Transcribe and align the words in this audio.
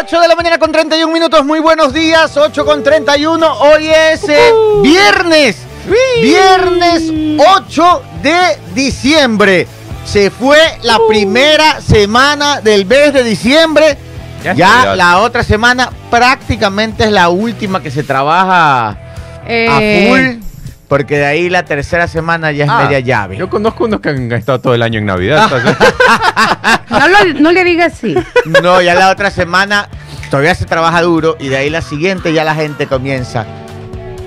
8 0.00 0.20
de 0.20 0.28
la 0.28 0.34
mañana 0.34 0.58
con 0.58 0.72
31 0.72 1.12
minutos. 1.12 1.44
Muy 1.44 1.60
buenos 1.60 1.92
días. 1.92 2.36
8 2.36 2.64
con 2.64 2.82
31. 2.82 3.58
Hoy 3.60 3.86
es 3.88 4.28
eh, 4.28 4.52
viernes. 4.82 5.56
Viernes 6.20 7.02
8 7.38 8.02
de 8.22 8.58
diciembre. 8.74 9.68
Se 10.04 10.30
fue 10.30 10.58
la 10.82 10.98
primera 11.08 11.80
semana 11.80 12.60
del 12.60 12.86
mes 12.86 13.12
de 13.12 13.22
diciembre. 13.22 13.96
Ya 14.56 14.94
la 14.96 15.20
otra 15.20 15.42
semana 15.44 15.90
prácticamente 16.10 17.04
es 17.04 17.12
la 17.12 17.28
última 17.28 17.80
que 17.80 17.90
se 17.90 18.02
trabaja 18.02 18.88
a 18.88 18.96
Eh, 19.46 20.08
full. 20.08 20.43
Porque 20.88 21.16
de 21.18 21.24
ahí 21.26 21.48
la 21.50 21.64
tercera 21.64 22.06
semana 22.06 22.52
ya 22.52 22.64
es 22.64 22.70
Ah, 22.70 22.82
media 22.84 23.00
llave. 23.00 23.36
Yo 23.36 23.48
conozco 23.48 23.84
unos 23.84 24.00
que 24.00 24.10
han 24.10 24.30
estado 24.32 24.60
todo 24.60 24.74
el 24.74 24.82
año 24.82 24.98
en 24.98 25.06
Navidad. 25.06 25.48
no, 26.90 27.08
lo- 27.08 27.40
no 27.40 27.52
le 27.52 27.64
diga 27.64 27.86
así. 27.86 28.14
No, 28.62 28.80
ya 28.82 28.94
la 28.94 29.10
otra 29.10 29.30
semana 29.30 29.88
todavía 30.30 30.54
se 30.54 30.66
trabaja 30.66 31.00
duro 31.02 31.36
y 31.40 31.48
de 31.48 31.56
ahí 31.56 31.70
la 31.70 31.80
siguiente 31.82 32.32
ya 32.32 32.44
la 32.44 32.54
gente 32.54 32.86
comienza. 32.86 33.46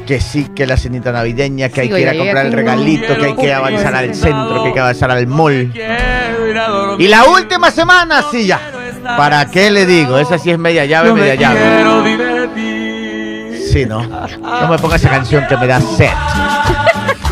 Que 0.08 0.22
sí, 0.22 0.48
que 0.56 0.66
la 0.66 0.78
cenita 0.78 1.12
navideña, 1.12 1.68
que 1.70 1.82
hay 1.82 1.90
que 1.90 2.00
ir 2.00 2.08
a 2.10 2.16
comprar 2.18 2.46
el 2.46 2.54
regalito, 2.54 3.18
que 3.18 3.26
hay 3.26 3.36
que 3.36 3.54
avanzar 3.54 3.94
al 3.94 4.16
centro, 4.16 4.62
que 4.64 4.68
hay 4.70 4.74
que 4.74 4.80
avanzar 4.80 5.12
al 5.12 5.28
mall. 5.28 5.72
Y 6.98 7.08
la 7.10 7.26
última 7.26 7.70
semana, 7.72 8.24
sí, 8.32 8.48
ya. 8.48 8.60
¿Para 9.18 9.46
qué 9.52 9.70
le 9.70 9.86
digo? 9.86 10.18
Esa 10.18 10.38
sí 10.38 10.50
es 10.50 10.58
media 10.58 10.86
llave, 10.86 11.12
media 11.14 11.36
llave. 11.36 11.60
Sí, 13.72 13.86
no. 13.86 14.02
No 14.02 14.68
me 14.70 14.78
ponga 14.78 14.96
esa 14.96 15.10
canción 15.10 15.46
que 15.48 15.58
me 15.58 15.68
da 15.68 15.80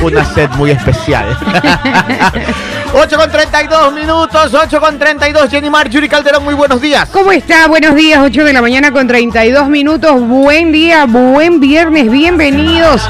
Una 0.05 0.23
sed 0.23 0.51
muy 0.51 0.69
especial. 0.69 1.35
8 2.93 3.17
con 3.17 3.31
32 3.31 3.93
minutos, 3.93 4.53
8 4.53 4.79
con 4.79 4.99
32. 4.99 5.49
Jenny 5.49 5.67
Mar, 5.71 5.89
Yuri 5.89 6.07
Calderón, 6.07 6.43
muy 6.43 6.53
buenos 6.53 6.79
días. 6.79 7.09
¿Cómo 7.09 7.31
está? 7.31 7.67
Buenos 7.67 7.95
días, 7.95 8.19
8 8.23 8.43
de 8.43 8.53
la 8.53 8.61
mañana 8.61 8.91
con 8.91 9.07
32 9.07 9.67
minutos. 9.67 10.21
Buen 10.21 10.71
día, 10.71 11.05
buen 11.05 11.59
viernes, 11.59 12.11
bienvenidos. 12.11 13.01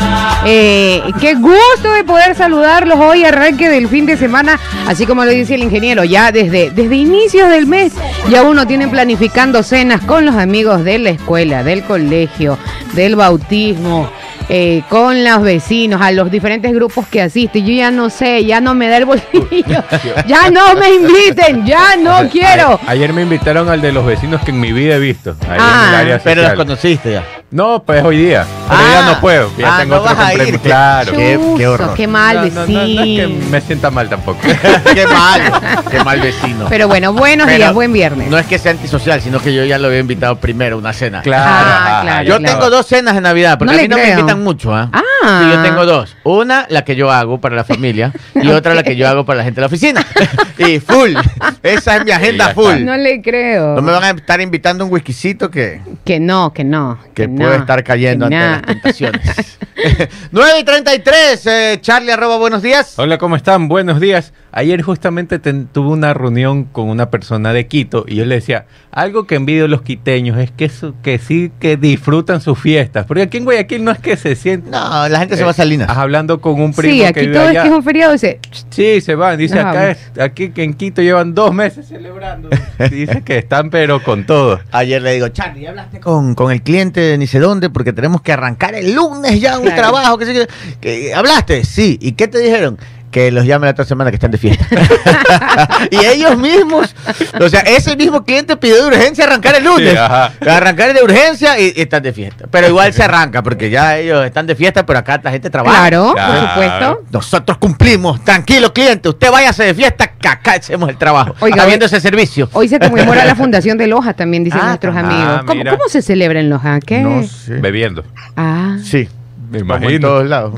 Eh, 0.45 1.03
qué 1.19 1.33
gusto 1.35 1.91
de 1.93 2.05
poder 2.05 2.33
saludarlos 2.33 2.97
hoy, 2.97 3.25
arranque 3.25 3.67
del 3.69 3.89
fin 3.89 4.05
de 4.05 4.15
semana, 4.15 4.57
así 4.87 5.05
como 5.05 5.25
lo 5.25 5.31
dice 5.31 5.55
el 5.55 5.63
ingeniero, 5.63 6.05
ya 6.05 6.31
desde, 6.31 6.71
desde 6.71 6.95
inicios 6.95 7.49
del 7.49 7.67
mes, 7.67 7.91
ya 8.30 8.43
uno 8.43 8.65
tiene 8.65 8.87
planificando 8.87 9.63
cenas 9.63 9.99
con 10.05 10.25
los 10.25 10.35
amigos 10.35 10.85
de 10.85 10.99
la 10.99 11.09
escuela, 11.09 11.61
del 11.61 11.83
colegio, 11.83 12.57
del 12.93 13.17
bautismo. 13.17 14.09
Eh, 14.49 14.83
con 14.89 15.23
los 15.23 15.41
vecinos, 15.41 16.01
a 16.01 16.11
los 16.11 16.29
diferentes 16.31 16.73
grupos 16.73 17.07
que 17.07 17.21
asiste. 17.21 17.61
Yo 17.63 17.73
ya 17.73 17.91
no 17.91 18.09
sé, 18.09 18.45
ya 18.45 18.61
no 18.61 18.73
me 18.75 18.87
da 18.87 18.97
el 18.97 19.05
bolsillo. 19.05 19.83
ya 20.27 20.49
no 20.52 20.75
me 20.75 20.89
inviten, 20.93 21.65
ya 21.65 21.95
no 21.97 22.29
quiero. 22.29 22.79
A- 22.85 22.91
Ayer 22.91 23.11
me 23.13 23.23
invitaron 23.23 23.69
al 23.69 23.81
de 23.81 23.91
los 23.91 24.05
vecinos 24.05 24.41
que 24.41 24.52
en 24.52 24.59
mi 24.59 24.71
vida 24.71 24.95
he 24.95 24.99
visto. 24.99 25.35
Ahí 25.49 25.57
Ah, 25.59 25.83
en 25.87 25.89
el 25.89 25.95
área 26.02 26.19
Pero 26.23 26.41
los 26.43 26.53
conociste 26.53 27.11
ya. 27.13 27.23
No, 27.56 27.81
pues 27.86 28.03
hoy 28.03 28.17
día. 28.17 28.45
Pero 28.67 28.81
Ah, 28.81 28.92
ya 28.92 29.06
no 29.14 29.22
puedo. 29.22 29.50
Ya 29.58 29.75
ah, 29.75 29.80
tengo 29.80 29.95
no 29.95 30.02
otro 30.02 30.14
compromiso. 30.17 30.59
Claro. 30.59 31.11
Qué- 31.14 31.67
horror. 31.67 31.94
qué 31.94 32.06
mal 32.06 32.36
No, 32.36 32.42
no, 32.42 32.50
no, 32.50 32.67
no 32.67 32.81
es 32.81 32.88
que 32.89 33.28
vecino. 33.28 33.50
me 33.50 33.61
sienta 33.61 33.89
mal 33.92 34.09
tampoco. 34.09 34.39
qué 34.94 35.08
mal, 35.08 35.42
qué 35.89 36.03
mal 36.03 36.20
vecino. 36.20 36.66
Pero 36.67 36.89
bueno, 36.89 37.14
buenos 37.14 37.45
Pero 37.45 37.58
días, 37.58 37.73
buen 37.73 37.94
viernes. 37.94 38.28
No 38.30 38.38
es 38.38 38.45
que 38.45 38.59
sea 38.59 38.72
antisocial, 38.72 39.22
sino 39.22 39.39
que 39.39 39.53
yo 39.53 39.64
ya 39.64 39.78
lo 39.80 39.88
había 39.88 40.00
invitado 40.00 40.36
primero 40.36 40.76
a 40.76 40.80
una 40.80 40.92
cena. 40.92 41.22
claro. 41.22 41.45
Ah, 41.48 42.00
claro, 42.02 42.28
Yo 42.28 42.38
claro. 42.39 42.58
tengo 42.59 42.70
dos 42.70 42.86
cenas 42.88 43.16
de 43.16 43.22
Navidad, 43.22 43.58
porque 43.58 43.73
No 43.73 43.80
a 43.80 43.81
mí 43.83 43.88
no 43.88 43.95
me 44.00 44.09
invitan 44.09 44.44
mucho, 44.44 44.76
¿ah? 44.76 44.89
Ah. 44.92 45.02
Sí, 45.25 45.51
yo 45.55 45.61
tengo 45.63 45.85
dos. 45.85 46.15
Una, 46.23 46.65
la 46.69 46.83
que 46.83 46.95
yo 46.95 47.11
hago 47.11 47.39
para 47.41 47.55
la 47.55 47.63
familia, 47.63 48.11
y 48.35 48.47
otra, 48.51 48.73
la 48.75 48.83
que 48.83 48.95
yo 48.95 49.07
hago 49.07 49.25
para 49.25 49.37
la 49.37 49.43
gente 49.43 49.55
de 49.55 49.61
la 49.61 49.67
oficina. 49.67 50.05
y 50.57 50.79
full. 50.79 51.15
Esa 51.63 51.97
es 51.97 52.05
mi 52.05 52.11
agenda 52.11 52.53
full. 52.53 52.83
No 52.83 52.95
le 52.97 53.21
creo. 53.21 53.75
No 53.75 53.81
me 53.81 53.91
van 53.91 54.03
a 54.03 54.09
estar 54.11 54.39
invitando 54.41 54.85
un 54.85 54.91
whiskycito 54.93 55.49
que, 55.49 55.81
Que 56.03 56.19
no, 56.19 56.53
que 56.53 56.63
no. 56.63 56.99
que 57.13 57.27
no, 57.27 57.43
puede 57.45 57.57
estar 57.57 57.83
cayendo 57.83 58.25
ante 58.25 58.37
no. 58.37 58.43
las 58.51 58.61
tentaciones. 58.63 59.57
9 60.31 60.59
y 60.59 60.63
33, 60.63 61.45
eh, 61.47 61.77
Charlie, 61.81 62.11
arroba, 62.11 62.37
buenos 62.37 62.61
días. 62.61 62.97
Hola, 62.97 63.17
¿cómo 63.17 63.35
están? 63.35 63.67
Buenos 63.67 63.99
días. 63.99 64.33
Ayer 64.52 64.81
justamente 64.81 65.37
ten- 65.37 65.67
tuve 65.67 65.89
una 65.89 66.14
reunión 66.14 66.64
con 66.64 66.87
una 66.89 67.09
persona 67.09 67.52
de 67.52 67.67
Quito 67.67 68.05
y 68.08 68.15
yo 68.15 68.25
le 68.25 68.35
decía, 68.35 68.65
algo 68.91 69.27
que 69.27 69.35
envidio 69.35 69.67
los 69.67 69.81
quiteños 69.81 70.37
es 70.39 70.49
que, 70.52 70.69
su- 70.69 70.95
que 71.02 71.19
sí 71.19 71.52
que 71.59 71.75
disfrutan 71.75 72.39
sus 72.39 72.58
fiestas. 72.58 73.05
Porque 73.05 73.23
aquí 73.23 73.37
en 73.37 73.43
Guayaquil 73.43 73.83
no 73.83 73.91
es 73.91 73.99
que 73.99 74.15
se 74.15 74.35
sienten... 74.35 74.71
No, 74.71 75.09
la 75.15 75.20
gente 75.20 75.37
se 75.37 75.43
va 75.43 75.52
a 75.52 75.53
Salinas. 75.53 75.89
hablando 75.89 76.39
con 76.42 76.59
un 76.61 76.73
primo 76.73 76.93
Sí, 76.93 76.99
que 76.99 77.05
aquí 77.08 77.20
vive 77.21 77.33
todo 77.33 77.49
es 77.49 77.52
que 77.61 77.67
es 77.67 77.73
un 77.73 77.83
feriado. 77.83 78.11
Dice, 78.14 78.39
Sí, 78.70 79.02
se 79.02 79.15
van. 79.15 79.37
Dice 79.37 79.55
Nos 79.55 79.65
acá, 79.65 79.92
es- 79.92 80.20
aquí 80.20 80.49
que 80.49 80.64
en 80.64 80.73
Quito 80.73 81.02
llevan 81.02 81.33
dos 81.33 81.53
meses 81.53 81.87
celebrando. 81.87 82.49
Dice 82.92 83.21
que 83.23 83.37
están 83.37 83.70
pero 83.70 84.03
con 84.03 84.26
todo. 84.26 84.59
Ayer 84.71 85.02
le 85.02 85.14
digo, 85.14 85.30
Charlie, 85.30 85.61
¿ya 85.64 85.70
hablaste 85.70 85.99
con, 85.99 86.36
con 86.36 86.52
el 86.52 86.61
cliente 86.61 86.99
de 86.99 87.17
ni 87.17 87.27
sé 87.27 87.39
dónde? 87.39 87.70
Porque 87.70 87.93
tenemos 87.93 88.21
que 88.21 88.31
arrancar 88.33 88.76
el 88.76 88.93
lunes 88.93 89.39
ya 89.39 89.58
un 89.58 89.64
Claro. 89.65 89.81
trabajo. 89.81 90.17
Que 90.17 90.48
que- 90.81 91.14
¿Hablaste? 91.14 91.64
Sí. 91.64 91.97
¿Y 92.02 92.11
qué 92.14 92.27
te 92.27 92.39
dijeron? 92.39 92.77
Que 93.15 93.31
los 93.31 93.45
llame 93.45 93.65
la 93.67 93.71
otra 93.71 93.86
semana 93.86 94.11
que 94.11 94.15
están 94.15 94.31
de 94.31 94.37
fiesta. 94.37 94.67
y 95.89 96.05
ellos 96.05 96.37
mismos, 96.37 96.93
o 97.39 97.48
sea, 97.48 97.61
ese 97.61 97.95
mismo 97.95 98.26
cliente 98.26 98.58
pidió 98.58 98.76
de 98.81 98.87
urgencia 98.87 99.23
arrancar 99.23 99.55
el 99.55 99.64
lunes. 99.64 99.93
Sí, 99.93 100.49
arrancar 100.49 100.93
de 100.93 101.02
urgencia 101.02 101.58
y, 101.58 101.71
y 101.77 101.81
están 101.83 102.03
de 102.03 102.11
fiesta. 102.11 102.45
Pero 102.52 102.67
igual 102.67 102.92
se 102.92 103.03
arranca 103.03 103.42
porque 103.42 103.70
ya 103.70 103.98
ellos 103.98 104.26
están 104.26 104.45
de 104.48 104.53
fiesta, 104.55 104.86
pero 104.86 104.99
acá 104.99 105.21
la 105.23 105.31
gente 105.31 105.49
trabaja. 105.49 105.77
claro, 105.77 106.11
Claro. 106.14 106.33
por 106.42 106.49
supuesto. 106.49 107.03
Nosotros 107.11 107.58
cumplimos. 107.58 108.21
Tranquilo, 108.26 108.73
cliente. 108.73 109.08
Usted 109.08 109.32
váyase 109.32 109.64
de 109.64 109.73
fiesta, 109.73 110.08
que 110.08 110.27
acá 110.27 110.55
hacemos 110.55 110.89
el 110.89 110.97
trabajo. 110.97 111.36
Oiga, 111.39 111.64
habiendo 111.64 111.86
ese 111.86 112.02
servicio. 112.02 112.49
Hoy 112.52 112.67
se 112.67 112.80
conmemora 112.80 113.23
la 113.23 113.36
fundación 113.36 113.77
de 113.77 113.87
Loja, 113.87 114.11
también 114.14 114.43
dicen 114.43 114.59
Ah, 114.61 114.67
nuestros 114.67 114.93
ah, 114.93 114.99
amigos. 114.99 115.39
¿Cómo, 115.47 115.55
mira. 115.59 115.71
cómo 115.71 115.87
se 115.87 116.02
celebra 116.02 116.42
en 116.42 116.49
Loja? 116.49 116.82
¿Qué? 116.82 116.99
No 116.99 117.23
sé. 117.26 117.53
Bebiendo. 117.59 118.03
Ah, 118.36 118.76
Sí. 118.83 119.08
Me 119.55 119.61
Como 119.61 119.76
en 119.76 119.83
imagino. 119.83 120.08
todos 120.08 120.27
lados. 120.27 120.54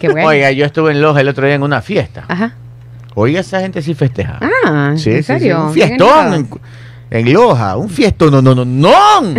qué 0.00 0.08
bueno. 0.10 0.28
Oiga, 0.28 0.50
yo 0.52 0.64
estuve 0.64 0.92
en 0.92 1.00
Loja 1.02 1.20
el 1.20 1.28
otro 1.28 1.46
día 1.46 1.54
en 1.54 1.62
una 1.62 1.80
fiesta. 1.82 2.24
Ajá. 2.28 2.54
Oiga, 3.14 3.40
esa 3.40 3.60
gente 3.60 3.82
sí 3.82 3.94
festeja. 3.94 4.38
Ah, 4.40 4.94
sí, 4.96 5.10
¿en 5.10 5.16
sí, 5.16 5.22
sí, 5.22 5.22
serio? 5.24 5.66
Un 5.66 5.72
fiestón 5.74 6.34
en, 6.34 6.48
en 7.10 7.32
Loja. 7.32 7.76
Un 7.76 7.90
fiestón. 7.90 8.30
No, 8.32 8.40
no, 8.42 8.54
no, 8.54 8.64
no. 8.64 8.90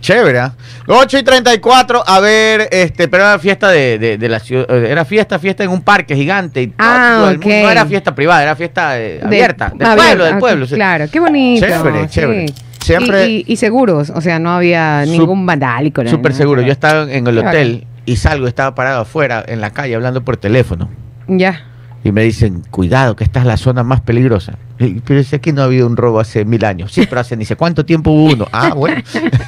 Chévere. 0.00 0.38
¿ah? 0.38 0.52
8 0.86 1.18
y 1.18 1.22
34. 1.22 2.02
A 2.06 2.20
ver, 2.20 2.68
este, 2.70 3.08
pero 3.08 3.24
era 3.24 3.38
fiesta 3.38 3.68
de, 3.70 3.98
de- 3.98 4.18
de 4.18 4.28
la 4.28 4.38
ciudad. 4.38 4.66
eh, 4.70 4.88
Era 4.90 5.04
fiesta, 5.04 5.38
fiesta 5.38 5.64
en 5.64 5.70
un 5.70 5.82
parque 5.82 6.14
gigante. 6.14 6.62
Y 6.62 6.74
Ah, 6.78 7.14
todo 7.18 7.30
el 7.30 7.38
mundo- 7.38 7.46
ok. 7.48 7.62
No 7.64 7.70
era 7.70 7.86
fiesta 7.86 8.14
privada, 8.14 8.42
era 8.42 8.54
fiesta 8.56 8.98
eh, 9.00 9.18
De- 9.18 9.26
abierta. 9.26 9.72
Del 9.74 9.96
pueblo, 9.96 10.24
del 10.24 10.38
pueblo. 10.38 10.66
Claro, 10.66 11.06
qué 11.10 11.18
bonito. 11.18 11.66
Chévere, 11.66 12.02
sí. 12.02 12.08
chévere. 12.08 12.46
Siempre- 12.86 13.28
Y, 13.28 13.44
y- 13.46 13.52
y 13.52 13.56
seguros, 13.56 14.10
o 14.10 14.20
sea, 14.20 14.38
no 14.38 14.50
había 14.50 15.04
ningún 15.06 15.44
vandálico. 15.46 16.06
Súper 16.06 16.32
seguro. 16.34 16.62
Yo 16.62 16.72
estaba 16.72 17.10
en 17.12 17.26
el 17.26 17.38
hotel 17.38 17.86
y 18.04 18.16
salgo, 18.16 18.46
estaba 18.46 18.74
parado 18.74 19.00
afuera 19.02 19.44
en 19.46 19.60
la 19.60 19.70
calle 19.70 19.94
hablando 19.94 20.22
por 20.24 20.36
teléfono. 20.36 20.88
Ya. 21.26 21.64
Y 22.04 22.12
me 22.12 22.22
dicen, 22.22 22.62
cuidado, 22.70 23.16
que 23.16 23.24
esta 23.24 23.40
es 23.40 23.46
la 23.46 23.56
zona 23.56 23.82
más 23.82 24.00
peligrosa. 24.00 24.56
Y- 24.78 25.00
Pero 25.00 25.24
si 25.24 25.34
aquí 25.34 25.52
no 25.52 25.62
ha 25.62 25.64
habido 25.64 25.86
un 25.88 25.96
robo 25.96 26.20
hace 26.20 26.44
mil 26.44 26.64
años. 26.64 26.92
Sí, 26.92 27.04
pero 27.08 27.20
hace 27.20 27.36
ni 27.36 27.44
sé 27.44 27.56
cuánto 27.56 27.84
tiempo 27.84 28.10
hubo 28.12 28.32
uno. 28.32 28.46
Ah, 28.52 28.72
bueno. 28.74 29.02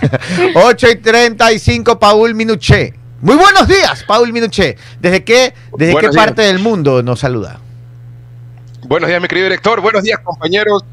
8 0.55 0.87
y 0.91 0.97
35, 0.97 1.99
Paul 2.00 2.34
Minuché. 2.34 2.94
Muy 3.20 3.37
buenos 3.37 3.69
días, 3.69 4.05
Paul 4.09 4.32
Minuché. 4.32 4.76
¿Desde 5.00 5.22
qué, 5.22 5.53
desde 5.76 5.94
qué 5.94 6.00
días. 6.09 6.16
parte 6.16 6.43
del 6.43 6.59
mundo 6.59 7.03
nos 7.05 7.20
saluda? 7.20 7.59
Buenos 8.88 9.09
días, 9.09 9.20
mi 9.22 9.28
querido 9.28 9.44
director. 9.47 9.81
Buenos 9.81 10.03
días, 10.03 10.19
compañeros. 10.25 10.84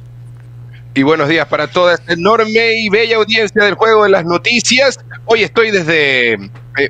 Y 0.98 1.04
buenos 1.04 1.28
días 1.28 1.46
para 1.48 1.68
toda 1.68 1.96
esta 1.96 2.14
enorme 2.14 2.78
y 2.80 2.88
bella 2.90 3.18
audiencia 3.18 3.64
del 3.66 3.74
juego 3.76 4.04
de 4.06 4.10
las 4.12 4.24
noticias. 4.24 4.98
Hoy 5.26 5.44
estoy 5.44 5.70
desde 5.72 6.34
eh, 6.36 6.40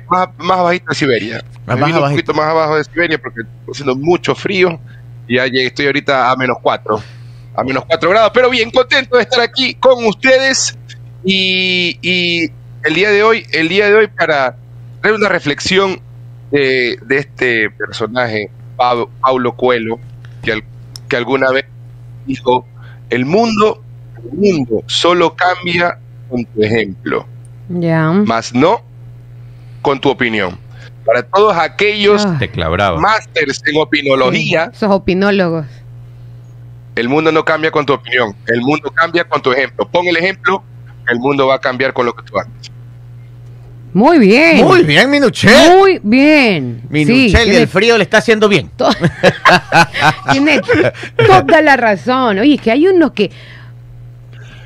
más, 0.08 0.28
más 0.38 0.58
abajito 0.60 0.86
de 0.90 0.94
Siberia. 0.94 1.44
Más 1.66 1.88
un 1.90 2.02
poquito 2.12 2.32
más 2.34 2.46
abajo 2.46 2.76
de 2.76 2.84
Siberia 2.84 3.18
porque 3.18 3.40
está 3.40 3.52
haciendo 3.72 3.96
mucho 3.96 4.34
frío. 4.36 4.78
Y 5.26 5.36
ya 5.36 5.44
estoy 5.46 5.86
ahorita 5.86 6.30
a 6.30 6.36
menos 6.36 6.58
4. 6.62 7.02
A 7.56 7.64
menos 7.64 7.84
4 7.86 8.10
grados. 8.10 8.30
Pero 8.32 8.48
bien, 8.48 8.70
contento 8.70 9.16
de 9.16 9.22
estar 9.24 9.40
aquí 9.40 9.74
con 9.74 10.04
ustedes. 10.06 10.78
Y, 11.24 11.98
y 12.00 12.52
el 12.84 12.94
día 12.94 13.10
de 13.10 13.24
hoy, 13.24 13.44
el 13.52 13.68
día 13.68 13.86
de 13.88 13.94
hoy, 13.96 14.06
para 14.06 14.54
traer 15.00 15.16
una 15.16 15.28
reflexión 15.28 16.00
de, 16.52 16.96
de 17.02 17.18
este 17.18 17.70
personaje, 17.70 18.50
Pablo, 18.76 19.10
Paulo 19.20 19.56
Coelho, 19.56 19.98
que, 20.44 20.52
al- 20.52 20.64
que 21.08 21.16
alguna 21.16 21.50
vez 21.50 21.64
dijo, 22.24 22.64
el 23.10 23.24
mundo, 23.24 23.82
el 24.32 24.38
mundo 24.38 24.82
solo 24.86 25.34
cambia 25.34 25.98
con 26.28 26.44
tu 26.44 26.62
ejemplo, 26.62 27.26
Ya. 27.68 28.10
más 28.12 28.54
no 28.54 28.82
con 29.82 30.00
tu 30.00 30.08
opinión. 30.10 30.58
Para 31.04 31.22
todos 31.22 31.56
aquellos 31.56 32.26
brava. 32.72 32.98
másters 33.00 33.62
en 33.66 33.80
opinología, 33.80 34.70
Esos 34.72 34.90
opinólogos. 34.90 35.66
el 36.96 37.08
mundo 37.08 37.30
no 37.30 37.44
cambia 37.44 37.70
con 37.70 37.86
tu 37.86 37.92
opinión, 37.92 38.34
el 38.46 38.60
mundo 38.60 38.90
cambia 38.92 39.22
con 39.24 39.40
tu 39.40 39.52
ejemplo. 39.52 39.86
Pon 39.88 40.06
el 40.08 40.16
ejemplo, 40.16 40.62
el 41.08 41.18
mundo 41.20 41.46
va 41.46 41.54
a 41.56 41.60
cambiar 41.60 41.92
con 41.92 42.06
lo 42.06 42.14
que 42.14 42.24
tú 42.24 42.36
haces. 42.38 42.72
Muy 43.92 44.18
bien. 44.18 44.62
Muy 44.62 44.82
bien, 44.82 45.08
Minuché. 45.10 45.48
Muy 45.78 46.00
bien. 46.02 46.82
Minuché, 46.90 47.28
Sí, 47.28 47.34
tiene, 47.34 47.62
el 47.62 47.68
frío 47.68 47.96
le 47.96 48.02
está 48.02 48.18
haciendo 48.18 48.46
bien. 48.48 48.68
to- 48.76 48.90
tiene 50.32 50.60
toda 51.26 51.62
la 51.62 51.76
razón. 51.76 52.38
Oye, 52.40 52.54
es 52.56 52.60
que 52.60 52.70
hay 52.72 52.88
unos 52.88 53.12
que 53.12 53.30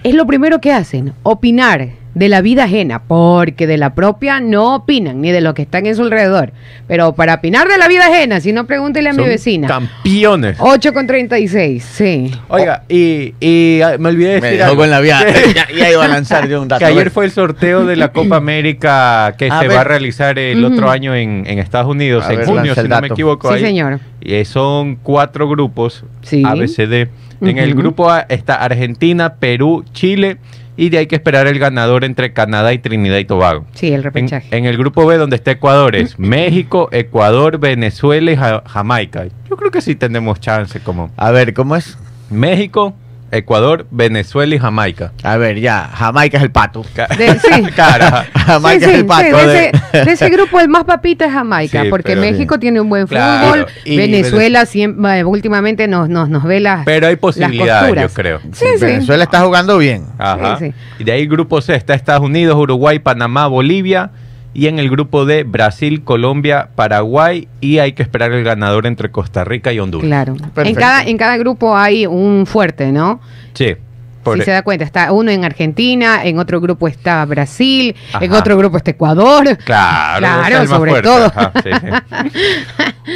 es 0.04 0.14
lo 0.14 0.26
primero 0.26 0.60
que 0.60 0.72
hacen, 0.72 1.12
opinar 1.22 1.88
de 2.12 2.28
la 2.28 2.40
vida 2.40 2.64
ajena, 2.64 3.02
porque 3.06 3.68
de 3.68 3.76
la 3.78 3.94
propia 3.94 4.40
no 4.40 4.74
opinan, 4.74 5.20
ni 5.20 5.30
de 5.30 5.40
lo 5.40 5.54
que 5.54 5.62
están 5.62 5.86
en 5.86 5.94
su 5.94 6.02
alrededor. 6.02 6.52
Pero 6.88 7.14
para 7.14 7.34
opinar 7.34 7.68
de 7.68 7.78
la 7.78 7.86
vida 7.86 8.06
ajena, 8.06 8.40
si 8.40 8.52
no, 8.52 8.66
pregúntele 8.66 9.10
a 9.10 9.12
mi 9.12 9.18
Son 9.20 9.28
vecina. 9.28 9.68
Campeones. 9.68 10.56
8 10.58 10.92
con 10.92 11.06
36, 11.06 11.84
sí. 11.84 12.32
Oiga, 12.48 12.82
y, 12.88 13.34
y, 13.38 13.80
me 14.00 14.08
olvidé 14.08 14.34
de 14.34 14.40
Me 14.40 14.46
decir 14.48 14.58
dejó 14.58 14.70
algo. 14.70 14.82
con 14.82 14.90
la 14.90 15.00
vía. 15.00 15.20
ya, 15.54 15.68
ya 15.72 15.90
iba 15.92 16.04
a 16.04 16.08
lanzar 16.08 16.48
yo 16.48 16.60
un 16.60 16.66
dato. 16.66 16.80
Que 16.80 16.86
ayer 16.86 17.10
fue 17.12 17.26
el 17.26 17.30
sorteo 17.30 17.86
de 17.86 17.94
la 17.94 18.08
Copa 18.12 18.36
América 18.36 19.36
que 19.38 19.46
A 19.48 19.60
se 19.60 19.68
ver. 19.68 19.76
va 19.76 19.82
a 19.82 19.84
realizar 19.84 20.36
el 20.40 20.64
Ujú. 20.64 20.74
otro 20.74 20.90
año 20.90 21.14
en, 21.14 21.44
en 21.46 21.60
Estados 21.60 21.88
Unidos, 21.88 22.24
A 22.26 22.32
en 22.32 22.38
ver, 22.38 22.46
junio, 22.46 22.74
si 22.74 22.88
no 22.88 23.00
me 23.00 23.06
equivoco. 23.06 23.48
Sí, 23.50 23.54
ahí. 23.54 23.60
señor. 23.60 24.00
Y 24.20 24.34
eh, 24.34 24.44
son 24.44 24.96
cuatro 24.96 25.48
grupos, 25.48 26.04
Sí. 26.22 26.42
ABCD. 26.44 27.08
En 27.40 27.58
el 27.58 27.74
grupo 27.74 28.10
A 28.10 28.20
está 28.28 28.56
Argentina, 28.56 29.34
Perú, 29.34 29.84
Chile, 29.92 30.38
y 30.76 30.88
de 30.88 30.98
ahí 30.98 31.02
hay 31.02 31.06
que 31.06 31.16
esperar 31.16 31.46
el 31.46 31.58
ganador 31.58 32.04
entre 32.04 32.32
Canadá 32.32 32.72
y 32.72 32.78
Trinidad 32.78 33.18
y 33.18 33.24
Tobago. 33.24 33.66
Sí, 33.74 33.88
el 33.88 33.94
En, 33.94 34.02
repechaje. 34.02 34.56
en 34.56 34.64
el 34.64 34.76
grupo 34.78 35.04
B, 35.06 35.16
donde 35.16 35.36
está 35.36 35.50
Ecuador, 35.50 35.94
es 35.96 36.18
México, 36.18 36.88
Ecuador, 36.92 37.58
Venezuela 37.58 38.32
y 38.32 38.36
Ja- 38.36 38.62
Jamaica. 38.66 39.26
Yo 39.48 39.56
creo 39.56 39.70
que 39.70 39.80
sí 39.80 39.94
tenemos 39.94 40.40
chance 40.40 40.80
como 40.80 41.10
A 41.16 41.30
ver, 41.30 41.52
¿cómo 41.54 41.76
es? 41.76 41.98
México, 42.30 42.94
Ecuador, 43.32 43.86
Venezuela 43.90 44.54
y 44.54 44.58
Jamaica. 44.58 45.12
A 45.22 45.36
ver, 45.36 45.58
ya. 45.60 45.88
Jamaica 45.94 46.36
es 46.38 46.42
el 46.42 46.50
pato. 46.50 46.84
De- 47.18 47.38
sí. 47.38 47.62
Cara. 47.76 48.26
Jamaica 48.34 48.86
Sí, 48.86 48.92
es 48.92 48.98
el 48.98 49.06
pato. 49.06 49.22
sí, 49.40 49.46
de, 49.46 49.72
ese, 49.92 50.04
de 50.04 50.12
ese 50.12 50.28
grupo 50.30 50.58
el 50.60 50.68
más 50.68 50.84
papita 50.84 51.26
es 51.26 51.32
Jamaica, 51.32 51.82
Sí, 51.84 51.88
porque 51.90 52.10
pero- 52.16 52.20
México 52.20 52.58
tiene 52.58 52.80
un 52.80 52.88
buen 52.88 53.06
Claro, 53.06 53.46
fútbol, 53.46 53.66
y 53.84 53.96
Venezuela 53.96 54.66
siempre, 54.66 55.24
últimamente 55.24 55.86
nos, 55.88 56.08
nos, 56.08 56.28
nos 56.28 56.44
ve 56.44 56.60
las, 56.60 56.84
Pero 56.84 57.06
hay 57.06 57.16
posibilidades, 57.16 57.94
yo 58.02 58.08
creo. 58.10 58.40
Sí, 58.52 58.66
sí. 58.78 58.84
Venezuela 58.84 59.24
está 59.24 59.40
jugando 59.42 59.78
bien. 59.78 60.04
Ajá. 60.18 60.58
Sí, 60.58 60.66
sí. 60.66 60.74
Y 60.98 61.04
de 61.04 61.12
ahí 61.12 61.26
grupo 61.26 61.60
C 61.60 61.74
está 61.74 61.94
Estados 61.94 62.22
Unidos, 62.24 62.56
Uruguay, 62.56 62.98
Panamá, 62.98 63.46
Bolivia. 63.46 64.10
Y 64.52 64.66
en 64.66 64.78
el 64.78 64.90
grupo 64.90 65.24
D, 65.26 65.44
Brasil, 65.44 66.02
Colombia, 66.02 66.70
Paraguay. 66.74 67.46
Y 67.60 67.78
hay 67.78 67.92
que 67.92 68.02
esperar 68.02 68.32
el 68.32 68.42
ganador 68.44 68.86
entre 68.86 69.10
Costa 69.10 69.44
Rica 69.44 69.72
y 69.72 69.78
Honduras. 69.78 70.06
Claro. 70.06 70.34
En 70.56 70.74
cada, 70.74 71.02
en 71.04 71.16
cada 71.16 71.36
grupo 71.36 71.76
hay 71.76 72.06
un 72.06 72.46
fuerte, 72.46 72.90
¿no? 72.92 73.20
Sí. 73.54 73.76
por- 74.22 74.36
si 74.38 74.44
se 74.44 74.50
da 74.50 74.60
cuenta, 74.62 74.84
está 74.84 75.12
uno 75.12 75.30
en 75.30 75.44
Argentina, 75.46 76.22
en 76.24 76.38
otro 76.38 76.60
grupo 76.60 76.86
está 76.88 77.24
Brasil, 77.24 77.94
en 78.20 78.32
otro 78.32 78.54
grupo 78.58 78.76
está 78.76 78.90
Ecuador. 78.90 79.56
Claro, 79.64 80.18
Claro, 80.18 80.66
sobre 80.66 80.90
fuerte. 80.90 81.08
todo. 81.08 81.24
Ajá, 81.26 81.52
sí, 81.62 81.70
sí. 81.80 82.40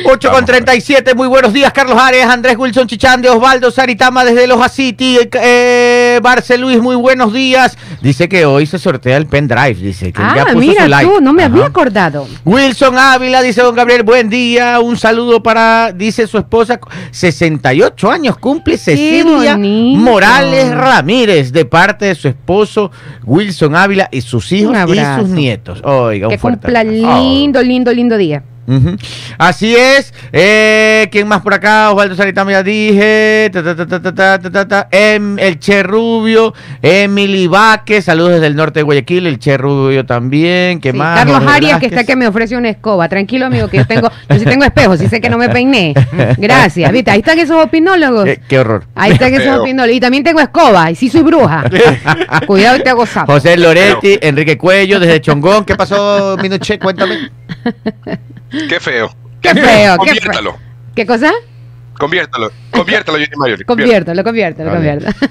8 0.06 0.30
con 0.30 0.44
37, 0.44 1.14
muy 1.14 1.28
buenos 1.28 1.52
días, 1.52 1.72
Carlos 1.72 1.98
Arias, 2.00 2.28
Andrés 2.30 2.56
Wilson 2.56 2.86
Chichande, 2.88 3.28
Osvaldo 3.28 3.70
Saritama 3.70 4.24
desde 4.24 4.46
Loja 4.46 4.68
City, 4.68 5.18
eh, 5.20 5.28
Barce 6.20 6.58
Luis, 6.58 6.80
muy 6.80 6.96
buenos 6.96 7.32
días. 7.32 7.76
Dice 8.02 8.28
que 8.28 8.44
hoy 8.46 8.66
se 8.66 8.78
sortea 8.78 9.16
el 9.16 9.26
pendrive, 9.26 9.74
dice 9.74 10.12
que 10.12 10.20
ya 10.20 10.42
Ah, 10.42 10.44
puso 10.46 10.58
mira 10.58 10.82
su 10.84 10.88
like. 10.88 11.10
tú, 11.10 11.20
no 11.20 11.32
me 11.32 11.44
había 11.44 11.66
acordado. 11.66 12.26
Wilson 12.44 12.98
Ávila, 12.98 13.42
dice 13.42 13.62
don 13.62 13.74
Gabriel, 13.74 14.02
buen 14.02 14.28
día, 14.28 14.80
un 14.80 14.96
saludo 14.96 15.42
para, 15.42 15.92
dice 15.92 16.26
su 16.26 16.38
esposa, 16.38 16.78
68 17.10 18.10
años 18.10 18.36
cumple 18.38 18.76
Cecilia. 18.78 19.56
Morales 19.58 20.70
Ramírez, 20.74 21.52
de 21.52 21.64
parte 21.64 22.06
de 22.06 22.14
su 22.14 22.28
esposo 22.28 22.90
Wilson 23.24 23.74
Ávila 23.76 24.08
y 24.12 24.20
sus 24.20 24.50
hijos 24.52 24.76
y 24.88 25.20
sus 25.20 25.28
nietos. 25.28 25.80
Oiga, 25.84 26.28
un 26.28 26.32
Que 26.32 26.38
fuerte 26.38 26.60
cumpla 26.62 26.80
abrazo. 26.80 27.20
lindo, 27.22 27.62
lindo, 27.62 27.92
lindo 27.92 28.16
día. 28.16 28.42
Así 29.38 29.74
es. 29.76 30.12
Eh, 30.32 31.08
¿Quién 31.12 31.28
más 31.28 31.42
por 31.42 31.54
acá? 31.54 31.90
Osvaldo 31.90 32.16
Saritama 32.16 32.52
ya 32.52 32.62
dije. 32.62 33.46
El 33.46 35.58
Che 35.58 35.82
Rubio. 35.82 36.54
Emily 36.82 37.46
Vázquez. 37.46 38.04
Saludos 38.04 38.32
desde 38.32 38.46
el 38.46 38.56
norte 38.56 38.80
de 38.80 38.84
Guayaquil. 38.84 39.26
El 39.26 39.38
Che 39.38 39.56
Rubio 39.56 40.04
también. 40.04 40.80
¿Qué 40.80 40.92
más? 40.92 41.20
Carlos 41.20 41.42
Arias, 41.46 41.80
que 41.80 41.86
está 41.86 42.04
que 42.04 42.16
me 42.16 42.26
ofrece 42.26 42.56
una 42.56 42.70
escoba. 42.70 43.08
Tranquilo, 43.08 43.46
amigo, 43.46 43.68
que 43.68 43.78
yo 43.78 43.86
tengo, 43.86 44.10
yo 44.28 44.38
sí 44.38 44.44
tengo 44.44 44.64
espejos. 44.64 44.98
Sí 44.98 45.08
sé 45.08 45.20
que 45.20 45.30
no 45.30 45.38
me 45.38 45.48
peiné. 45.48 45.94
Gracias. 46.38 46.90
¿Viste? 46.90 47.10
Ahí 47.10 47.20
están 47.20 47.38
esos 47.38 47.62
opinólogos. 47.62 48.26
Eh, 48.26 48.40
qué 48.48 48.58
horror. 48.58 48.84
Ahí 48.94 49.12
están 49.12 49.32
esos 49.34 49.60
opinólogos. 49.60 49.96
Y 49.96 50.00
también 50.00 50.24
tengo 50.24 50.40
escoba. 50.40 50.90
Y 50.90 50.94
sí 50.94 51.08
soy 51.08 51.22
bruja. 51.22 51.64
Cuidado 52.46 52.78
y 52.78 52.82
te 52.82 52.90
hago. 52.90 53.04
José 53.26 53.56
Loretti, 53.56 54.18
Enrique 54.20 54.56
Cuello, 54.56 54.98
desde 54.98 55.20
Chongón. 55.20 55.64
¿Qué 55.64 55.76
pasó, 55.76 56.36
Minuche? 56.40 56.78
Cuéntame. 56.78 57.30
Qué 58.68 58.80
feo. 58.80 59.10
Qué 59.40 59.50
feo, 59.50 59.54
qué 59.54 59.54
feo. 59.60 59.96
Conviértalo. 59.98 60.56
¿Qué 60.94 61.06
cosa? 61.06 61.32
Conviértalo. 61.98 62.50
Conviértalo, 62.72 63.18
Jenny 63.18 63.36
Mario. 63.36 63.56
Conviértelo, 63.66 64.24
conviértelo, 64.24 64.70
Vale. 64.72 64.98
conviértelo. 64.98 65.28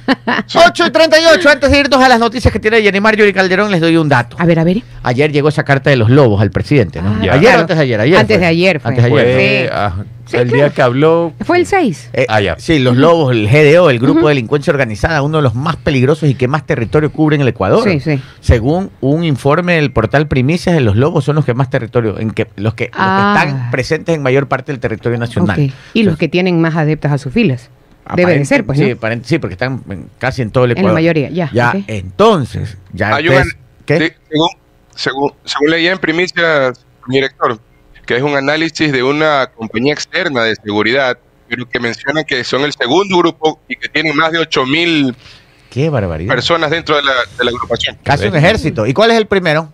8 0.67 0.87
y 0.87 0.91
38. 0.91 1.49
Antes 1.49 1.71
de 1.71 1.79
irnos 1.79 2.01
a 2.01 2.07
las 2.07 2.19
noticias 2.19 2.53
que 2.53 2.59
tiene 2.59 2.81
Yenimar 2.81 3.15
Yuri 3.17 3.33
Calderón, 3.33 3.69
les 3.69 3.81
doy 3.81 3.97
un 3.97 4.07
dato. 4.07 4.37
A 4.39 4.45
ver, 4.45 4.59
a 4.59 4.63
ver. 4.63 4.77
Ayer 5.03 5.31
llegó 5.31 5.49
esa 5.49 5.63
carta 5.63 5.89
de 5.89 5.97
los 5.97 6.09
lobos 6.09 6.41
al 6.41 6.51
presidente, 6.51 7.01
¿no? 7.01 7.09
Ah. 7.09 7.17
Ayer 7.21 7.39
claro. 7.41 7.59
antes 7.61 7.75
de 7.77 7.83
ayer. 7.83 7.99
ayer 7.99 8.17
Antes 8.17 8.39
de 8.39 8.45
ayer 8.45 8.79
fue. 8.79 8.89
Antes 8.91 9.03
de 9.03 9.11
ayer. 9.11 9.33
Fue, 9.33 9.63
Sí. 9.65 9.69
ah, 9.73 9.93
Sí, 10.33 10.37
el 10.41 10.47
claro. 10.49 10.55
día 10.65 10.69
que 10.73 10.81
habló. 10.81 11.33
Fue 11.41 11.57
el 11.59 11.65
6. 11.65 12.09
Eh, 12.13 12.25
Ah, 12.29 12.41
ya. 12.41 12.55
Sí, 12.59 12.79
los 12.79 12.97
lobos, 12.97 13.31
el 13.31 13.47
GDO, 13.47 13.89
el 13.89 13.99
Grupo 13.99 14.27
de 14.27 14.35
Delincuencia 14.35 14.71
Organizada, 14.71 15.21
uno 15.21 15.37
de 15.37 15.43
los 15.43 15.55
más 15.55 15.75
peligrosos 15.75 16.27
y 16.29 16.35
que 16.35 16.47
más 16.47 16.65
territorio 16.65 17.11
cubre 17.11 17.35
en 17.35 17.41
el 17.43 17.47
Ecuador. 17.47 17.83
Sí, 17.89 17.99
sí. 17.99 18.19
Según 18.41 18.89
un 19.01 19.23
informe 19.23 19.75
del 19.75 19.91
portal 19.91 20.27
Primicias, 20.27 20.81
los 20.81 20.95
lobos 20.95 21.23
son 21.25 21.35
los 21.35 21.45
que 21.45 21.53
más 21.53 21.69
territorio, 21.69 22.19
en 22.19 22.31
que 22.31 22.47
los 22.55 22.73
que, 22.73 22.85
los 22.85 22.91
que 22.91 22.91
Ah. 22.93 23.35
están 23.43 23.71
presentes 23.71 24.15
en 24.15 24.21
mayor 24.23 24.47
parte 24.47 24.71
del 24.71 24.79
territorio 24.79 25.17
nacional. 25.17 25.71
Y 25.93 26.03
los 26.03 26.17
que 26.17 26.27
tienen 26.27 26.59
más 26.61 26.75
adeptas 26.75 27.11
a 27.11 27.17
sus 27.17 27.31
filas. 27.33 27.69
Debe 28.15 28.37
de 28.37 28.43
ser, 28.43 28.65
pues, 28.65 28.77
sí, 28.79 28.85
¿no? 28.89 28.93
aparente- 28.95 29.27
sí, 29.27 29.37
porque 29.39 29.53
están 29.53 29.81
en- 29.89 30.09
casi 30.17 30.41
en 30.41 30.51
todo 30.51 30.65
el 30.65 30.71
En 30.71 30.75
la 30.75 30.79
Ecuador. 30.81 30.95
mayoría, 30.95 31.29
ya, 31.29 31.49
Ya, 31.53 31.73
entonces, 31.87 32.77
ya 32.91 33.15
según, 33.17 34.49
según, 34.95 35.31
según 35.45 35.69
leía 35.69 35.91
en 35.93 35.99
primicias, 35.99 36.85
mi 37.07 37.15
director, 37.15 37.59
que 38.05 38.17
es 38.17 38.21
un 38.23 38.35
análisis 38.35 38.91
de 38.91 39.03
una 39.03 39.47
compañía 39.55 39.93
externa 39.93 40.43
de 40.43 40.55
seguridad, 40.55 41.17
pero 41.47 41.67
que 41.67 41.79
menciona 41.79 42.23
que 42.23 42.43
son 42.43 42.61
el 42.63 42.73
segundo 42.73 43.17
grupo 43.17 43.59
y 43.67 43.75
que 43.75 43.89
tienen 43.89 44.15
más 44.15 44.31
de 44.31 44.39
8 44.39 44.65
mil 44.65 45.15
personas 46.27 46.69
dentro 46.71 46.95
de 46.95 47.03
la, 47.03 47.13
de 47.37 47.43
la 47.45 47.51
agrupación. 47.51 47.97
Casi 48.03 48.27
un 48.27 48.35
ejército. 48.35 48.85
¿Y 48.85 48.93
cuál 48.93 49.11
es 49.11 49.17
el 49.17 49.25
primero? 49.27 49.71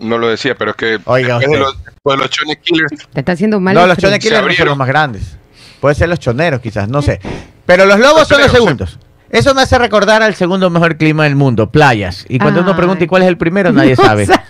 No 0.00 0.18
lo 0.18 0.28
decía, 0.28 0.54
pero 0.56 0.72
es 0.72 0.76
que 0.76 0.98
Oiga 1.04 1.38
de 1.38 1.58
los, 1.58 1.76
de 1.84 2.16
los 2.16 2.30
Chone 2.30 2.56
Killers, 2.60 3.08
Te 3.12 3.20
está 3.20 3.32
haciendo 3.32 3.60
mal. 3.60 3.74
no, 3.74 3.86
los 3.86 3.98
chonequiles 3.98 4.42
no 4.42 4.52
son 4.52 4.66
los 4.66 4.76
más 4.76 4.88
grandes. 4.88 5.36
Puede 5.80 5.94
ser 5.94 6.08
los 6.08 6.18
choneros, 6.18 6.60
quizás, 6.60 6.88
no 6.88 7.02
sé. 7.02 7.20
Pero 7.66 7.84
los 7.86 7.98
lobos 7.98 8.20
Los 8.20 8.28
son 8.28 8.40
los 8.40 8.50
segundos. 8.50 8.98
Eso 9.32 9.54
me 9.54 9.62
hace 9.62 9.78
recordar 9.78 10.22
al 10.22 10.34
segundo 10.34 10.68
mejor 10.68 10.98
clima 10.98 11.24
del 11.24 11.36
mundo, 11.36 11.70
playas. 11.70 12.26
Y 12.28 12.38
cuando 12.38 12.60
uno 12.60 12.76
pregunta 12.76 13.02
¿y 13.02 13.06
cuál 13.06 13.22
es 13.22 13.28
el 13.28 13.38
primero? 13.38 13.72
Nadie 13.72 13.96
No 13.96 14.04
sabe. 14.04 14.26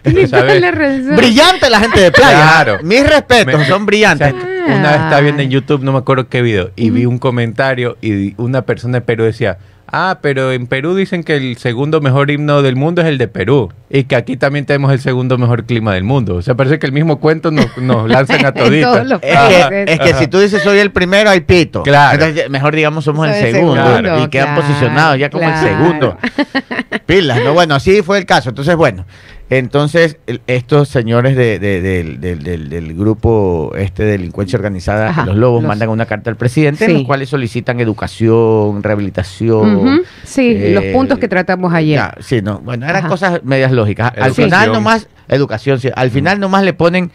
Brillante 1.16 1.68
la 1.68 1.80
gente 1.80 2.00
de 2.00 2.12
playa. 2.12 2.42
Claro. 2.42 2.78
Mis 2.82 3.04
respetos, 3.04 3.58
Me- 3.58 3.66
son 3.66 3.84
brillantes. 3.84 4.32
O 4.32 4.38
sea, 4.38 4.76
una 4.76 4.92
vez 4.92 5.00
estaba 5.00 5.20
viendo 5.20 5.42
en 5.42 5.50
YouTube, 5.50 5.82
no 5.82 5.92
me 5.92 5.98
acuerdo 5.98 6.28
qué 6.28 6.40
video, 6.40 6.70
y 6.76 6.90
vi 6.90 7.04
un 7.04 7.18
comentario 7.18 7.96
y 8.00 8.34
una 8.40 8.62
persona 8.62 8.98
de 8.98 9.00
Perú 9.02 9.24
decía, 9.24 9.58
ah, 9.90 10.18
pero 10.20 10.52
en 10.52 10.66
Perú 10.66 10.94
dicen 10.94 11.24
que 11.24 11.36
el 11.36 11.56
segundo 11.56 12.00
mejor 12.00 12.30
himno 12.30 12.62
del 12.62 12.76
mundo 12.76 13.02
es 13.02 13.08
el 13.08 13.18
de 13.18 13.28
Perú 13.28 13.72
y 13.88 14.04
que 14.04 14.16
aquí 14.16 14.36
también 14.36 14.66
tenemos 14.66 14.92
el 14.92 15.00
segundo 15.00 15.38
mejor 15.38 15.64
clima 15.64 15.94
del 15.94 16.04
mundo. 16.04 16.36
O 16.36 16.42
sea, 16.42 16.54
parece 16.54 16.78
que 16.78 16.86
el 16.86 16.92
mismo 16.92 17.20
cuento 17.20 17.50
nos, 17.50 17.76
nos 17.78 18.08
lanzan 18.08 18.44
a 18.44 18.50
los 19.04 19.20
Es 19.22 19.38
que, 19.38 19.84
es 19.88 20.00
que 20.00 20.14
si 20.14 20.26
tú 20.26 20.38
dices 20.38 20.62
soy 20.62 20.78
el 20.78 20.90
primero, 20.90 21.30
hay 21.30 21.40
pito. 21.40 21.82
Claro. 21.82 22.14
Entonces, 22.14 22.50
mejor 22.50 22.74
digamos 22.74 23.04
somos 23.04 23.28
el 23.28 23.52
segundo. 23.52 23.82
segundo, 23.82 24.24
y 24.24 24.28
quedan 24.28 24.54
claro, 24.54 24.62
posicionados 24.62 25.18
ya 25.18 25.30
como 25.30 25.44
claro. 25.44 25.66
el 25.66 25.76
segundo. 25.76 26.18
Pilas, 27.06 27.40
¿no? 27.44 27.54
Bueno, 27.54 27.74
así 27.74 28.02
fue 28.02 28.18
el 28.18 28.26
caso. 28.26 28.48
Entonces, 28.50 28.74
bueno. 28.76 29.06
Entonces, 29.48 30.16
el- 30.26 30.40
estos 30.48 30.88
señores 30.88 31.36
de- 31.36 31.60
de- 31.60 31.80
del- 31.80 32.20
del, 32.20 32.42
del- 32.42 32.68
del 32.68 32.94
grupo 32.94 33.72
este 33.76 34.04
de 34.04 34.12
delincuencia 34.12 34.56
organizada, 34.56 35.10
Ajá, 35.10 35.24
los 35.24 35.36
lobos, 35.36 35.62
los- 35.62 35.68
mandan 35.68 35.88
una 35.88 36.04
carta 36.06 36.30
al 36.30 36.36
presidente 36.36 36.84
en 36.86 36.94
los 36.94 37.04
cuales 37.04 37.28
solicitan 37.28 37.78
educación, 37.78 38.82
rehabilitación. 38.82 40.02
Sí, 40.24 40.52
eh, 40.56 40.72
los 40.74 40.84
puntos 40.86 41.18
que 41.20 41.28
tratamos 41.28 41.72
ayer. 41.72 41.96
ya, 41.96 42.14
sí, 42.20 42.42
no, 42.42 42.58
bueno, 42.58 42.86
eran 42.86 42.96
Ajá. 43.02 43.08
cosas 43.08 43.40
medias 43.44 43.70
lógicas. 43.70 44.08
Al 44.12 44.14
Educación. 44.18 44.46
final 44.48 44.72
nomás, 44.72 45.08
educación, 45.28 45.78
sí, 45.80 45.90
al 45.94 46.10
final 46.10 46.40
nomás 46.40 46.64
le 46.64 46.72
ponen 46.72 47.12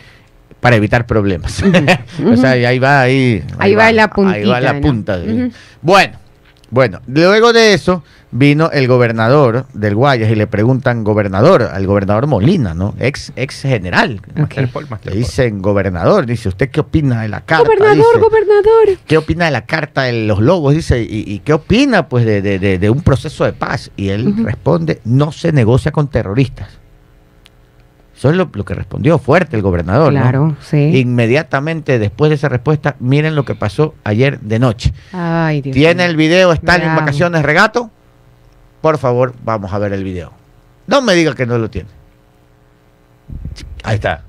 para 0.61 0.77
evitar 0.77 1.05
problemas. 1.05 1.61
o 2.25 2.38
sea, 2.38 2.55
y 2.57 2.63
ahí 2.63 2.79
va, 2.79 3.01
ahí. 3.01 3.43
Ahí 3.57 3.75
va 3.75 3.91
la 3.91 4.03
Ahí 4.03 4.07
va 4.07 4.13
puntita, 4.13 4.59
la 4.61 4.73
¿no? 4.73 4.81
punta. 4.81 5.17
de-. 5.17 5.51
Bueno, 5.81 6.17
bueno, 6.69 7.01
luego 7.07 7.51
de 7.51 7.73
eso 7.73 8.03
vino 8.33 8.71
el 8.71 8.88
gobernador 8.88 9.65
del 9.73 9.93
Guayas 9.95 10.31
y 10.31 10.35
le 10.35 10.47
preguntan 10.47 11.03
gobernador, 11.03 11.63
al 11.63 11.85
gobernador 11.85 12.27
Molina, 12.27 12.73
¿no? 12.73 12.95
Ex, 13.00 13.33
ex 13.35 13.61
general. 13.63 14.21
Le 15.03 15.15
dicen 15.17 15.61
gobernador, 15.61 16.25
dice, 16.25 16.47
¿usted 16.50 16.69
qué 16.69 16.79
opina 16.79 17.21
de 17.23 17.27
la 17.29 17.41
carta? 17.41 17.65
Gobernador, 17.65 17.97
Dice, 17.97 18.19
gobernador. 18.19 18.97
¿Qué 19.05 19.17
opina 19.17 19.45
de 19.45 19.51
la 19.51 19.65
carta 19.65 20.03
de 20.03 20.13
los 20.27 20.39
lobos? 20.39 20.73
Dice, 20.73 21.01
¿y, 21.03 21.23
y 21.27 21.39
qué 21.39 21.53
opina 21.53 22.07
pues 22.07 22.25
de, 22.25 22.41
de- 22.41 22.59
de- 22.59 22.79
de 22.79 22.89
un 22.89 23.01
proceso 23.01 23.43
de 23.43 23.53
paz? 23.53 23.91
Y 23.97 24.09
él 24.09 24.33
responde, 24.45 25.01
no 25.03 25.31
se 25.31 25.51
negocia 25.51 25.91
con 25.91 26.07
terroristas. 26.07 26.69
Eso 28.17 28.29
es 28.29 28.35
lo, 28.38 28.50
lo 28.53 28.63
que 28.63 28.75
respondió 28.75 29.17
fuerte 29.17 29.55
el 29.55 29.63
gobernador. 29.63 30.13
¿no? 30.13 30.21
Claro, 30.21 30.55
sí. 30.61 30.77
Inmediatamente 31.00 31.97
después 32.00 32.29
de 32.29 32.35
esa 32.35 32.50
respuesta, 32.50 32.95
miren 33.00 33.35
lo 33.35 33.43
que 33.45 33.55
pasó 33.55 33.95
ayer 34.03 34.39
de 34.41 34.59
noche. 34.59 34.93
Ay, 35.11 35.61
Dios 35.61 35.73
Tiene 35.73 36.05
el 36.05 36.15
video, 36.15 36.53
está 36.53 36.75
en 36.75 36.95
vacaciones 36.95 37.41
regato. 37.43 37.89
Por 38.81 38.97
favor, 38.97 39.33
vamos 39.43 39.71
a 39.71 39.79
ver 39.79 39.93
el 39.93 40.03
video. 40.03 40.31
No 40.88 41.01
me 41.01 41.13
diga 41.13 41.35
que 41.35 41.45
no 41.45 41.57
lo 41.57 41.69
tiene. 41.69 41.89
Ahí 43.83 43.95
está. 43.95 44.23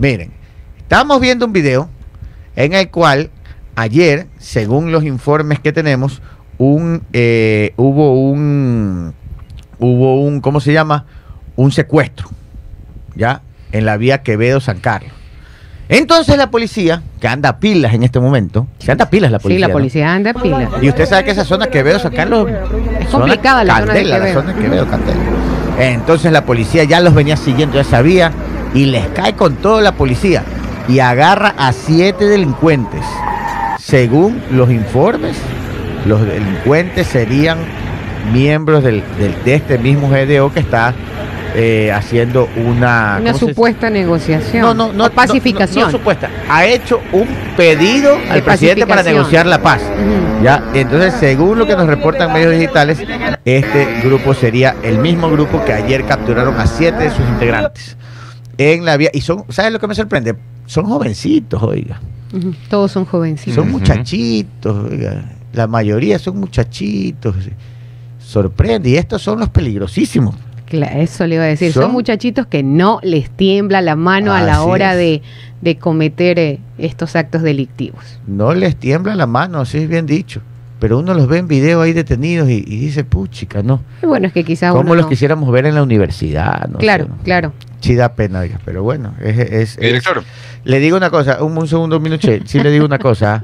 Miren, 0.00 0.32
estamos 0.78 1.20
viendo 1.20 1.46
un 1.46 1.52
video 1.52 1.88
en 2.56 2.74
el 2.74 2.90
cual 2.90 3.30
ayer, 3.76 4.26
según 4.38 4.92
los 4.92 5.04
informes 5.04 5.60
que 5.60 5.72
tenemos, 5.72 6.20
un 6.58 7.02
eh, 7.12 7.72
hubo 7.76 8.20
un 8.20 9.14
hubo 9.78 10.22
un 10.22 10.40
¿cómo 10.40 10.60
se 10.60 10.72
llama? 10.72 11.06
Un 11.56 11.72
secuestro, 11.72 12.28
ya 13.14 13.42
en 13.72 13.86
la 13.86 13.96
vía 13.96 14.22
Quevedo 14.22 14.60
San 14.60 14.80
Carlos. 14.80 15.17
Entonces 15.88 16.36
la 16.36 16.50
policía, 16.50 17.02
que 17.20 17.28
anda 17.28 17.48
a 17.48 17.58
pilas 17.58 17.94
en 17.94 18.02
este 18.02 18.20
momento, 18.20 18.66
se 18.78 18.92
anda 18.92 19.04
a 19.06 19.10
pilas 19.10 19.30
la 19.30 19.38
policía. 19.38 19.56
Sí, 19.56 19.60
la 19.62 19.68
¿no? 19.68 19.72
policía 19.72 20.12
anda 20.14 20.30
en 20.30 20.36
pila. 20.40 20.68
Y 20.82 20.88
usted 20.88 21.06
sabe 21.06 21.24
que 21.24 21.30
esa 21.30 21.44
zona 21.44 21.66
Quevedo 21.68 21.98
San 21.98 22.12
Carlos 22.14 22.46
Es 23.00 23.06
complicada 23.08 23.64
la 23.64 23.78
zona 23.80 23.92
de 23.94 24.00
Candela, 24.02 24.18
la 24.18 24.24
Quevedo. 24.26 24.40
zona 24.42 24.52
de 24.52 24.60
Quevedo, 24.62 24.86
Candela. 24.88 25.20
Entonces 25.78 26.32
la 26.32 26.44
policía 26.44 26.84
ya 26.84 27.00
los 27.00 27.14
venía 27.14 27.36
siguiendo, 27.36 27.76
ya 27.76 27.84
sabía, 27.84 28.32
y 28.74 28.84
les 28.86 29.06
cae 29.08 29.32
con 29.34 29.54
toda 29.56 29.80
la 29.80 29.92
policía 29.92 30.42
y 30.88 30.98
agarra 30.98 31.54
a 31.56 31.72
siete 31.72 32.26
delincuentes. 32.26 33.00
Según 33.78 34.42
los 34.50 34.70
informes, 34.70 35.36
los 36.04 36.20
delincuentes 36.26 37.06
serían 37.06 37.58
miembros 38.32 38.84
del, 38.84 39.02
del- 39.18 39.42
de 39.44 39.54
este 39.54 39.78
mismo 39.78 40.08
GDO 40.10 40.52
que 40.52 40.60
está 40.60 40.92
eh, 41.54 41.90
haciendo 41.92 42.48
una, 42.56 43.18
Una 43.20 43.32
¿cómo 43.32 43.38
se- 43.38 43.46
supuesta 43.54 43.90
negociación. 43.90 44.62
no, 44.62 44.74
no, 44.74 44.92
no, 44.92 45.06
o 45.06 45.10
pacificación. 45.10 45.86
No, 45.86 45.92
no 45.92 45.98
supuesta. 45.98 46.28
Ha 46.48 46.66
hecho 46.66 47.00
un 47.12 47.26
pedido 47.56 48.16
al 48.30 48.42
presidente 48.42 48.86
para 48.86 49.02
negociar 49.02 49.46
la 49.46 49.62
paz. 49.62 49.82
Ya, 50.42 50.62
entonces, 50.74 51.14
según 51.18 51.58
lo 51.58 51.66
que 51.66 51.74
nos 51.76 51.86
reportan 51.86 52.32
medios 52.32 52.52
digitales, 52.52 52.98
este 53.44 54.00
grupo 54.04 54.34
sería 54.34 54.76
el 54.82 54.98
mismo 54.98 55.30
grupo 55.30 55.64
que 55.64 55.72
ayer 55.72 56.04
capturaron 56.04 56.58
a 56.60 56.66
siete 56.66 57.04
de 57.04 57.10
sus 57.10 57.26
integrantes 57.28 57.96
en 58.56 58.84
la 58.84 58.96
vía. 58.96 59.10
Y 59.12 59.20
son, 59.20 59.44
¿sabes 59.48 59.72
lo 59.72 59.78
que 59.80 59.86
me 59.88 59.94
sorprende? 59.94 60.36
Son 60.66 60.84
jovencitos, 60.84 61.62
oiga. 61.62 62.00
Todos 62.68 62.92
son 62.92 63.04
jovencitos. 63.06 63.54
Son 63.54 63.70
muchachitos, 63.70 64.90
oiga. 64.90 65.24
La 65.54 65.66
mayoría 65.66 66.18
son 66.18 66.38
muchachitos. 66.38 67.34
Sorprende. 68.18 68.90
Y 68.90 68.96
estos 68.96 69.22
son 69.22 69.40
los 69.40 69.48
peligrosísimos. 69.48 70.34
Eso 70.72 71.26
le 71.26 71.36
iba 71.36 71.44
a 71.44 71.48
decir. 71.48 71.72
Son, 71.72 71.84
Son- 71.84 71.92
muchachitos 71.92 72.46
que 72.46 72.62
no 72.62 73.00
les 73.02 73.30
tiembla 73.30 73.80
la 73.82 73.96
mano 73.96 74.34
a 74.34 74.42
la 74.42 74.62
hora 74.62 74.94
de, 74.94 75.22
de 75.60 75.76
cometer 75.78 76.38
eh, 76.38 76.58
estos 76.78 77.16
actos 77.16 77.42
delictivos. 77.42 78.18
No 78.26 78.54
les 78.54 78.76
tiembla 78.76 79.14
la 79.14 79.26
mano, 79.26 79.60
así 79.60 79.78
es 79.78 79.88
bien 79.88 80.06
dicho. 80.06 80.40
Pero 80.80 80.98
uno 81.00 81.12
los 81.12 81.26
ve 81.26 81.38
en 81.38 81.48
video 81.48 81.80
ahí 81.82 81.92
detenidos 81.92 82.48
y, 82.48 82.58
y 82.64 82.78
dice, 82.78 83.02
puchica, 83.02 83.64
no. 83.64 83.82
Y 84.00 84.06
bueno, 84.06 84.28
es 84.28 84.32
que 84.32 84.44
quizás 84.44 84.70
¿Cómo 84.70 84.82
uno 84.82 84.94
los 84.94 85.06
no- 85.06 85.08
quisiéramos 85.08 85.50
ver 85.50 85.66
en 85.66 85.74
la 85.74 85.82
universidad? 85.82 86.68
No 86.68 86.78
Claro, 86.78 87.04
sé, 87.06 87.10
¿no? 87.10 87.16
claro. 87.24 87.52
Sí 87.80 87.96
da 87.96 88.14
pena, 88.14 88.40
oiga, 88.40 88.60
pero 88.64 88.84
bueno, 88.84 89.12
es, 89.20 89.38
es- 89.38 89.50
es- 89.52 89.76
Director, 89.78 90.22
le 90.64 90.78
digo 90.78 90.96
una 90.96 91.10
cosa, 91.10 91.42
un, 91.42 91.58
un 91.58 91.66
segundo, 91.66 91.98
minuche, 91.98 92.42
sí 92.44 92.60
le 92.60 92.70
digo 92.70 92.84
una 92.84 92.98
cosa. 93.00 93.42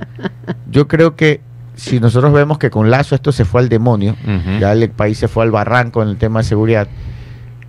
Yo 0.70 0.86
creo 0.86 1.16
que 1.16 1.40
si 1.74 1.98
nosotros 1.98 2.32
vemos 2.32 2.58
que 2.58 2.70
con 2.70 2.88
Lazo 2.88 3.16
esto 3.16 3.32
se 3.32 3.44
fue 3.44 3.60
al 3.62 3.68
demonio, 3.68 4.14
ya 4.60 4.70
el 4.72 4.88
país 4.90 5.18
se 5.18 5.26
fue 5.26 5.42
al 5.42 5.50
barranco 5.50 6.04
en 6.04 6.10
el 6.10 6.16
tema 6.18 6.38
de 6.40 6.44
seguridad, 6.44 6.86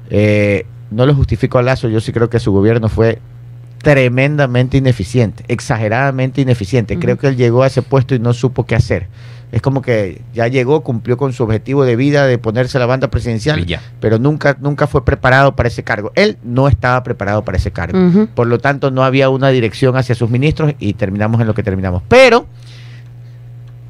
eh, 0.09 0.65
no 0.91 1.05
lo 1.05 1.13
justifico 1.13 1.57
a 1.57 1.63
Lazo, 1.63 1.89
yo 1.89 1.99
sí 1.99 2.11
creo 2.11 2.29
que 2.29 2.39
su 2.39 2.51
gobierno 2.51 2.89
fue 2.89 3.19
tremendamente 3.85 4.77
ineficiente, 4.77 5.43
exageradamente 5.47 6.41
ineficiente. 6.41 6.97
Creo 6.97 7.17
que 7.17 7.27
él 7.27 7.35
llegó 7.35 7.61
a 7.61 7.67
ese 7.67 7.83
puesto 7.83 8.15
y 8.15 8.19
no 8.19 8.33
supo 8.33 8.65
qué 8.65 8.75
hacer. 8.75 9.07
Es 9.51 9.61
como 9.61 9.83
que 9.83 10.23
ya 10.33 10.47
llegó, 10.47 10.81
cumplió 10.81 11.17
con 11.17 11.33
su 11.33 11.43
objetivo 11.43 11.85
de 11.85 11.95
vida 11.95 12.25
de 12.25 12.39
ponerse 12.39 12.79
la 12.79 12.87
banda 12.87 13.09
presidencial, 13.09 13.63
ya. 13.65 13.81
pero 13.99 14.17
nunca, 14.17 14.57
nunca 14.59 14.87
fue 14.87 15.05
preparado 15.05 15.55
para 15.55 15.67
ese 15.67 15.83
cargo. 15.83 16.11
Él 16.15 16.37
no 16.43 16.67
estaba 16.67 17.03
preparado 17.03 17.45
para 17.45 17.57
ese 17.57 17.71
cargo. 17.71 18.27
Por 18.33 18.47
lo 18.47 18.57
tanto, 18.57 18.89
no 18.89 19.03
había 19.03 19.29
una 19.29 19.49
dirección 19.49 19.95
hacia 19.97 20.15
sus 20.15 20.31
ministros 20.31 20.73
y 20.79 20.93
terminamos 20.93 21.39
en 21.41 21.47
lo 21.47 21.53
que 21.53 21.61
terminamos. 21.61 22.01
Pero, 22.07 22.47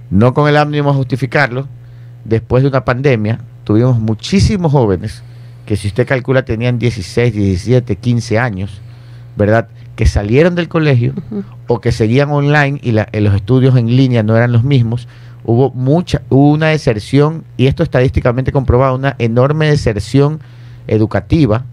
no 0.10 0.34
con 0.34 0.50
el 0.50 0.58
ánimo 0.58 0.92
de 0.92 0.98
justificarlo, 0.98 1.70
después 2.26 2.64
de 2.64 2.70
una 2.70 2.84
pandemia, 2.84 3.40
tuvimos 3.64 3.98
muchísimos 3.98 4.74
jóvenes 4.74 5.24
que 5.66 5.76
si 5.78 5.88
usted 5.88 6.08
calcula 6.08 6.46
tenían 6.46 6.78
16, 6.80 7.34
17, 7.34 7.96
15 7.96 8.40
años, 8.40 8.82
¿verdad? 9.36 9.68
Que 9.96 10.06
salieron 10.06 10.56
del 10.56 10.68
colegio 10.68 11.14
o 11.68 11.82
que 11.82 11.92
seguían 11.92 12.30
online 12.32 12.80
y 12.84 12.92
la- 12.92 13.08
eh, 13.12 13.22
los 13.22 13.34
estudios 13.34 13.76
en 13.78 13.88
línea 13.96 14.24
no 14.24 14.36
eran 14.38 14.52
los 14.52 14.64
mismos. 14.64 15.08
Hubo 15.44 15.72
mucha, 15.72 16.22
hubo 16.30 16.52
una 16.52 16.68
deserción, 16.68 17.44
y 17.58 17.68
esto 17.68 17.84
estadísticamente 17.84 18.52
comprobado, 18.52 18.96
una 18.96 19.16
enorme 19.20 19.68
deserción 19.70 20.40
educativa 20.88 21.66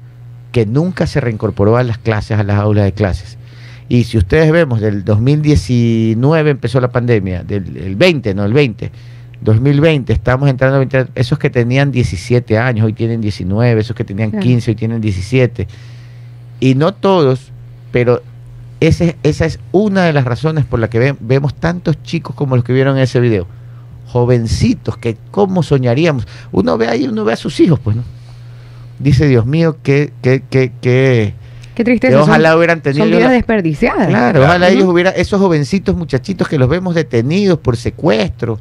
que 0.52 0.66
nunca 0.66 1.06
se 1.06 1.20
reincorporó 1.20 1.76
a 1.76 1.82
las 1.82 1.98
clases, 1.98 2.38
a 2.38 2.42
las 2.44 2.56
aulas 2.58 2.84
de 2.84 2.92
clases. 2.92 3.38
Y 3.88 4.04
si 4.04 4.18
ustedes 4.18 4.52
vemos, 4.52 4.80
del 4.80 5.04
2019 5.04 6.50
empezó 6.50 6.80
la 6.80 6.90
pandemia, 6.92 7.42
del 7.42 7.76
el 7.76 7.96
20, 7.96 8.34
no 8.34 8.44
el 8.44 8.52
20, 8.52 8.90
2020, 9.42 10.12
estamos 10.12 10.48
entrando, 10.48 10.76
a 10.76 10.78
20, 10.78 11.06
esos 11.14 11.38
que 11.38 11.50
tenían 11.50 11.90
17 11.92 12.58
años, 12.58 12.86
hoy 12.86 12.92
tienen 12.92 13.20
19, 13.20 13.80
esos 13.80 13.96
que 13.96 14.04
tenían 14.04 14.30
Claro. 14.30 14.42
15, 14.44 14.70
hoy 14.70 14.74
tienen 14.74 15.00
17. 15.00 15.66
Y 16.60 16.74
no 16.76 16.94
todos, 16.94 17.50
pero 17.90 18.22
ese- 18.80 19.16
esa 19.22 19.46
es 19.46 19.58
una 19.72 20.04
de 20.04 20.12
las 20.12 20.24
razones 20.24 20.64
por 20.64 20.78
la 20.80 20.88
que 20.88 20.98
ve- 20.98 21.16
vemos 21.20 21.54
tantos 21.54 22.02
chicos 22.02 22.34
como 22.36 22.54
los 22.56 22.64
que 22.64 22.72
vieron 22.72 22.96
en 22.96 23.02
ese 23.02 23.18
video. 23.20 23.46
Jovencitos, 24.06 24.96
que 24.98 25.16
cómo 25.30 25.62
soñaríamos. 25.62 26.26
Uno 26.52 26.76
ve 26.78 26.88
ahí, 26.88 27.06
uno 27.06 27.24
ve 27.24 27.32
a 27.32 27.36
sus 27.36 27.58
hijos, 27.60 27.80
pues, 27.80 27.96
¿no? 27.96 28.02
Dice, 28.98 29.26
Dios 29.26 29.46
mío, 29.46 29.78
que, 29.82 30.12
que, 30.22 30.42
que, 30.48 30.70
que, 30.80 31.34
Qué 31.74 31.74
que 31.74 31.84
tristeza. 31.84 32.12
son- 32.18 32.22
ojalá 32.28 32.56
hubieran 32.56 32.80
tenido... 32.82 33.04
son 33.04 33.10
vidas 33.16 33.30
desperdiciadas. 33.32 34.06
Claro, 34.08 34.42
ojalá 34.42 34.68
ellos 34.68 34.84
hubieran, 34.84 35.14
esos 35.16 35.40
jovencitos 35.40 35.96
muchachitos 35.96 36.46
que 36.46 36.58
los 36.58 36.68
vemos 36.68 36.94
detenidos 36.94 37.58
por 37.58 37.76
secuestro, 37.76 38.60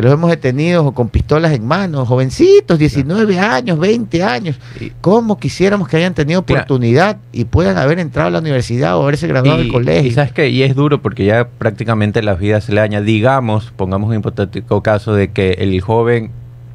que 0.00 0.04
los 0.04 0.12
vemos 0.16 0.30
detenidos 0.30 0.86
o 0.86 0.92
con 0.92 1.10
pistolas 1.10 1.52
en 1.52 1.66
mano, 1.66 2.06
jovencitos, 2.06 2.78
19 2.78 3.38
años, 3.38 3.78
20 3.78 4.22
años. 4.22 4.58
¿Cómo 5.02 5.38
quisiéramos 5.38 5.88
que 5.88 5.98
hayan 5.98 6.14
tenido 6.14 6.40
oportunidad 6.40 7.18
y 7.32 7.44
puedan 7.44 7.76
haber 7.76 7.98
entrado 7.98 8.28
a 8.28 8.30
la 8.30 8.38
universidad 8.38 8.96
o 8.96 9.02
haberse 9.02 9.26
graduado 9.26 9.58
del 9.58 9.70
colegio? 9.70 10.10
y 10.10 10.12
sabes 10.12 10.32
que 10.32 10.48
y 10.48 10.62
es 10.62 10.74
duro 10.74 11.02
porque 11.02 11.26
ya 11.26 11.48
prácticamente 11.48 12.22
las 12.22 12.38
vidas 12.38 12.64
se 12.64 12.72
le 12.72 12.80
dañan. 12.80 13.04
Digamos, 13.04 13.74
pongamos 13.76 14.08
un 14.08 14.16
hipotético 14.16 14.82
caso 14.82 15.12
de 15.12 15.32
que 15.32 15.50
el 15.58 15.78
joven 15.82 16.30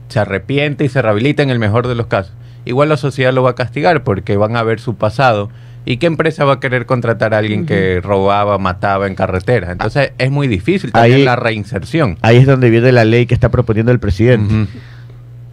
se 0.10 0.20
arrepiente 0.20 0.86
y 0.86 0.90
se 0.90 1.02
rehabilita 1.02 1.42
en 1.42 1.50
el 1.50 1.58
mejor 1.58 1.88
de 1.88 1.96
los 1.96 2.06
casos. 2.06 2.34
Igual 2.64 2.90
la 2.90 2.98
sociedad 2.98 3.34
lo 3.34 3.42
va 3.42 3.52
a 3.52 3.56
castigar 3.56 4.04
porque 4.04 4.38
van 4.38 4.56
a 4.56 4.62
ver 4.62 4.80
su 4.80 4.98
pasado. 4.98 5.50
¿Y 5.86 5.98
qué 5.98 6.08
empresa 6.08 6.46
va 6.46 6.54
a 6.54 6.60
querer 6.60 6.86
contratar 6.88 7.34
a 7.36 7.38
alguien 7.38 7.66
que 7.68 8.02
robaba, 8.02 8.58
mataba 8.58 9.06
en 9.08 9.14
carretera? 9.16 9.72
Entonces 9.72 10.12
es 10.18 10.32
muy 10.32 10.48
difícil 10.48 10.92
también 10.92 11.18
Ahí- 11.20 11.24
la 11.26 11.36
reinserción. 11.36 12.18
Ahí 12.22 12.38
es 12.38 12.48
donde 12.48 12.70
viene 12.72 12.92
la 12.92 13.06
ley 13.06 13.26
que 13.28 13.36
está 13.36 13.50
proponiendo 13.50 13.92
el 13.92 14.00
presidente. 14.00 14.68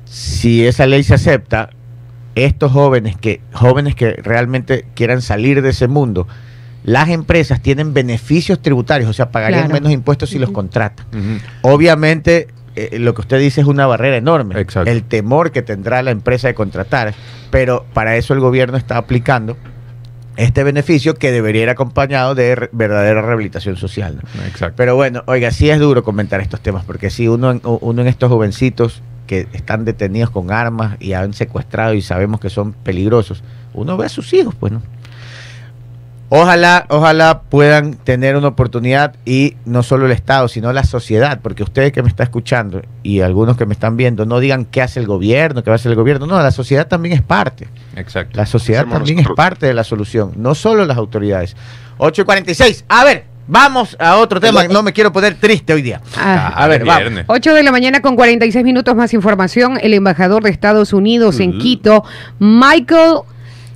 Si 0.04 0.66
esa 0.66 0.86
ley 0.86 1.02
se 1.02 1.14
acepta, 1.14 1.70
estos 2.34 2.72
jóvenes 2.72 3.16
que 3.16 3.40
jóvenes 3.52 3.94
que 3.94 4.12
realmente 4.12 4.86
quieran 4.94 5.20
salir 5.22 5.60
de 5.62 5.70
ese 5.70 5.86
mundo, 5.88 6.26
las 6.84 7.10
empresas 7.10 7.60
tienen 7.62 7.92
beneficios 7.94 8.60
tributarios, 8.60 9.08
o 9.08 9.12
sea, 9.12 9.30
pagarían 9.30 9.66
Claro. 9.66 9.74
menos 9.74 9.92
impuestos 9.92 10.30
si 10.30 10.38
los 10.38 10.50
contratan. 10.50 11.06
Obviamente, 11.62 12.48
eh, 12.74 12.98
lo 12.98 13.14
que 13.14 13.20
usted 13.20 13.38
dice 13.38 13.60
es 13.60 13.66
una 13.66 13.86
barrera 13.86 14.16
enorme. 14.16 14.58
Exacto. 14.60 14.90
El 14.90 15.02
temor 15.04 15.52
que 15.52 15.62
tendrá 15.62 16.02
la 16.02 16.10
empresa 16.10 16.48
de 16.48 16.54
contratar. 16.54 17.14
Pero 17.50 17.84
para 17.92 18.16
eso 18.16 18.32
el 18.34 18.40
gobierno 18.40 18.78
está 18.78 18.96
aplicando 18.96 19.56
este 20.36 20.64
beneficio 20.64 21.14
que 21.14 21.30
debería 21.32 21.62
ir 21.64 21.68
acompañado 21.70 22.34
de 22.34 22.54
re- 22.54 22.68
verdadera 22.72 23.20
rehabilitación 23.22 23.76
social. 23.76 24.16
¿no? 24.22 24.44
Exacto. 24.44 24.74
Pero 24.76 24.96
bueno, 24.96 25.22
oiga, 25.26 25.50
sí 25.50 25.68
es 25.70 25.78
duro 25.78 26.02
comentar 26.04 26.40
estos 26.40 26.60
temas, 26.60 26.84
porque 26.84 27.10
si 27.10 27.28
uno, 27.28 27.50
en- 27.50 27.60
uno 27.64 28.02
en 28.02 28.08
estos 28.08 28.30
jovencitos 28.30 29.02
que 29.26 29.46
están 29.52 29.84
detenidos 29.84 30.30
con 30.30 30.50
armas 30.50 30.96
y 31.00 31.12
han 31.12 31.32
secuestrado 31.32 31.94
y 31.94 32.02
sabemos 32.02 32.40
que 32.40 32.50
son 32.50 32.72
peligrosos, 32.72 33.42
uno 33.74 33.96
ve 33.96 34.06
a 34.06 34.08
sus 34.08 34.32
hijos, 34.32 34.54
pues, 34.58 34.72
¿no? 34.72 34.82
Ojalá, 36.34 36.86
ojalá 36.88 37.42
puedan 37.42 37.92
tener 37.92 38.36
una 38.36 38.48
oportunidad 38.48 39.16
y 39.26 39.56
no 39.66 39.82
solo 39.82 40.06
el 40.06 40.12
Estado, 40.12 40.48
sino 40.48 40.72
la 40.72 40.82
sociedad, 40.82 41.40
porque 41.42 41.62
ustedes 41.62 41.92
que 41.92 42.02
me 42.02 42.08
están 42.08 42.24
escuchando 42.24 42.80
y 43.02 43.20
algunos 43.20 43.58
que 43.58 43.66
me 43.66 43.74
están 43.74 43.98
viendo, 43.98 44.24
no 44.24 44.40
digan 44.40 44.64
qué 44.64 44.80
hace 44.80 44.98
el 44.98 45.06
gobierno, 45.06 45.62
qué 45.62 45.68
va 45.68 45.74
a 45.74 45.76
hacer 45.76 45.92
el 45.92 45.96
gobierno, 45.96 46.26
no, 46.26 46.40
la 46.40 46.50
sociedad 46.50 46.86
también 46.86 47.14
es 47.14 47.20
parte. 47.20 47.68
Exacto. 47.96 48.38
La 48.38 48.46
sociedad 48.46 48.80
Hacemos 48.80 49.00
también 49.00 49.16
nosotros. 49.18 49.34
es 49.34 49.36
parte 49.36 49.66
de 49.66 49.74
la 49.74 49.84
solución, 49.84 50.32
no 50.36 50.54
solo 50.54 50.86
las 50.86 50.96
autoridades. 50.96 51.54
8 51.98 52.22
y 52.22 52.24
46. 52.24 52.86
A 52.88 53.04
ver, 53.04 53.24
vamos 53.46 53.94
a 54.00 54.16
otro 54.16 54.40
tema. 54.40 54.66
No 54.68 54.82
me 54.82 54.94
quiero 54.94 55.12
poner 55.12 55.34
triste 55.34 55.74
hoy 55.74 55.82
día. 55.82 56.00
Ah. 56.16 56.54
A 56.56 56.66
ver, 56.66 56.82
vamos. 56.86 57.02
viernes. 57.02 57.24
8 57.28 57.52
de 57.52 57.62
la 57.62 57.72
mañana 57.72 58.00
con 58.00 58.16
46 58.16 58.64
minutos 58.64 58.96
más 58.96 59.12
información. 59.12 59.78
El 59.82 59.92
embajador 59.92 60.42
de 60.42 60.48
Estados 60.48 60.94
Unidos 60.94 61.40
en. 61.40 61.58
Quito, 61.58 62.04
Michael 62.38 63.18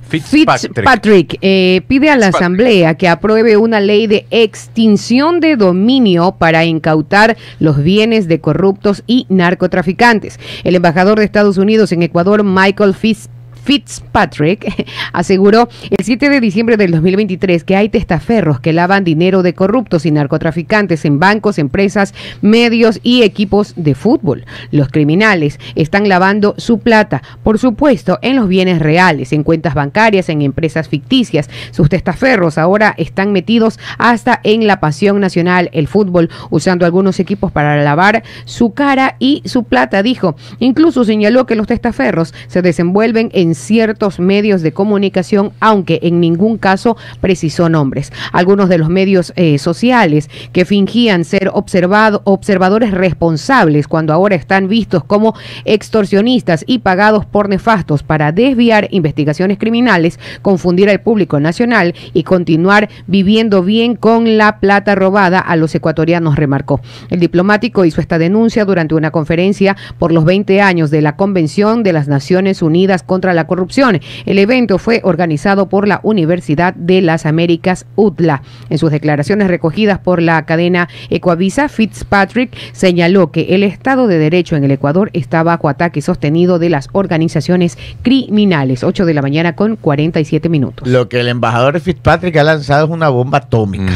Fitzpatrick. 0.07 0.73
Fitzpatrick 0.75 1.37
eh, 1.41 1.81
pide 1.87 2.09
a 2.09 2.15
la 2.15 2.27
Fitzpatrick. 2.27 2.41
Asamblea 2.41 2.93
que 2.95 3.07
apruebe 3.07 3.57
una 3.57 3.79
ley 3.79 4.07
de 4.07 4.25
extinción 4.31 5.39
de 5.39 5.55
dominio 5.55 6.35
para 6.37 6.65
incautar 6.65 7.37
los 7.59 7.81
bienes 7.83 8.27
de 8.27 8.39
corruptos 8.39 9.03
y 9.07 9.25
narcotraficantes. 9.29 10.39
El 10.63 10.75
embajador 10.75 11.19
de 11.19 11.25
Estados 11.25 11.57
Unidos 11.57 11.91
en 11.91 12.03
Ecuador, 12.03 12.43
Michael 12.43 12.93
Fitz- 12.93 13.29
Fitzpatrick 13.67 14.87
aseguró 15.11 15.67
el 15.89 16.05
7 16.05 16.29
de 16.29 16.39
diciembre 16.39 16.77
del 16.77 16.91
2023 16.91 17.65
que 17.65 17.75
hay 17.75 17.89
testaferros 17.89 18.61
que 18.61 18.71
lavan 18.71 19.03
dinero 19.03 19.43
de 19.43 19.53
corruptos 19.53 20.05
y 20.05 20.11
narcotraficantes 20.11 21.03
en 21.03 21.19
bancos, 21.19 21.59
empresas, 21.59 22.13
medios 22.41 23.01
y 23.03 23.23
equipos 23.23 23.73
de 23.75 23.93
fútbol. 23.93 24.45
Los 24.71 24.87
criminales 24.87 25.59
están 25.75 26.07
lavando 26.07 26.55
su 26.57 26.79
plata, 26.79 27.21
por 27.43 27.59
supuesto, 27.59 28.19
en 28.21 28.37
los 28.37 28.47
bienes 28.47 28.79
reales, 28.79 29.33
en 29.33 29.43
cuentas 29.43 29.73
bancarias, 29.73 30.29
en 30.29 30.43
empresas 30.43 30.87
ficticias. 30.87 31.49
Sus 31.71 31.89
testaferros 31.89 32.57
ahora 32.57 32.95
están 32.97 33.33
metidos 33.33 33.79
hasta 33.97 34.39
en 34.45 34.65
la 34.65 34.79
pasión 34.79 35.19
nacional, 35.19 35.69
el 35.73 35.89
fútbol, 35.89 36.29
usando 36.51 36.85
algunos 36.85 37.19
equipos 37.19 37.51
para 37.51 37.75
lavar 37.83 38.23
su 38.45 38.71
cara 38.73 39.17
y 39.19 39.41
su 39.43 39.65
plata, 39.65 40.03
dijo. 40.03 40.37
Incluso 40.59 41.03
señaló 41.03 41.45
que 41.45 41.55
los 41.55 41.67
testaferros 41.67 42.33
se 42.47 42.61
desenvuelven 42.61 43.29
en 43.33 43.56
ciertos 43.57 44.19
medios 44.19 44.61
de 44.61 44.71
comunicación, 44.71 45.51
aunque 45.59 45.99
en 46.03 46.19
ningún 46.19 46.57
caso 46.57 46.97
precisó 47.21 47.69
nombres. 47.69 48.11
Algunos 48.31 48.69
de 48.69 48.77
los 48.77 48.89
medios 48.89 49.33
eh, 49.35 49.57
sociales 49.57 50.29
que 50.53 50.65
fingían 50.65 51.25
ser 51.25 51.49
observado, 51.53 52.21
observadores 52.23 52.91
responsables 52.91 53.87
cuando 53.87 54.13
ahora 54.13 54.35
están 54.35 54.67
vistos 54.67 55.03
como 55.03 55.35
extorsionistas 55.65 56.63
y 56.67 56.79
pagados 56.79 57.25
por 57.25 57.49
nefastos 57.49 58.03
para 58.03 58.31
desviar 58.31 58.87
investigaciones 58.91 59.57
criminales, 59.57 60.19
confundir 60.41 60.89
al 60.89 61.01
público 61.01 61.39
nacional 61.39 61.95
y 62.13 62.23
continuar 62.23 62.89
viviendo 63.07 63.63
bien 63.63 63.95
con 63.95 64.37
la 64.37 64.59
plata 64.59 64.95
robada 64.95 65.39
a 65.39 65.55
los 65.55 65.73
ecuatorianos, 65.75 66.35
remarcó. 66.35 66.81
El 67.09 67.19
diplomático 67.19 67.85
hizo 67.85 68.01
esta 68.01 68.17
denuncia 68.17 68.65
durante 68.65 68.95
una 68.95 69.11
conferencia 69.11 69.75
por 69.97 70.11
los 70.11 70.25
20 70.25 70.61
años 70.61 70.91
de 70.91 71.01
la 71.01 71.15
Convención 71.15 71.83
de 71.83 71.93
las 71.93 72.07
Naciones 72.07 72.61
Unidas 72.61 73.03
contra 73.03 73.33
la 73.33 73.46
corrupción. 73.47 73.99
El 74.25 74.37
evento 74.37 74.77
fue 74.77 75.01
organizado 75.03 75.69
por 75.69 75.87
la 75.87 75.99
Universidad 76.03 76.75
de 76.75 77.01
las 77.01 77.25
Américas, 77.25 77.85
UTLA. 77.95 78.43
En 78.69 78.77
sus 78.77 78.91
declaraciones 78.91 79.47
recogidas 79.47 79.99
por 79.99 80.21
la 80.21 80.45
cadena 80.45 80.87
Ecoavisa, 81.09 81.69
Fitzpatrick 81.69 82.55
señaló 82.73 83.31
que 83.31 83.55
el 83.55 83.63
Estado 83.63 84.07
de 84.07 84.19
Derecho 84.19 84.55
en 84.55 84.63
el 84.63 84.71
Ecuador 84.71 85.09
está 85.13 85.41
bajo 85.43 85.69
ataque 85.69 86.01
sostenido 86.01 86.59
de 86.59 86.69
las 86.69 86.89
organizaciones 86.91 87.77
criminales. 88.03 88.83
8 88.83 89.05
de 89.05 89.13
la 89.13 89.21
mañana 89.21 89.55
con 89.55 89.75
47 89.75 90.49
minutos. 90.49 90.87
Lo 90.87 91.09
que 91.09 91.19
el 91.19 91.27
embajador 91.27 91.79
Fitzpatrick 91.79 92.35
ha 92.37 92.43
lanzado 92.43 92.85
es 92.85 92.91
una 92.91 93.09
bomba 93.09 93.39
atómica. 93.39 93.93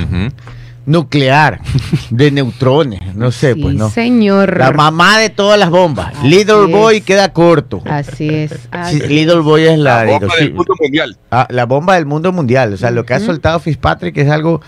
Nuclear, 0.85 1.59
de 2.09 2.31
neutrones, 2.31 3.15
no 3.15 3.31
sé, 3.31 3.53
Sí, 3.53 3.61
pues 3.61 3.75
no. 3.75 3.89
señor. 3.89 4.57
La 4.57 4.71
mamá 4.71 5.17
de 5.19 5.29
todas 5.29 5.59
las 5.59 5.69
bombas. 5.69 6.13
Así 6.17 6.27
Little 6.29 6.65
es. 6.65 6.71
Boy 6.71 7.01
queda 7.01 7.31
corto. 7.33 7.81
Así 7.85 8.27
es. 8.29 8.51
Sí, 8.51 8.57
así 8.71 8.99
Little 8.99 9.39
Boy 9.41 9.63
es 9.63 9.77
la, 9.77 9.97
La 9.97 10.03
de 10.05 10.11
bomba 10.19 10.35
del 10.37 10.53
mundo 10.53 10.73
mundial. 10.79 11.17
Ah, 11.31 11.47
la 11.49 11.65
bomba 11.65 11.95
del 11.95 12.05
mundo 12.05 12.31
mundial. 12.31 12.73
O 12.73 12.77
sea, 12.77 12.91
lo 12.91 13.05
que 13.05 13.13
ha 13.13 13.19
soltado 13.19 13.59
Fitzpatrick 13.59 14.17
es 14.17 14.29
algo 14.29 14.61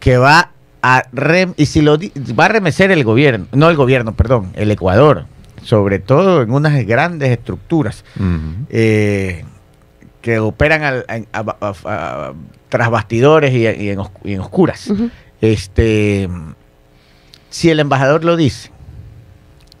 que 0.00 0.16
va 0.18 0.50
a 0.82 1.02
rem 1.12 1.54
y 1.56 1.66
si 1.66 1.80
lo 1.82 1.96
di- 1.98 2.12
va 2.38 2.44
a 2.44 2.48
remecer 2.48 2.90
el 2.92 3.02
gobierno, 3.02 3.46
no 3.52 3.68
el 3.68 3.76
gobierno, 3.76 4.14
perdón, 4.14 4.52
el 4.54 4.70
Ecuador, 4.70 5.24
sobre 5.64 5.98
todo 5.98 6.42
en 6.42 6.52
unas 6.52 6.86
grandes 6.86 7.30
estructuras 7.30 8.04
eh, 8.70 9.44
que 10.20 10.38
operan 10.40 10.82
al- 10.82 11.04
a- 11.32 11.40
a- 11.60 11.74
a- 11.84 12.32
tras 12.68 12.90
bastidores 12.90 13.52
y, 13.54 13.66
y 13.66 13.90
en, 13.90 13.98
os- 14.00 14.10
y 14.24 14.34
en 14.34 14.40
oscuras. 14.40 14.92
Este, 15.40 16.28
si 17.50 17.70
el 17.70 17.80
embajador 17.80 18.24
lo 18.24 18.36
dice, 18.36 18.70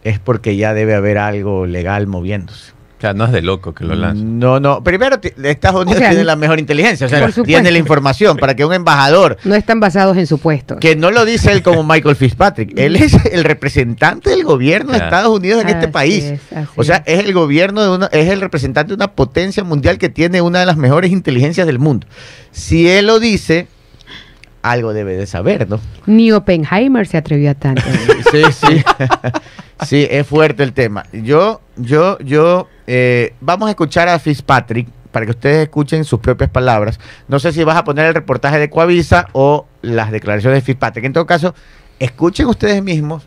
es 0.04 0.18
porque 0.18 0.56
ya 0.56 0.74
debe 0.74 0.94
haber 0.94 1.18
algo 1.18 1.66
legal 1.66 2.06
moviéndose. 2.06 2.72
O 2.98 3.00
sea, 3.00 3.14
no 3.14 3.26
es 3.26 3.32
de 3.32 3.42
loco 3.42 3.72
que 3.72 3.84
lo 3.84 3.94
lanza. 3.94 4.24
No, 4.24 4.58
no. 4.58 4.82
Primero, 4.82 5.20
Estados 5.44 5.82
Unidos 5.82 5.98
O 5.98 6.00
sea, 6.00 6.10
tiene 6.10 6.24
la 6.24 6.34
mejor 6.34 6.58
inteligencia, 6.58 7.06
o 7.06 7.08
sea, 7.08 7.28
tiene 7.44 7.70
la 7.70 7.78
información 7.78 8.36
para 8.36 8.56
que 8.56 8.64
un 8.64 8.72
embajador 8.72 9.36
No 9.44 9.54
están 9.54 9.78
basados 9.78 10.16
en 10.16 10.26
supuestos. 10.26 10.78
que 10.80 10.96
no 10.96 11.12
lo 11.12 11.24
dice 11.24 11.52
él 11.52 11.62
como 11.62 11.84
Michael 11.84 12.16
Fitzpatrick, 12.16 12.76
él 12.76 12.96
es 12.96 13.14
el 13.32 13.44
representante 13.44 14.30
del 14.30 14.42
gobierno 14.42 14.92
de. 14.92 14.98
Estados 14.98 15.38
Unidos 15.38 15.62
en 15.62 15.68
este 15.68 15.86
país. 15.86 16.24
es, 16.24 16.40
o 16.74 16.82
sea, 16.82 17.04
es 17.06 17.24
el 17.24 17.32
gobierno 17.32 17.82
de 17.82 17.88
una, 17.88 18.06
es 18.06 18.28
el 18.30 18.40
representante 18.40 18.88
de 18.88 18.94
una 18.96 19.12
potencia 19.12 19.62
mundial 19.62 19.96
que 19.96 20.08
tiene 20.08 20.42
una 20.42 20.58
de 20.58 20.66
las 20.66 20.76
mejores 20.76 21.12
inteligencias 21.12 21.66
del 21.68 21.78
mundo. 21.78 22.06
Si 22.50 22.88
él 22.88 23.06
lo 23.06 23.20
dice, 23.20 23.68
algo 24.62 24.92
debe 24.92 25.16
de 25.16 25.26
saber, 25.26 25.68
¿no? 25.68 25.80
Ni 26.06 26.32
Oppenheimer 26.32 27.06
se 27.06 27.16
atrevió 27.16 27.50
a 27.50 27.54
tanto. 27.54 27.82
Sí, 28.30 28.42
sí. 28.52 28.82
sí, 29.86 30.06
es 30.10 30.26
fuerte 30.26 30.62
el 30.62 30.72
tema. 30.72 31.04
Yo, 31.12 31.62
yo, 31.76 32.18
yo, 32.18 32.68
eh, 32.90 33.34
vamos 33.42 33.66
a 33.66 33.70
escuchar 33.72 34.08
a 34.08 34.18
Fitzpatrick 34.18 34.88
para 35.12 35.26
que 35.26 35.32
ustedes 35.32 35.64
escuchen 35.64 36.06
sus 36.06 36.20
propias 36.20 36.48
palabras. 36.48 36.98
No 37.28 37.38
sé 37.38 37.52
si 37.52 37.62
vas 37.62 37.76
a 37.76 37.84
poner 37.84 38.06
el 38.06 38.14
reportaje 38.14 38.58
de 38.58 38.70
Coavisa 38.70 39.28
o 39.32 39.66
las 39.82 40.10
declaraciones 40.10 40.56
de 40.56 40.62
Fitzpatrick. 40.62 41.04
En 41.04 41.12
todo 41.12 41.26
caso, 41.26 41.54
escuchen 41.98 42.46
ustedes 42.46 42.82
mismos 42.82 43.24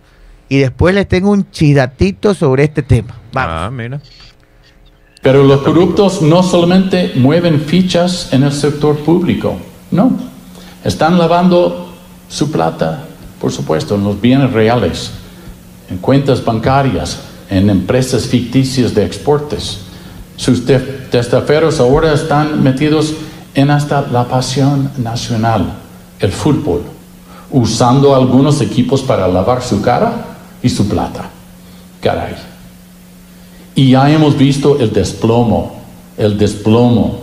y 0.50 0.58
después 0.58 0.95
les 0.95 1.08
tengo 1.08 1.30
un 1.30 1.52
chidatito 1.52 2.34
sobre 2.34 2.63
este 2.63 2.82
tema. 2.82 3.15
Vamos. 3.34 3.54
Ah, 3.56 3.69
mira. 3.71 4.02
Pero 5.21 5.43
los 5.43 5.62
corruptos 5.62 6.24
no 6.24 6.41
solamente 6.41 7.12
mueven 7.13 7.62
fichas 7.62 8.34
en 8.34 8.41
el 8.41 8.52
sector 8.52 8.97
público, 8.97 9.58
no. 9.91 10.17
Están 10.84 11.19
lavando 11.19 11.93
su 12.28 12.52
plata, 12.52 13.04
por 13.39 13.52
supuesto, 13.52 13.93
en 13.93 14.04
los 14.04 14.19
bienes 14.19 14.52
reales, 14.52 15.12
en 15.91 16.00
cuentas 16.00 16.43
bancarias, 16.43 17.31
en 17.51 17.69
empresas 17.69 18.25
ficticias 18.25 18.95
de 18.95 19.05
exportes. 19.05 19.79
Sus 20.37 20.65
te- 20.65 20.79
testaferros 20.79 21.79
ahora 21.79 22.13
están 22.13 22.63
metidos 22.63 23.13
en 23.53 23.69
hasta 23.69 24.01
la 24.09 24.23
pasión 24.27 24.89
nacional, 24.97 25.73
el 26.21 26.31
fútbol, 26.31 26.81
usando 27.51 28.15
algunos 28.15 28.61
equipos 28.61 29.01
para 29.01 29.27
lavar 29.27 29.61
su 29.61 29.81
cara 29.81 30.13
y 30.63 30.69
su 30.69 30.87
plata. 30.87 31.29
Caray. 31.99 32.35
Y 33.75 33.91
ya 33.91 34.09
hemos 34.09 34.37
visto 34.37 34.79
el 34.79 34.93
desplomo, 34.93 35.75
el 36.17 36.37
desplomo 36.37 37.19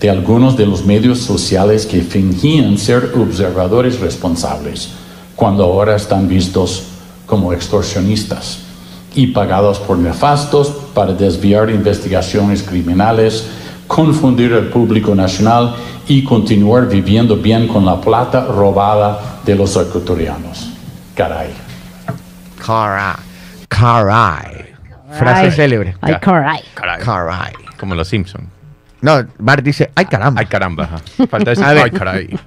de 0.00 0.08
algunos 0.08 0.56
de 0.56 0.64
los 0.64 0.86
medios 0.86 1.18
sociales 1.18 1.84
que 1.84 2.00
fingían 2.00 2.78
ser 2.78 3.12
observadores 3.14 4.00
responsables, 4.00 4.88
cuando 5.36 5.64
ahora 5.64 5.96
están 5.96 6.26
vistos 6.28 6.84
como 7.26 7.52
extorsionistas 7.52 8.69
y 9.14 9.28
pagados 9.28 9.78
por 9.78 9.98
nefastos 9.98 10.68
para 10.94 11.12
desviar 11.12 11.70
investigaciones 11.70 12.62
criminales, 12.62 13.48
confundir 13.86 14.54
al 14.54 14.68
público 14.68 15.14
nacional 15.14 15.74
y 16.06 16.24
continuar 16.24 16.88
viviendo 16.88 17.36
bien 17.36 17.68
con 17.68 17.84
la 17.84 18.00
plata 18.00 18.46
robada 18.46 19.40
de 19.44 19.54
los 19.54 19.76
ecuatorianos. 19.76 20.70
Caray. 21.14 21.50
Caray. 22.64 23.16
Caray. 23.68 24.74
Frase 25.12 25.50
célebre. 25.50 25.96
Ay, 26.00 26.16
caray. 26.20 26.60
Caray. 26.74 27.02
Caray. 27.02 27.52
Como 27.78 27.94
los 27.94 28.08
Simpsons. 28.08 28.48
No, 29.00 29.24
Bart 29.38 29.64
dice, 29.64 29.90
ay 29.94 30.04
caramba. 30.04 30.40
Ay, 30.40 30.46
caramba. 30.46 30.88
Falta 31.30 31.50
decir, 31.50 31.64
ay, 31.64 31.90
caray. 31.90 32.38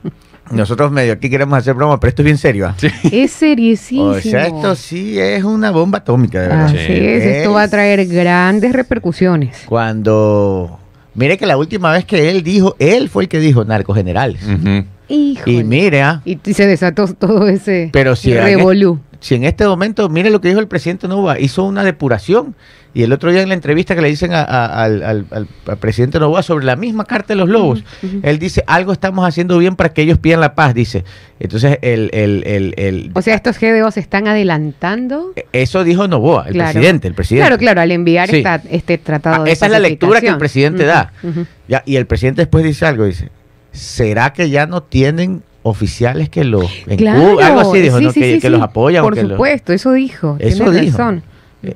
Nosotros 0.51 0.91
medio 0.91 1.13
aquí 1.13 1.29
queremos 1.29 1.57
hacer 1.57 1.73
broma, 1.73 1.99
pero 1.99 2.09
esto 2.09 2.21
es 2.21 2.25
bien 2.25 2.37
serio. 2.37 2.67
¿ah? 2.67 2.75
Es 3.11 3.31
seriosísimo. 3.31 4.05
O 4.07 4.19
sea, 4.21 4.47
esto 4.47 4.75
sí 4.75 5.19
es 5.19 5.43
una 5.43 5.71
bomba 5.71 5.99
atómica, 5.99 6.41
de 6.41 6.47
verdad. 6.49 6.65
Así 6.65 6.77
Sí. 6.77 6.93
es, 6.93 7.23
esto 7.23 7.53
va 7.53 7.63
a 7.63 7.67
traer 7.67 8.05
grandes 8.07 8.73
repercusiones. 8.73 9.63
Cuando. 9.65 10.79
Mire 11.15 11.37
que 11.37 11.45
la 11.45 11.57
última 11.57 11.91
vez 11.91 12.05
que 12.05 12.29
él 12.29 12.43
dijo, 12.43 12.75
él 12.79 13.07
fue 13.09 13.23
el 13.23 13.29
que 13.29 13.39
dijo 13.39 13.63
narcogenerales. 13.65 14.41
Ujú. 14.47 14.85
Hijo. 15.09 15.49
Y 15.49 15.63
mire, 15.63 16.01
ah, 16.01 16.21
Y, 16.25 16.37
se 16.53 16.65
desató 16.65 17.07
todo 17.13 17.47
ese 17.47 17.89
pero 17.93 18.15
si, 18.15 18.33
revolú. 18.33 18.99
Si 19.23 19.35
en 19.35 19.45
este 19.45 19.65
momento, 19.65 20.09
mire 20.09 20.29
lo 20.29 20.41
que 20.41 20.49
dijo 20.49 20.59
el 20.59 20.67
presidente 20.67 21.07
Novoa, 21.07 21.39
hizo 21.39 21.63
una 21.63 21.83
depuración. 21.85 22.55
Y 22.95 23.01
el 23.03 23.11
otro 23.13 23.31
día 23.31 23.41
en 23.41 23.47
la 23.47 23.55
entrevista 23.55 23.95
que 23.95 24.01
le 24.01 24.09
dicen 24.09 24.33
a- 24.33 24.41
a- 24.43 24.83
al, 24.83 25.01
al- 25.01 25.25
al- 25.31 25.47
al 25.65 25.77
presidente 25.77 26.19
Novoa 26.19 26.43
sobre 26.43 26.65
la 26.65 26.75
misma 26.75 27.05
carta 27.05 27.29
de 27.33 27.37
los 27.37 27.47
lobos, 27.49 27.83
él 28.21 28.37
dice, 28.37 28.63
algo 28.67 28.91
estamos 28.91 29.25
haciendo 29.27 29.57
bien 29.57 29.75
para 29.77 29.93
que 29.93 30.01
ellos 30.01 30.17
pidan 30.19 30.41
la 30.41 30.53
paz, 30.55 30.73
dice. 30.75 31.03
Entonces, 31.39 31.79
el, 31.81 32.09
el, 32.13 32.43
el, 32.45 32.73
el- 32.77 33.11
O 33.15 33.21
sea, 33.21 33.33
estos 33.35 33.57
GDO 33.59 33.89
se 33.91 34.01
están 34.01 34.27
adelantando. 34.27 35.33
eso 35.53 35.83
dijo 35.85 36.07
Novoa, 36.07 36.45
el 36.47 36.53
Claro. 36.53 36.71
presidente, 36.73 37.07
el 37.07 37.13
presidente. 37.15 37.47
Claro, 37.47 37.57
claro, 37.59 37.81
al 37.81 37.91
enviar 37.91 38.29
Sí. 38.29 38.37
esta- 38.37 38.61
este 38.69 38.97
tratado 38.97 39.41
Ah, 39.41 39.45
de 39.45 39.51
esa 39.53 39.65
es 39.67 39.71
la 39.71 39.79
lectura 39.79 40.19
que 40.21 40.27
el 40.27 40.37
presidente 40.37 40.83
da. 40.83 41.13
Ya, 41.67 41.81
y 41.85 41.95
el 41.95 42.05
presidente 42.05 42.41
después 42.41 42.63
dice 42.65 42.85
algo, 42.85 43.05
dice, 43.05 43.29
¿será 43.71 44.33
que 44.33 44.49
ya 44.49 44.67
no 44.67 44.83
tienen 44.83 45.41
oficiales 45.63 46.29
que 46.29 46.43
lo 46.43 46.61
Claro, 46.97 47.39
algo 47.39 47.59
así 47.61 47.79
dijo, 47.79 47.97
sí, 47.99 48.03
¿no? 48.05 48.11
sí, 48.11 48.19
que, 48.19 48.33
sí, 48.35 48.39
que 48.41 48.47
sí. 48.47 48.49
los 48.49 48.61
apoyan? 48.61 49.03
Por 49.03 49.17
supuesto, 49.17 49.73
eso 49.73 49.91
dijo. 49.93 50.35
Eso 50.39 50.69
dijo. 50.71 50.97
razón. 50.97 51.23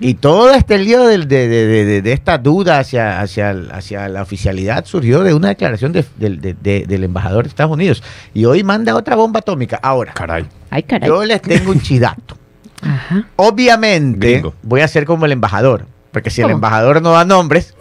Y 0.01 0.15
todo 0.15 0.51
este 0.53 0.77
lío 0.79 1.05
de, 1.07 1.19
de- 1.19 1.47
de- 1.47 1.85
de- 1.85 2.01
de 2.01 2.11
esta 2.11 2.37
duda 2.37 2.79
hacia, 2.79 3.21
hacia, 3.21 3.51
hacia 3.71 4.09
la 4.09 4.21
oficialidad 4.21 4.83
surgió 4.85 5.23
de 5.23 5.33
una 5.33 5.47
declaración 5.47 5.93
de- 5.93 6.03
del- 6.17 6.41
de- 6.41 6.55
de- 6.61 6.85
del 6.85 7.05
embajador 7.05 7.43
de 7.45 7.49
Estados 7.49 7.71
Unidos. 7.71 8.03
Y 8.33 8.43
hoy 8.43 8.63
manda 8.65 8.93
otra 8.95 9.15
bomba 9.15 9.39
atómica. 9.39 9.79
Ahora, 9.81 10.11
Caray. 10.13 10.45
Ay, 10.69 10.83
caray. 10.83 11.07
yo 11.07 11.23
les 11.23 11.41
tengo 11.41 11.71
un 11.71 11.79
chidato. 11.79 12.37
Ajá. 12.81 13.27
Obviamente, 13.37 14.31
Gringo. 14.33 14.53
voy 14.61 14.81
a 14.81 14.87
ser 14.89 15.05
como 15.05 15.25
el 15.25 15.31
embajador. 15.31 15.85
Porque 16.11 16.29
si 16.31 16.41
el 16.41 16.49
embajador 16.49 17.01
no 17.01 17.11
da 17.11 17.23
nombres, 17.25 17.73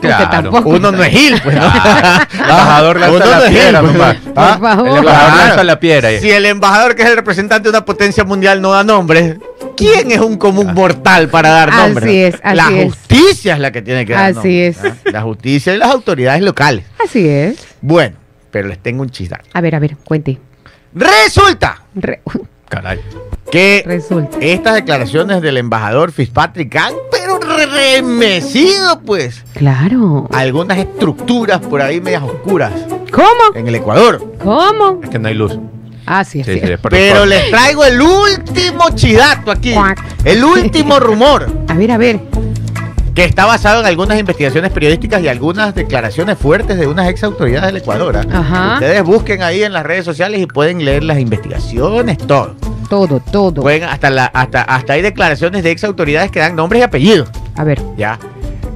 Claro. 0.00 0.30
tampoco. 0.30 0.68
uno 0.70 0.92
no 0.92 1.02
es 1.02 1.10
Gil, 1.10 1.40
pues. 1.42 1.56
¿no? 1.56 1.62
embajador 1.64 3.00
lanza 3.00 3.18
la 3.26 3.36
no 3.38 3.44
es 3.44 3.50
piedra 3.50 3.80
Gil, 3.80 3.92
nomás. 3.92 4.16
¿no? 4.24 4.34
Por 4.34 4.44
Ah, 4.44 4.58
favor. 4.60 4.88
El 4.88 4.96
embajador 4.98 5.32
Claro. 5.32 5.46
lanza 5.48 5.64
la 5.64 5.80
piedra. 5.80 6.08
Si 6.20 6.30
el 6.30 6.46
embajador, 6.46 6.94
que 6.94 7.02
es 7.02 7.08
el 7.08 7.16
representante 7.16 7.64
de 7.64 7.70
una 7.70 7.84
potencia 7.84 8.24
mundial, 8.24 8.60
no 8.62 8.70
da 8.72 8.84
nombres, 8.84 9.36
¿quién 9.76 10.10
es 10.12 10.20
un 10.20 10.36
común 10.36 10.72
mortal 10.74 11.28
para 11.28 11.50
dar 11.50 11.70
Así 11.70 11.78
nombres? 11.78 12.34
es, 12.34 12.40
así 12.42 12.56
la 12.56 12.68
es. 12.70 12.84
justicia 12.84 13.54
es 13.54 13.60
la 13.60 13.72
que 13.72 13.82
tiene 13.82 14.06
que 14.06 14.12
dar 14.12 14.24
Así 14.30 14.34
nombres, 14.34 14.78
es. 14.78 14.84
¿ah? 14.84 14.96
La 15.12 15.22
justicia 15.22 15.74
y 15.74 15.78
las 15.78 15.90
autoridades 15.90 16.42
locales. 16.42 16.84
Así 17.04 17.28
es. 17.28 17.56
Bueno, 17.80 18.16
pero 18.50 18.68
les 18.68 18.78
tengo 18.78 19.02
un 19.02 19.10
chidato. 19.10 19.44
A 19.52 19.60
ver, 19.60 19.74
a 19.74 19.78
ver, 19.80 19.96
cuente. 20.04 20.38
Resulta 20.94 21.82
Re- 21.94 22.22
Caray. 22.68 23.00
que 23.50 23.82
resulta. 23.86 24.38
estas 24.40 24.74
declaraciones 24.74 25.42
del 25.42 25.56
embajador 25.58 26.12
Fitzpatrick 26.12 26.74
han 26.76 26.94
pero 27.10 27.33
remecido, 27.54 29.00
pues, 29.00 29.42
Claro. 29.54 30.28
algunas 30.32 30.78
estructuras 30.78 31.60
por 31.60 31.80
ahí 31.82 32.00
medias 32.00 32.22
oscuras 32.22 32.72
¿Cómo? 33.12 33.54
en 33.54 33.66
el 33.68 33.74
Ecuador. 33.76 34.22
¿Cómo? 34.42 35.00
Es 35.02 35.10
que 35.10 35.18
no 35.18 35.28
hay 35.28 35.34
luz. 35.34 35.58
Así 36.06 36.40
es. 36.40 36.46
Sí, 36.46 36.60
sí, 36.62 36.72
es 36.72 36.78
por 36.78 36.90
Pero 36.90 37.24
les 37.24 37.48
traigo 37.50 37.84
el 37.84 38.00
último 38.00 38.84
chidato 38.94 39.50
aquí. 39.50 39.72
Cuac. 39.72 40.04
El 40.24 40.44
último 40.44 41.00
rumor. 41.00 41.46
A 41.68 41.74
ver, 41.74 41.90
a 41.92 41.96
ver. 41.98 42.20
que 43.14 43.24
está 43.24 43.46
basado 43.46 43.80
en 43.80 43.86
algunas 43.86 44.18
investigaciones 44.18 44.70
periodísticas 44.72 45.22
y 45.22 45.28
algunas 45.28 45.74
declaraciones 45.74 46.36
fuertes 46.36 46.76
de 46.78 46.86
unas 46.88 47.08
ex 47.08 47.22
autoridades 47.24 47.68
del 47.72 47.76
Ecuador. 47.80 48.16
¿ah? 48.16 48.24
Ajá. 48.30 48.74
Ustedes 48.74 49.02
busquen 49.04 49.42
ahí 49.42 49.62
en 49.62 49.72
las 49.72 49.84
redes 49.84 50.04
sociales 50.04 50.40
y 50.40 50.46
pueden 50.46 50.84
leer 50.84 51.04
las 51.04 51.18
investigaciones, 51.20 52.18
todo. 52.18 52.54
Todo, 52.88 53.20
todo. 53.20 53.62
Pueden 53.62 53.84
hasta 53.84 54.10
la, 54.10 54.26
hasta, 54.26 54.62
hasta 54.62 54.92
hay 54.94 55.02
declaraciones 55.02 55.62
de 55.62 55.70
ex 55.70 55.84
autoridades 55.84 56.30
que 56.30 56.40
dan 56.40 56.54
nombres 56.56 56.80
y 56.80 56.82
apellidos, 56.84 57.28
A 57.56 57.64
ver, 57.64 57.80
ya. 57.96 58.18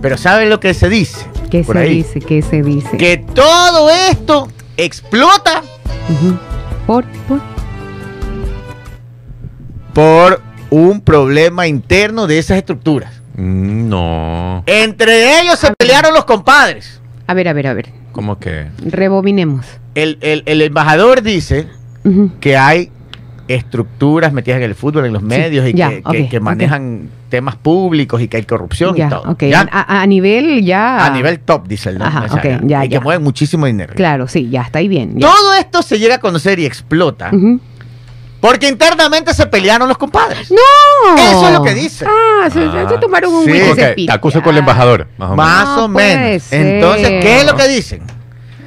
Pero 0.00 0.16
¿saben 0.16 0.48
lo 0.48 0.60
que 0.60 0.74
se 0.74 0.88
dice? 0.88 1.26
¿qué 1.50 1.62
por 1.64 1.76
se 1.76 1.82
ahí? 1.82 1.94
dice? 1.96 2.20
¿Qué 2.20 2.42
se 2.42 2.62
dice? 2.62 2.96
Que 2.96 3.16
todo 3.18 3.90
esto 3.90 4.48
explota. 4.76 5.62
Por, 6.86 7.04
por. 7.26 7.40
por 9.92 10.40
un 10.70 11.00
problema 11.00 11.66
interno 11.66 12.26
de 12.26 12.38
esas 12.38 12.58
estructuras. 12.58 13.12
Mm, 13.36 13.88
No. 13.88 14.62
Entre 14.66 15.40
ellos 15.40 15.58
se 15.58 15.72
pelearon 15.78 16.14
los 16.14 16.24
compadres. 16.24 17.00
A 17.26 17.34
ver, 17.34 17.48
a 17.48 17.52
ver, 17.52 17.66
a 17.66 17.74
ver. 17.74 17.90
¿Cómo 18.12 18.38
que? 18.38 18.66
Rebobinemos. 18.84 19.66
El, 19.94 20.18
el- 20.20 20.42
el 20.46 20.62
embajador 20.62 21.22
dice 21.22 21.66
que 22.40 22.56
hay 22.56 22.90
estructuras 23.48 24.32
metidas 24.32 24.58
en 24.58 24.64
el 24.64 24.74
fútbol, 24.74 25.06
en 25.06 25.12
los 25.12 25.22
medios 25.22 25.66
y 25.66 25.72
ya, 25.72 25.90
que, 26.30 26.38
manejan 26.40 27.08
temas 27.30 27.56
públicos 27.56 28.20
y 28.20 28.28
que 28.28 28.36
hay 28.38 28.42
corrupción 28.44 28.94
Ya, 28.94 29.06
y 29.06 29.10
todo. 29.10 29.22
ok. 29.30 29.42
¿ya? 29.44 29.66
A, 29.70 30.06
nivel 30.06 30.64
ya. 30.64 31.04
A 31.06 31.10
nivel 31.10 31.40
top, 31.40 31.66
dice 31.66 31.88
el 31.90 31.98
nombre. 31.98 32.16
Ajá, 32.18 32.26
o 32.26 32.40
sea, 32.40 32.56
ok, 32.56 32.62
ya, 32.66 32.84
y 32.84 32.88
ya. 32.88 32.98
que 32.98 33.04
mueven 33.04 33.22
muchísimo 33.22 33.66
dinero. 33.66 33.94
Claro, 33.94 34.28
sí, 34.28 34.48
ya 34.50 34.62
está 34.62 34.78
ahí 34.80 34.88
bien. 34.88 35.14
ya. 35.18 35.28
Todo 35.28 35.54
esto 35.54 35.82
se 35.82 35.98
llega 35.98 36.16
a 36.16 36.20
conocer 36.20 36.58
y 36.58 36.66
explota 36.66 37.30
porque 38.40 38.68
internamente 38.68 39.34
se 39.34 39.46
pelearon 39.46 39.88
los 39.88 39.98
compadres. 39.98 40.50
¡No! 40.50 41.16
Eso 41.16 41.46
es 41.48 41.52
lo 41.54 41.62
que 41.64 41.74
dice. 41.74 42.06
Ah, 42.06 42.48
se, 42.48 42.70
se- 42.70 42.88
se 42.88 42.98
tomaron 42.98 43.34
un 43.34 43.44
Sí. 43.44 43.52
cepillo. 43.74 44.06
Te 44.06 44.12
acuso 44.12 44.42
con 44.42 44.52
el 44.52 44.58
embajador. 44.58 45.08
Más 45.18 45.30
o 45.30 45.34
menos. 45.34 45.36
Más 45.36 45.66
No 45.76 45.84
o 45.84 45.88
menos. 45.88 46.42
ser. 46.44 46.66
Entonces, 46.66 47.08
¿qué 47.20 47.40
es 47.40 47.46
lo 47.46 47.56
que 47.56 47.66
dicen? 47.66 48.02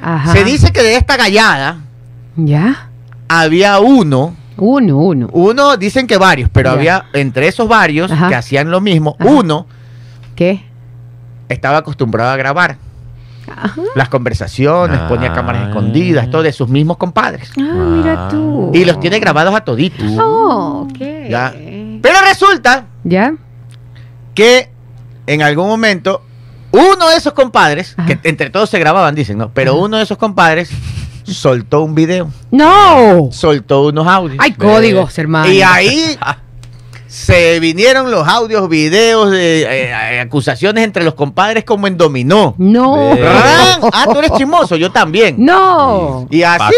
Ajá. 0.02 0.32
Se 0.32 0.44
dice 0.44 0.72
que 0.72 0.82
de 0.82 0.96
esta 0.96 1.16
gallada 1.16 1.78
¿Ya? 2.36 2.90
había 3.28 3.78
uno, 3.80 4.36
Uno, 4.56 4.98
uno. 4.98 5.28
uno 5.32 5.76
dicen 5.76 6.06
que 6.06 6.16
varios, 6.18 6.50
pero 6.52 6.70
Ya. 6.70 6.74
había 6.74 7.04
entre 7.12 7.48
esos 7.48 7.68
varios 7.68 8.10
Ajá. 8.12 8.28
que 8.28 8.34
hacían 8.34 8.70
lo 8.70 8.80
mismo, 8.80 9.16
Ajá. 9.18 9.30
uno 9.30 9.66
¿Qué? 10.36 10.64
estaba 11.48 11.78
acostumbrado 11.78 12.30
a 12.30 12.36
grabar 12.36 12.76
Ajá. 13.46 13.80
las 13.94 14.08
conversaciones, 14.08 14.98
Ah. 15.02 15.08
ponía 15.08 15.32
cámaras 15.32 15.68
escondidas, 15.68 16.30
todo 16.30 16.42
de 16.42 16.52
sus 16.52 16.68
mismos 16.68 16.96
compadres. 16.96 17.50
Ah, 17.58 17.62
mira 17.74 18.28
tú. 18.28 18.70
Y 18.74 18.84
los 18.84 18.98
tiene 19.00 19.18
grabados 19.20 19.54
a 19.54 19.60
toditos. 19.62 20.06
Oh, 20.18 20.86
ok. 20.90 21.28
Ya. 21.28 21.52
Pero 22.00 22.18
resulta 22.26 22.86
¿Ya? 23.04 23.34
que 24.34 24.70
en 25.26 25.42
algún 25.42 25.66
momento 25.68 26.22
uno 26.70 27.08
de 27.10 27.16
esos 27.16 27.32
compadres, 27.34 27.94
Ajá. 27.98 28.06
que 28.06 28.28
entre 28.28 28.48
todos 28.48 28.70
se 28.70 28.78
grababan, 28.78 29.14
dicen, 29.14 29.36
¿no? 29.38 29.50
Pero 29.50 29.72
Ajá. 29.72 29.80
uno 29.82 29.96
de 29.98 30.04
esos 30.04 30.16
compadres 30.18 30.70
soltó 31.24 31.82
un 31.82 31.94
video, 31.94 32.30
¡No! 32.50 33.28
soltó 33.32 33.86
unos 33.86 34.06
audios. 34.06 34.38
Hay 34.40 34.52
códigos, 34.52 35.16
hermano. 35.18 35.50
Y 35.50 35.62
ahí 35.62 36.18
se 37.12 37.60
vinieron 37.60 38.10
los 38.10 38.26
audios, 38.26 38.68
videos 38.70 39.30
de 39.30 39.62
eh, 39.62 39.90
eh, 39.90 40.20
acusaciones 40.20 40.82
entre 40.82 41.04
los 41.04 41.12
compadres 41.12 41.62
como 41.64 41.86
en 41.86 41.98
dominó. 41.98 42.54
No. 42.56 43.14
¿Verdad? 43.14 43.80
Ah, 43.92 44.06
tú 44.10 44.18
eres 44.18 44.32
chismoso, 44.32 44.76
yo 44.76 44.90
también. 44.90 45.36
No. 45.38 46.26
Y 46.30 46.42
así 46.42 46.74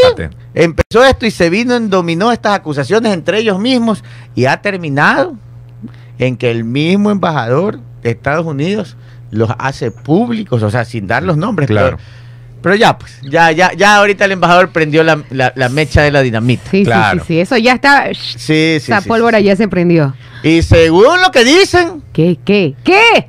empezó 0.55 1.05
esto 1.05 1.25
y 1.25 1.31
se 1.31 1.51
vino 1.51 1.77
en 1.77 1.89
dominó 1.89 2.33
estas 2.33 2.57
acusaciones 2.57 3.13
entre 3.13 3.39
ellos 3.39 3.61
mismos 3.61 4.03
y 4.35 4.47
ha 4.47 4.61
terminado 4.61 5.35
en 6.19 6.37
que 6.37 6.51
el 6.51 6.65
mismo 6.65 7.13
embajador 7.13 7.79
de 8.03 8.11
Estados 8.11 8.45
Unidos 8.45 8.97
los 9.31 9.51
hace 9.59 9.93
públicos, 9.93 10.63
o 10.63 10.71
sea, 10.71 10.85
sin 10.85 11.07
dar 11.07 11.23
los 11.23 11.37
nombres. 11.37 11.69
Claro. 11.69 11.97
Pero, 11.97 12.24
pero 12.65 12.75
ya, 12.75 12.99
pues, 12.99 13.21
ya, 13.23 13.53
ya, 13.53 13.73
ya 13.75 13.97
ahorita 13.97 14.25
el 14.25 14.33
embajador 14.33 14.71
prendió 14.71 15.05
la, 15.05 15.23
la- 15.31 15.53
la 15.55 15.69
mecha 15.69 16.03
de 16.03 16.11
la 16.11 16.23
dinamita. 16.23 16.71
Sí, 16.73 16.83
Claro. 16.85 17.21
sí, 17.21 17.27
sí, 17.29 17.35
sí. 17.35 17.41
Eso 17.41 17.57
ya 17.59 17.75
está. 17.75 18.09
Sí, 18.13 18.39
sí, 18.39 18.53
Esa 18.77 19.01
sí, 19.03 19.09
pólvora 19.09 19.39
sí. 19.39 19.45
ya 19.45 19.55
se 19.55 19.69
prendió. 19.69 20.15
Y 20.43 20.63
según 20.63 21.21
lo 21.23 21.31
que 21.31 21.45
dicen, 21.45 22.03
¿Qué, 22.13 22.39
qué, 22.45 22.75
qué? 22.83 23.29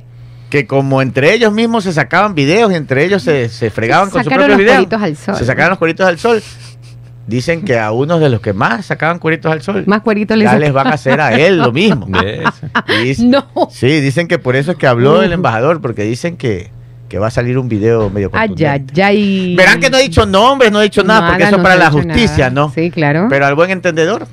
que 0.50 0.66
como 0.66 1.02
entre 1.02 1.32
ellos 1.34 1.52
mismos 1.52 1.84
se 1.84 1.92
sacaban 1.92 2.34
videos 2.34 2.72
y 2.72 2.74
entre 2.76 3.04
ellos 3.04 3.22
se, 3.22 3.48
se 3.48 3.70
fregaban 3.70 4.10
con 4.10 4.22
su 4.24 4.30
Sacaron 4.30 4.46
propio 4.46 4.56
los 4.56 4.58
video. 4.58 4.74
cueritos 4.88 5.02
al 5.02 5.16
sol. 5.16 5.36
Se 5.36 5.44
sacaban 5.44 5.70
los 5.70 5.78
cueritos 5.78 6.06
al 6.06 6.18
sol. 6.18 6.42
Dicen 7.26 7.64
que 7.64 7.76
a 7.78 7.90
unos 7.90 8.20
de 8.20 8.28
los 8.28 8.40
que 8.40 8.52
más 8.52 8.86
sacaban 8.86 9.18
cueritos 9.18 9.50
al 9.50 9.60
sol, 9.60 9.82
Más 9.88 10.02
cueritos 10.02 10.36
les 10.36 10.48
ya 10.48 10.56
les 10.58 10.72
van 10.72 10.86
a 10.86 10.90
hacer 10.90 11.20
a 11.20 11.32
él 11.34 11.58
lo 11.58 11.72
mismo. 11.72 12.06
No. 13.18 13.46
Sí, 13.72 14.00
dicen 14.00 14.28
que 14.28 14.38
por 14.38 14.54
eso 14.56 14.72
es 14.72 14.76
que 14.78 14.86
habló 14.86 15.22
el 15.22 15.32
embajador, 15.32 15.80
porque 15.80 16.04
dicen 16.04 16.36
que, 16.36 16.70
que 17.08 17.18
va 17.18 17.28
a 17.28 17.30
salir 17.30 17.56
un 17.58 17.68
video 17.68 18.10
medio 18.10 18.30
Ay, 18.32 18.48
contundente. 18.48 19.02
ay, 19.02 19.16
ay. 19.16 19.56
Verán 19.56 19.80
que 19.80 19.90
no 19.90 19.98
he 19.98 20.02
dicho 20.02 20.26
nombres, 20.26 20.72
no 20.72 20.80
he 20.80 20.84
dicho 20.84 21.02
nada, 21.04 21.28
porque 21.28 21.44
eso 21.44 21.56
no 21.56 21.62
para 21.62 21.76
la 21.76 21.90
justicia, 21.90 22.50
nada. 22.50 22.66
¿no? 22.66 22.72
Sí, 22.72 22.90
claro. 22.90 23.26
Pero 23.30 23.46
al 23.46 23.54
buen 23.54 23.70
entendedor, 23.70 24.26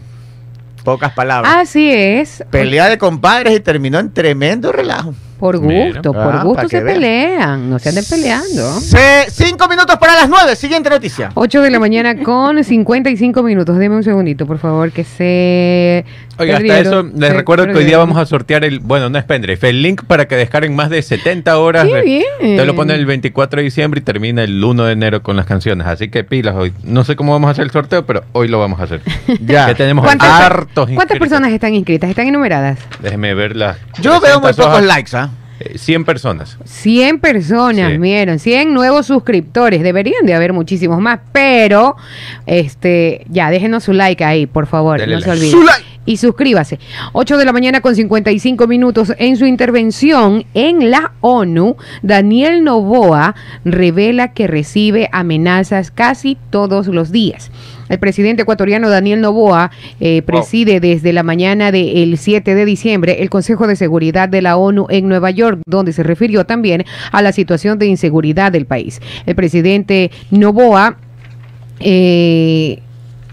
pocas 0.84 1.14
palabras. 1.14 1.54
Así 1.56 1.92
es. 1.92 2.44
Pelea 2.50 2.90
de 2.90 2.98
compadres 2.98 3.56
y 3.56 3.60
terminó 3.60 4.00
en 4.00 4.12
tremendo 4.12 4.72
relajo. 4.72 5.14
Por 5.40 5.60
Mira. 5.62 5.86
gusto, 5.88 6.10
Ah, 6.12 6.14
por 6.14 6.32
para 6.32 6.44
gusto 6.44 6.62
que 6.64 6.78
se 6.78 6.84
vean. 6.84 6.96
pelean. 6.96 7.70
No 7.70 7.80
se 7.80 7.90
anden 7.90 8.06
peleando. 8.10 8.80
Se- 8.80 9.26
cinco 9.30 9.68
minutos 9.68 9.98
para 9.98 10.16
las 10.16 10.30
nueve, 10.30 10.56
siguiente 10.56 10.90
noticia. 10.90 11.32
8 11.34 11.62
de 11.62 11.70
la 11.70 11.80
mañana 11.80 12.16
con 12.24 12.64
55 12.64 13.44
minutos. 13.44 13.78
Deme 13.78 13.96
un 13.98 14.04
segundito, 14.04 14.46
por 14.46 14.58
favor, 14.60 14.92
que 14.92 15.04
se. 15.04 16.06
Oiga, 16.40 16.56
hasta 16.58 16.68
perdieron, 16.68 17.08
eso 17.10 17.18
les 17.20 17.30
se 17.30 17.36
recuerdo 17.36 17.66
que 17.66 17.70
hoy 17.72 17.74
día 17.76 17.82
perdieron. 17.84 18.10
vamos 18.10 18.22
a 18.22 18.26
sortear 18.26 18.64
el, 18.64 18.80
bueno, 18.80 19.10
no 19.10 19.18
es 19.20 19.24
pendrive, 19.24 19.70
el 19.70 19.82
link 19.84 20.04
para 20.06 20.28
que 20.28 20.36
descarguen 20.36 20.76
más 20.76 20.90
de 20.90 21.02
70 21.02 21.58
horas. 21.60 21.86
Qué 21.88 22.02
bien. 22.02 22.58
Te 22.58 22.66
lo 22.66 22.76
ponen 22.76 22.96
el 22.98 23.06
24 23.06 23.58
de 23.58 23.64
diciembre 23.66 24.00
y 24.00 24.04
termina 24.04 24.44
el 24.44 24.64
1 24.64 24.86
de 24.86 24.94
enero 24.94 25.22
con 25.22 25.36
las 25.36 25.46
canciones. 25.46 25.86
Así 25.86 26.10
que 26.10 26.24
pilas 26.24 26.56
hoy. 26.56 26.74
No 26.84 27.04
sé 27.04 27.16
cómo 27.16 27.34
vamos 27.34 27.50
a 27.50 27.52
hacer 27.52 27.66
el 27.66 27.72
sorteo, 27.72 28.06
pero 28.06 28.24
hoy 28.32 28.48
lo 28.48 28.60
vamos 28.60 28.80
a 28.80 28.84
hacer. 28.84 29.02
Ya. 29.46 29.66
Que 29.68 29.76
tenemos 29.76 30.04
¿Cuántas- 30.06 30.30
hartos 30.30 30.68
¿Cuántas 30.74 30.90
inscritos. 30.92 31.20
personas 31.20 31.52
están 31.52 31.74
inscritas? 31.74 32.10
¿Están 32.10 32.28
enumeradas? 32.28 32.80
Déjeme 33.02 33.34
ver 33.34 33.56
las. 33.56 33.78
Yo 34.02 34.20
veo 34.22 34.40
muy 34.40 34.52
300 34.52 34.56
pocos 34.56 34.72
hojas. 34.74 34.84
likes, 34.86 35.16
¿ah? 35.18 35.30
Eh, 35.66 35.78
100 35.78 36.06
personas. 36.06 36.58
100 36.66 37.20
personas, 37.20 37.92
Sí. 37.94 37.98
vieron, 37.98 38.40
100 38.40 38.74
nuevos 38.74 39.06
suscriptores. 39.08 39.82
Deberían 39.84 40.26
de 40.26 40.34
haber 40.34 40.54
muchísimos 40.54 41.00
más, 41.00 41.20
pero 41.32 41.96
este 42.46 43.26
ya 43.30 43.50
déjenos 43.50 43.84
su 43.84 43.94
like 43.94 44.24
ahí, 44.24 44.46
por 44.46 44.68
favor, 44.68 45.00
Dele 45.00 45.16
no 45.16 45.22
se 45.22 45.32
olviden. 45.32 45.52
Su 45.52 45.64
like. 45.64 45.84
Y 46.06 46.18
suscríbase. 46.18 46.80
8 47.14 47.38
de 47.38 47.46
la 47.46 47.54
mañana 47.54 47.80
con 47.80 47.96
55 47.96 48.68
minutos. 48.68 49.14
En 49.20 49.38
su 49.38 49.46
intervención 49.46 50.44
en 50.54 50.92
la 50.92 51.14
ONU, 51.22 51.78
Daniel 52.02 52.66
Novoa 52.66 53.36
revela 53.64 54.34
que 54.34 54.48
recibe 54.48 55.08
amenazas 55.14 55.92
casi 55.92 56.38
todos 56.50 56.88
los 56.88 57.14
días. 57.14 57.52
El 57.94 58.00
presidente 58.00 58.42
ecuatoriano 58.42 58.90
Daniel 58.90 59.22
Novoa 59.22 59.70
eh, 60.00 60.24
preside 60.24 60.80
desde 60.80 61.14
la 61.14 61.22
mañana 61.22 61.72
del 61.72 62.18
7 62.18 62.56
de 62.56 62.66
diciembre 62.66 63.22
el 63.22 63.30
Consejo 63.30 63.68
de 63.68 63.76
Seguridad 63.76 64.28
de 64.28 64.42
la 64.42 64.58
ONU 64.58 64.88
en 64.90 65.08
Nueva 65.08 65.30
York, 65.30 65.62
donde 65.68 65.94
se 65.94 66.02
refirió 66.02 66.44
también 66.44 66.86
a 67.12 67.22
la 67.22 67.32
situación 67.32 67.78
de 67.78 67.86
inseguridad 67.86 68.52
del 68.52 68.66
país. 68.66 69.00
El 69.28 69.36
presidente 69.36 70.10
Novoa 70.32 70.98
eh, 71.80 72.80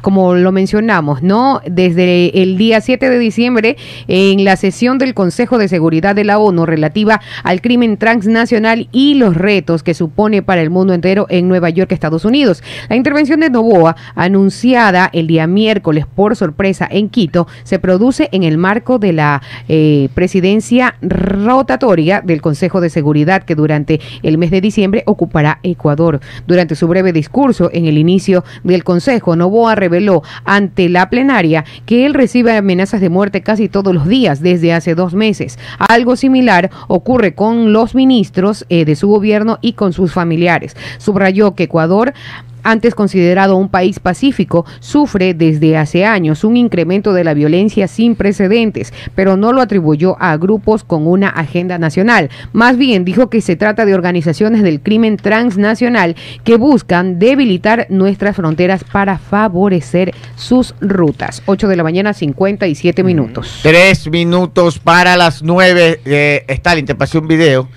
como 0.00 0.34
lo 0.34 0.52
mencionamos, 0.52 1.22
¿no? 1.22 1.60
Desde 1.66 2.42
el 2.42 2.56
día 2.56 2.80
7 2.80 3.10
de 3.10 3.18
diciembre, 3.18 3.76
en 4.08 4.44
la 4.44 4.56
sesión 4.56 4.98
del 4.98 5.14
Consejo 5.14 5.58
de 5.58 5.68
Seguridad 5.68 6.14
de 6.14 6.24
la 6.24 6.38
ONU 6.38 6.66
relativa 6.66 7.20
al 7.42 7.60
crimen 7.60 7.96
transnacional 7.96 8.88
y 8.92 9.14
los 9.14 9.36
retos 9.36 9.82
que 9.82 9.94
supone 9.94 10.42
para 10.42 10.62
el 10.62 10.70
mundo 10.70 10.94
entero 10.94 11.26
en 11.28 11.48
Nueva 11.48 11.70
York, 11.70 11.92
Estados 11.92 12.24
Unidos. 12.24 12.62
La 12.88 12.96
intervención 12.96 13.40
de 13.40 13.50
Novoa, 13.50 13.96
anunciada 14.14 15.10
el 15.12 15.26
día 15.26 15.46
miércoles 15.46 16.06
por 16.06 16.36
sorpresa 16.36 16.88
en 16.90 17.08
Quito, 17.08 17.46
se 17.64 17.78
produce 17.78 18.28
en 18.32 18.42
el 18.42 18.58
marco 18.58 18.98
de 18.98 19.12
la 19.12 19.42
eh, 19.68 20.08
presidencia 20.14 20.96
rotatoria 21.02 22.20
del 22.20 22.40
Consejo 22.40 22.80
de 22.80 22.90
Seguridad 22.90 23.42
que 23.42 23.54
durante 23.54 24.00
el 24.22 24.38
mes 24.38 24.50
de 24.50 24.60
diciembre 24.60 25.02
ocupará 25.06 25.60
Ecuador. 25.62 26.20
Durante 26.46 26.74
su 26.74 26.88
breve 26.88 27.12
discurso 27.12 27.70
en 27.72 27.86
el 27.86 27.98
inicio 27.98 28.44
del 28.64 28.84
Consejo, 28.84 29.36
Novoa 29.36 29.74
reveló 29.90 30.22
ante 30.44 30.88
la 30.88 31.10
plenaria 31.10 31.64
que 31.84 32.06
él 32.06 32.14
recibe 32.14 32.56
amenazas 32.56 33.00
de 33.00 33.10
muerte 33.10 33.42
casi 33.42 33.68
todos 33.68 33.92
los 33.92 34.06
días 34.06 34.40
desde 34.40 34.72
hace 34.72 34.94
dos 34.94 35.14
meses. 35.14 35.58
Algo 35.78 36.16
similar 36.16 36.70
ocurre 36.88 37.34
con 37.34 37.72
los 37.72 37.94
ministros 37.94 38.64
eh, 38.68 38.84
de 38.84 38.96
su 38.96 39.08
gobierno 39.08 39.58
y 39.60 39.72
con 39.72 39.92
sus 39.92 40.12
familiares. 40.12 40.76
Subrayó 40.98 41.54
que 41.54 41.64
Ecuador 41.64 42.14
antes 42.62 42.94
considerado 42.94 43.56
un 43.56 43.68
país 43.68 44.00
pacífico, 44.00 44.64
sufre 44.80 45.34
desde 45.34 45.76
hace 45.76 46.04
años 46.04 46.44
un 46.44 46.56
incremento 46.56 47.12
de 47.12 47.24
la 47.24 47.34
violencia 47.34 47.88
sin 47.88 48.14
precedentes, 48.14 48.92
pero 49.14 49.36
no 49.36 49.52
lo 49.52 49.60
atribuyó 49.60 50.16
a 50.20 50.36
grupos 50.36 50.84
con 50.84 51.06
una 51.06 51.28
agenda 51.28 51.78
nacional. 51.78 52.30
Más 52.52 52.76
bien 52.76 53.04
dijo 53.04 53.30
que 53.30 53.40
se 53.40 53.56
trata 53.56 53.84
de 53.84 53.94
organizaciones 53.94 54.62
del 54.62 54.80
crimen 54.80 55.16
transnacional 55.16 56.16
que 56.44 56.56
buscan 56.56 57.18
debilitar 57.18 57.86
nuestras 57.90 58.36
fronteras 58.36 58.84
para 58.84 59.18
favorecer 59.18 60.14
sus 60.36 60.74
rutas. 60.80 61.42
8 61.46 61.68
de 61.68 61.76
la 61.76 61.82
mañana, 61.82 62.12
57 62.12 63.02
minutos. 63.04 63.60
Tres 63.62 64.10
minutos 64.10 64.78
para 64.78 65.16
las 65.16 65.42
nueve. 65.42 66.00
Eh, 66.04 66.44
Stalin, 66.48 66.86
te 66.86 66.94
pasé 66.94 67.18
un 67.18 67.28
video. 67.28 67.68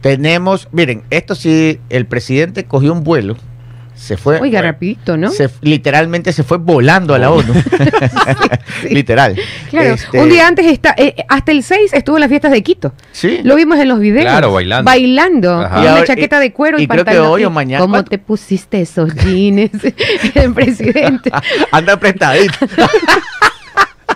Tenemos, 0.00 0.68
miren, 0.72 1.02
esto 1.10 1.34
sí, 1.34 1.78
el 1.90 2.06
presidente 2.06 2.64
cogió 2.64 2.92
un 2.92 3.04
vuelo 3.04 3.36
se 4.00 4.16
fue. 4.16 4.40
Oiga, 4.40 4.62
rapidito, 4.62 5.18
¿no? 5.18 5.30
Se, 5.30 5.50
literalmente 5.60 6.32
se 6.32 6.42
fue 6.42 6.56
volando 6.56 7.14
a 7.14 7.18
la 7.18 7.30
ONU. 7.30 7.52
Literal. 8.90 9.36
Claro, 9.68 9.90
este, 9.90 10.18
un 10.18 10.30
día 10.30 10.48
antes 10.48 10.64
está, 10.66 10.94
eh, 10.96 11.14
hasta 11.28 11.52
el 11.52 11.62
6 11.62 11.92
estuvo 11.92 12.16
en 12.16 12.20
las 12.20 12.30
fiestas 12.30 12.50
de 12.50 12.62
Quito. 12.62 12.94
Sí. 13.12 13.40
Lo 13.44 13.56
vimos 13.56 13.78
en 13.78 13.88
los 13.88 14.00
videos. 14.00 14.24
Claro, 14.24 14.54
bailando. 14.54 14.90
Bailando. 14.90 15.60
Y 15.60 15.86
una 15.86 16.04
chaqueta 16.04 16.40
de 16.40 16.50
cuero 16.50 16.78
y, 16.78 16.84
y 16.84 16.88
creo 16.88 17.04
que 17.04 17.18
hoy 17.18 17.44
o 17.44 17.50
mañana. 17.50 17.82
¿Cómo 17.82 18.02
te 18.02 18.16
pusiste 18.16 18.80
esos 18.80 19.14
jeans, 19.14 19.70
el 20.34 20.54
presidente? 20.54 21.30
Anda 21.70 21.92
apretadito. 21.92 22.56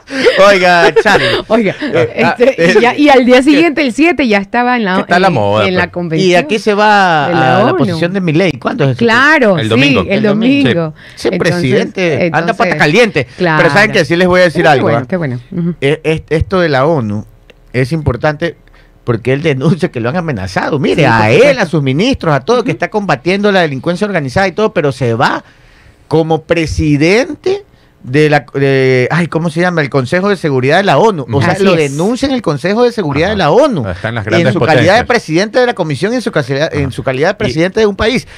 Oiga, 0.49 0.93
Charlie. 1.03 1.27
Oiga, 1.49 1.75
eh, 1.81 2.13
este, 2.15 2.89
eh, 2.89 2.97
y, 2.99 3.09
al 3.09 3.25
día 3.25 3.43
siguiente, 3.43 3.83
el 3.83 3.93
7, 3.93 4.27
ya 4.29 4.39
estaba 4.39 4.77
en 4.77 4.85
la, 4.85 5.01
está 5.01 5.19
la, 5.19 5.31
moda, 5.31 5.67
en 5.67 5.75
la 5.75 5.85
pues. 5.85 5.93
convención. 5.93 6.31
Y 6.31 6.35
aquí 6.35 6.59
se 6.59 6.75
va 6.75 7.27
a 7.27 7.65
la 7.65 7.75
posición 7.77 8.13
de 8.13 8.21
Milei. 8.21 8.53
¿Cuándo 8.53 8.85
es 8.85 8.91
eso? 8.91 8.99
Claro, 8.99 9.59
el 9.59 9.65
sí, 9.65 9.69
domingo. 9.69 10.05
el 10.09 10.23
domingo. 10.23 10.95
Sí, 11.15 11.31
presidente 11.31 12.31
anda 12.33 12.55
pata 12.55 12.77
caliente. 12.77 13.27
claro. 13.37 13.63
Pero 13.63 13.75
saben 13.75 13.93
que 13.93 14.05
sí 14.05 14.17
les 14.17 14.29
voy 14.29 14.41
a 14.41 14.45
decir 14.45 14.63
Qué 14.63 14.69
algo. 14.69 14.85
bueno, 14.85 14.99
¿ah? 14.99 15.07
qué 15.09 15.17
bueno. 15.17 15.41
Eh, 15.81 16.01
es- 16.05 16.23
Esto 16.31 16.61
de 16.61 16.69
la 16.69 16.87
ONU 16.87 17.27
es 17.73 17.93
importante 17.93 18.57
porque 19.05 19.33
él 19.33 19.43
denuncia 19.43 19.91
que 19.91 20.01
lo 20.01 20.09
han 20.09 20.17
amenazado. 20.17 20.79
Mire, 20.79 21.03
Sí, 21.03 21.09
a 21.11 21.31
él, 21.31 21.59
a 21.59 21.67
sus 21.67 21.83
ministros, 21.83 22.35
a 22.35 22.41
todo 22.41 22.65
que 22.65 22.71
está 22.71 22.89
combatiendo 22.89 23.53
la 23.53 23.61
delincuencia 23.61 24.07
organizada 24.07 24.49
y 24.49 24.53
todo, 24.53 24.73
pero 24.73 24.93
se 24.93 25.15
va 25.15 25.45
como 26.09 26.43
presidente 26.43 27.64
de 28.05 28.29
la 28.31 28.45
de- 28.55 29.09
ay 29.11 29.27
cómo 29.29 29.49
se 29.51 29.61
llama 29.61 29.81
el 29.81 29.89
Consejo 29.91 30.29
de 30.29 30.37
Seguridad 30.37 30.77
de 30.77 30.85
la 30.85 30.99
ONU 30.99 31.27
o 31.33 31.41
sea 31.43 31.53
Así 31.53 31.65
lo 31.65 31.75
es. 31.75 31.91
denuncia 31.91 32.29
en 32.29 32.35
el 32.35 32.43
Consejo 32.43 32.85
de 32.85 32.93
Seguridad 32.93 33.31
Ajá. 33.31 33.33
de 33.33 33.39
la 33.39 33.51
ONU 33.51 33.89
Está 33.89 34.11
en 34.11 34.15
las 34.17 34.25
y 34.25 34.29
en 34.29 34.31
grandes 34.33 34.53
su 34.53 34.61
calidad 34.61 34.97
de 34.99 35.05
presidente 35.07 35.59
de 35.59 35.67
la 35.67 35.75
comisión 35.75 36.13
y 36.13 36.17
en 36.17 36.23
su 36.23 36.31
calidad, 36.31 36.73
en 36.75 36.93
su 36.93 37.03
calidad 37.03 37.29
de 37.31 37.35
presidente 37.35 37.81
de 37.81 37.87
un 37.87 37.97
país 37.97 38.29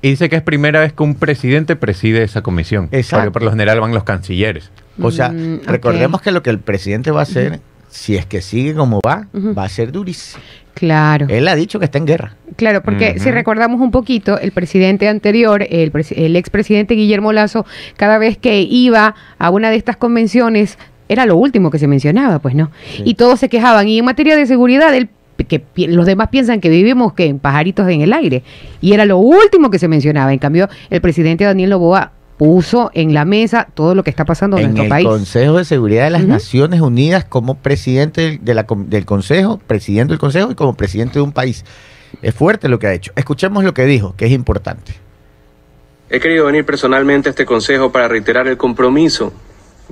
Y 0.00 0.08
dice 0.10 0.28
que 0.28 0.36
es 0.36 0.42
primera 0.42 0.80
vez 0.80 0.92
que 0.94 1.02
un 1.02 1.14
presidente 1.14 1.76
preside 1.76 2.22
esa 2.24 2.42
comisión. 2.42 2.88
Exacto. 2.92 3.16
Porque 3.24 3.30
por 3.32 3.42
lo 3.42 3.50
general 3.50 3.80
van 3.80 3.92
los 3.94 4.04
cancilleres. 4.04 4.70
o 5.00 5.10
sea 5.10 5.28
Mm, 5.30 5.60
recordemos 5.66 6.20
que 6.22 6.30
lo 6.32 6.42
que 6.42 6.50
el 6.50 6.58
presidente 6.58 7.10
va 7.10 7.20
a 7.20 7.22
hacer 7.24 7.60
si 7.94 8.16
es 8.16 8.26
que 8.26 8.42
sigue 8.42 8.74
como 8.74 9.00
va 9.06 9.28
va 9.56 9.64
a 9.64 9.68
ser 9.68 9.92
durísimo. 9.92 10.42
Claro. 10.74 11.26
él 11.30 11.46
ha 11.46 11.54
dicho 11.54 11.78
que 11.78 11.84
está 11.84 11.98
en 11.98 12.06
guerra. 12.06 12.34
Claro, 12.56 12.82
porque 12.82 13.20
si 13.20 13.30
recordamos 13.30 13.80
un 13.80 13.92
poquito, 13.92 14.40
el 14.40 14.50
presidente 14.50 15.06
anterior, 15.06 15.64
el, 15.70 15.92
el 16.16 16.34
expresidente 16.34 16.94
Guillermo 16.94 17.32
Lazo, 17.32 17.64
cada 17.96 18.18
vez 18.18 18.36
que 18.36 18.62
iba 18.62 19.14
a 19.38 19.50
una 19.50 19.70
de 19.70 19.76
estas 19.76 19.96
convenciones, 19.96 20.76
era 21.08 21.26
lo 21.26 21.36
último 21.36 21.70
que 21.70 21.78
se 21.78 21.86
mencionaba, 21.86 22.40
pues 22.40 22.56
no. 22.56 22.72
Y 23.04 23.14
todos 23.14 23.38
se 23.38 23.48
quejaban. 23.48 23.86
Y 23.86 24.00
en 24.00 24.04
materia 24.04 24.36
de 24.36 24.46
seguridad, 24.46 24.92
él 24.92 25.08
que 25.48 25.62
los 25.88 26.06
demás 26.06 26.28
piensan 26.28 26.60
que 26.60 26.70
vivimos 26.70 27.12
que 27.12 27.26
en 27.26 27.38
pajaritos 27.38 27.88
en 27.88 28.00
el 28.00 28.12
aire. 28.12 28.42
Y 28.80 28.92
era 28.94 29.04
lo 29.04 29.18
último 29.18 29.70
que 29.70 29.78
se 29.78 29.86
mencionaba. 29.86 30.32
En 30.32 30.38
cambio 30.40 30.68
el 30.90 31.00
presidente 31.00 31.44
Daniel 31.44 31.70
Noboa 31.70 32.12
puso 32.36 32.90
en 32.94 33.14
la 33.14 33.24
mesa 33.24 33.68
todo 33.74 33.94
lo 33.94 34.02
que 34.02 34.10
está 34.10 34.24
pasando 34.24 34.56
en, 34.58 34.64
en 34.64 34.74
nuestro 34.74 34.84
el 34.84 34.88
país 34.88 35.06
Consejo 35.06 35.58
de 35.58 35.64
Seguridad 35.64 36.04
de 36.04 36.10
las. 36.10 36.24
Naciones 36.24 36.80
Unidas 36.80 37.24
como 37.24 37.56
presidente 37.56 38.38
de 38.40 38.54
la 38.54 38.66
del 38.68 39.04
Consejo, 39.04 39.58
presidente 39.58 40.12
del 40.12 40.18
Consejo 40.18 40.50
y 40.50 40.54
como 40.54 40.74
presidente 40.74 41.14
de 41.14 41.20
un 41.20 41.32
país. 41.32 41.64
Es 42.22 42.34
fuerte 42.34 42.68
lo 42.68 42.78
que 42.78 42.86
ha 42.86 42.92
hecho. 42.92 43.12
Escuchemos 43.16 43.64
lo 43.64 43.74
que 43.74 43.84
dijo, 43.84 44.14
que 44.16 44.26
es 44.26 44.32
importante. 44.32 44.94
He 46.10 46.20
querido 46.20 46.46
venir 46.46 46.64
personalmente 46.64 47.28
a 47.28 47.30
este 47.30 47.44
consejo 47.44 47.90
para 47.90 48.08
reiterar 48.08 48.46
el 48.46 48.56
compromiso 48.56 49.32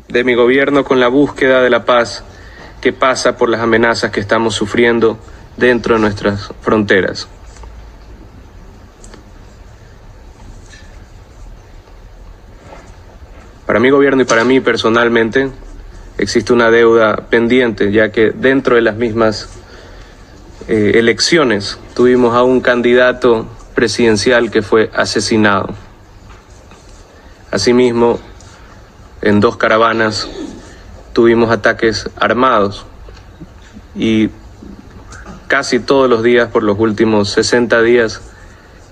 de 0.08 0.24
mi 0.24 0.34
gobierno 0.34 0.84
con 0.84 1.00
la 1.00 1.08
búsqueda 1.08 1.62
de 1.62 1.70
la 1.70 1.84
paz 1.84 2.24
que 2.80 2.92
pasa 2.92 3.36
por 3.36 3.48
las 3.48 3.60
amenazas 3.60 4.10
que 4.10 4.20
estamos 4.20 4.54
sufriendo 4.54 5.18
dentro 5.56 5.94
de 5.94 6.00
nuestras 6.00 6.50
fronteras. 6.60 7.28
Para 13.72 13.80
mi 13.80 13.88
gobierno 13.88 14.20
y 14.20 14.26
para 14.26 14.44
mí 14.44 14.60
personalmente 14.60 15.48
existe 16.18 16.52
una 16.52 16.70
deuda 16.70 17.16
pendiente, 17.30 17.90
ya 17.90 18.12
que 18.12 18.30
dentro 18.30 18.76
de 18.76 18.82
las 18.82 18.96
mismas 18.96 19.48
eh, 20.68 20.92
elecciones 20.96 21.78
tuvimos 21.94 22.36
a 22.36 22.42
un 22.42 22.60
candidato 22.60 23.46
presidencial 23.74 24.50
que 24.50 24.60
fue 24.60 24.90
asesinado. 24.92 25.70
Asimismo, 27.50 28.20
en 29.22 29.40
dos 29.40 29.56
caravanas 29.56 30.28
tuvimos 31.14 31.50
ataques 31.50 32.10
armados 32.16 32.84
y 33.94 34.28
casi 35.46 35.80
todos 35.80 36.10
los 36.10 36.22
días 36.22 36.50
por 36.50 36.62
los 36.62 36.78
últimos 36.78 37.30
60 37.30 37.80
días 37.80 38.20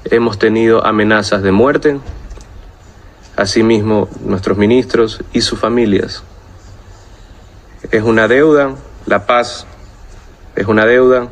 hemos 0.06 0.38
tenido 0.38 0.86
amenazas 0.86 1.42
de 1.42 1.52
muerte, 1.52 2.00
asimismo 3.40 4.08
nuestros 4.22 4.58
ministros 4.58 5.22
y 5.32 5.40
sus 5.40 5.58
familias. 5.58 6.22
Es 7.90 8.02
una 8.02 8.28
deuda, 8.28 8.74
la 9.06 9.24
paz 9.26 9.66
es 10.54 10.66
una 10.66 10.84
deuda 10.84 11.30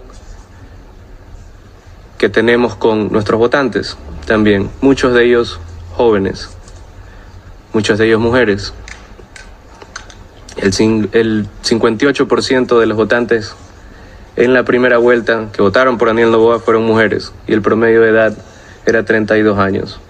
que 2.17 2.31
tenemos 2.31 2.75
con 2.77 3.13
nuestros 3.13 3.39
votantes 3.39 3.97
también, 4.27 4.71
muchos 4.81 5.13
de 5.13 5.27
ellos 5.27 5.61
jóvenes, 5.95 6.49
muchos 7.75 7.99
de 7.99 8.07
ellos 8.07 8.21
mujeres. 8.21 8.73
El, 10.57 11.09
el 11.13 11.47
58% 11.63 12.81
de 12.81 12.87
los 12.87 12.97
votantes 12.97 13.55
en 14.37 14.55
la 14.55 14.65
primera 14.65 14.97
vuelta 14.97 15.49
que 15.53 15.61
votaron 15.61 15.99
por 15.99 16.09
Daniel 16.09 16.33
Novoa 16.33 16.59
fueron 16.59 16.85
mujeres 16.85 17.33
y 17.47 17.53
el 17.53 17.61
promedio 17.61 18.01
de 18.01 18.09
edad 18.09 18.39
era 18.87 19.05
32 19.05 19.59
años. 19.59 20.01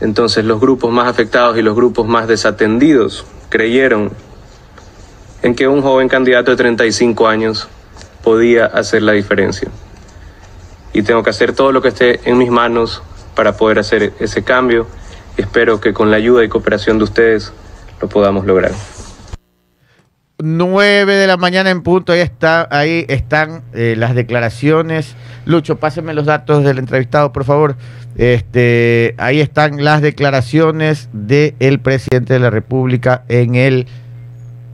Entonces 0.00 0.44
los 0.44 0.60
grupos 0.60 0.92
más 0.92 1.08
afectados 1.08 1.56
y 1.56 1.62
los 1.62 1.74
grupos 1.74 2.06
más 2.06 2.28
desatendidos 2.28 3.24
creyeron 3.48 4.10
en 5.42 5.54
que 5.54 5.68
un 5.68 5.82
joven 5.82 6.08
candidato 6.08 6.50
de 6.50 6.56
35 6.56 7.28
años 7.28 7.68
podía 8.22 8.66
hacer 8.66 9.02
la 9.02 9.12
diferencia. 9.12 9.68
Y 10.92 11.02
tengo 11.02 11.22
que 11.22 11.30
hacer 11.30 11.52
todo 11.52 11.72
lo 11.72 11.82
que 11.82 11.88
esté 11.88 12.20
en 12.28 12.38
mis 12.38 12.50
manos 12.50 13.02
para 13.34 13.56
poder 13.56 13.78
hacer 13.78 14.12
ese 14.20 14.42
cambio 14.42 14.86
espero 15.36 15.80
que 15.80 15.92
con 15.92 16.10
la 16.10 16.16
ayuda 16.16 16.44
y 16.44 16.48
cooperación 16.48 16.98
de 16.98 17.04
ustedes 17.04 17.52
lo 18.00 18.08
podamos 18.08 18.46
lograr. 18.46 18.72
9 20.38 21.14
de 21.14 21.26
la 21.26 21.36
mañana 21.36 21.70
en 21.70 21.82
punto, 21.82 22.12
ahí 22.12 22.20
está, 22.20 22.68
ahí 22.70 23.06
están 23.08 23.62
eh, 23.72 23.94
las 23.96 24.14
declaraciones. 24.14 25.14
Lucho, 25.46 25.76
páseme 25.76 26.12
los 26.12 26.26
datos 26.26 26.64
del 26.64 26.78
entrevistado, 26.78 27.32
por 27.32 27.44
favor. 27.44 27.76
Este, 28.16 29.14
ahí 29.18 29.40
están 29.40 29.82
las 29.84 30.00
declaraciones 30.00 31.08
del 31.12 31.80
presidente 31.80 32.34
de 32.34 32.38
la 32.40 32.50
República 32.50 33.24
en 33.28 33.54
el 33.56 33.86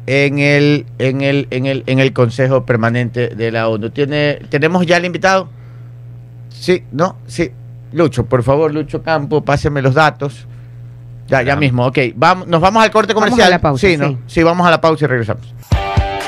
en 0.07 0.39
el 0.39 0.87
en 0.99 1.21
el 1.23 1.47
en 1.51 1.67
el 1.67 1.83
en 1.87 2.01
el 2.01 2.13
Consejo 2.13 2.67
Permanente 2.67 3.29
de 3.29 3.51
la 3.51 3.69
ONU. 3.69 3.91
¿Tiene 3.91 4.41
tenemos 4.51 4.85
ya 4.87 4.97
el 4.99 5.05
invitado? 5.07 5.49
Sí, 6.51 6.83
no, 6.93 7.17
sí. 7.27 7.51
Lucho, 7.93 8.27
por 8.27 8.43
favor, 8.43 8.73
Lucho 8.73 9.03
Campo, 9.03 9.43
páseme 9.43 9.81
los 9.83 9.95
datos. 9.95 10.47
Ya, 11.29 11.43
ya 11.43 11.57
mismo, 11.57 11.87
ok. 11.87 11.99
Vamos, 12.17 12.47
nos 12.49 12.61
vamos 12.61 12.83
al 12.83 12.91
corte 12.91 13.15
Vamos 13.15 13.31
comercial. 13.31 13.53
a 13.53 13.57
la 13.57 13.61
pausa, 13.61 13.87
Sí, 13.87 13.97
¿no? 13.97 14.09
sí. 14.09 14.19
Sí, 14.27 14.43
vamos 14.43 14.67
a 14.67 14.71
la 14.71 14.81
pausa 14.81 15.05
y 15.05 15.09
regresamos. 15.09 15.55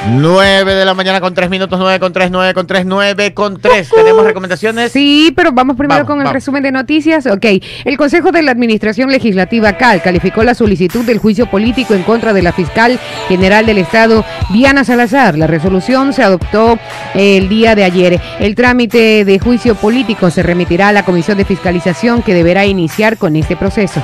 9 0.09 0.75
de 0.75 0.85
la 0.85 0.95
mañana 0.95 1.21
con 1.21 1.33
3 1.33 1.49
minutos, 1.49 1.79
9 1.79 2.01
con 2.01 2.13
3, 2.13 2.31
9 2.31 2.55
con 2.55 2.67
3, 2.67 2.87
9 2.87 3.35
con 3.35 3.61
3. 3.61 3.89
¿Tenemos 3.95 4.25
recomendaciones? 4.25 4.91
Sí, 4.93 5.33
pero 5.37 5.53
vamos 5.53 5.77
primero 5.77 5.99
Vamos, 6.01 6.09
con 6.09 6.19
el 6.19 6.25
vamos. 6.25 6.35
resumen 6.35 6.63
de 6.65 6.73
noticias. 6.73 7.27
Ok, 7.27 7.47
el 7.85 7.97
Consejo 7.97 8.33
de 8.33 8.43
la 8.43 8.51
Administración 8.51 9.11
Legislativa 9.11 9.75
CAL 9.75 10.03
calificó 10.03 10.43
la 10.43 10.55
solicitud 10.55 11.05
del 11.05 11.19
juicio 11.19 11.47
político 11.47 11.95
en 11.95 12.03
contra 12.03 12.33
de 12.33 12.43
la 12.43 12.53
fiscal 12.53 12.99
general 13.29 13.65
del 13.65 13.79
Estado, 13.79 14.25
Diana 14.53 14.83
Salazar. 14.85 15.39
La 15.39 15.47
resolución 15.47 16.13
se 16.13 16.23
adoptó 16.25 16.79
el 17.15 17.49
día 17.49 17.77
de 17.77 17.85
ayer. 17.85 18.21
El 18.41 18.57
trámite 18.57 19.25
de 19.25 19.39
juicio 19.39 19.77
político 19.77 20.31
se 20.31 20.43
remitirá 20.43 20.89
a 20.89 20.93
la 20.93 21.05
Comisión 21.05 21.39
de 21.39 21.45
Fiscalización 21.45 22.23
que 22.23 22.35
deberá 22.35 22.67
iniciar 22.67 23.19
con 23.19 23.37
este 23.37 23.57
proceso. 23.57 24.03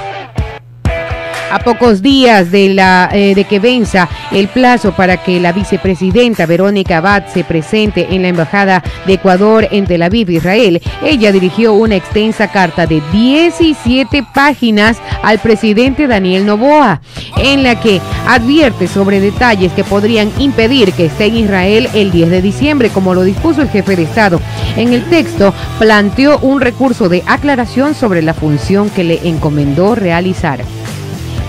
A 1.51 1.61
pocos 1.61 2.03
días 2.03 2.49
eh, 2.53 3.33
de 3.35 3.45
que 3.45 3.59
venza 3.59 4.07
el 4.33 4.49
plazo 4.49 4.93
para 4.93 5.23
que 5.23 5.41
la 5.41 5.53
vicepresidenta 5.53 6.45
Verónica 6.45 6.99
Abad 6.99 7.25
se 7.33 7.43
presente 7.43 8.09
en 8.11 8.23
la 8.23 8.29
Embajada 8.29 8.83
de 9.07 9.15
Ecuador 9.15 9.67
en 9.71 9.87
Tel 9.87 10.03
Aviv, 10.03 10.29
Israel, 10.29 10.83
ella 11.03 11.33
dirigió 11.33 11.73
una 11.73 11.97
extensa 11.97 12.49
carta 12.49 12.87
de 12.87 13.03
17 13.13 14.25
páginas 14.35 14.99
al 15.23 15.39
presidente 15.39 16.07
Daniel 16.07 16.45
Noboa, 16.45 17.01
en 17.39 17.63
la 17.63 17.81
que 17.81 18.03
advierte 18.27 18.87
sobre 18.87 19.21
detalles 19.21 19.73
que 19.73 19.85
podrían 19.85 20.31
impedir 20.39 20.93
que 20.93 21.07
esté 21.07 21.27
en 21.27 21.37
Israel 21.37 21.89
el 21.95 22.11
10 22.11 22.29
de 22.31 22.43
diciembre, 22.43 22.91
como 22.91 23.15
lo 23.15 23.23
dispuso 23.23 23.63
el 23.63 23.71
jefe 23.71 23.97
de 23.97 24.03
Estado. 24.03 24.39
En 24.77 24.93
el 24.93 25.05
texto 25.09 25.55
planteó 25.79 26.39
un 26.41 26.61
recurso 26.61 27.09
de 27.09 27.23
aclaración 27.27 27.95
sobre 27.95 28.21
la 28.21 28.35
función 28.35 28.91
que 28.91 29.05
le 29.05 29.27
encomendó 29.27 29.95
realizar. 29.95 30.61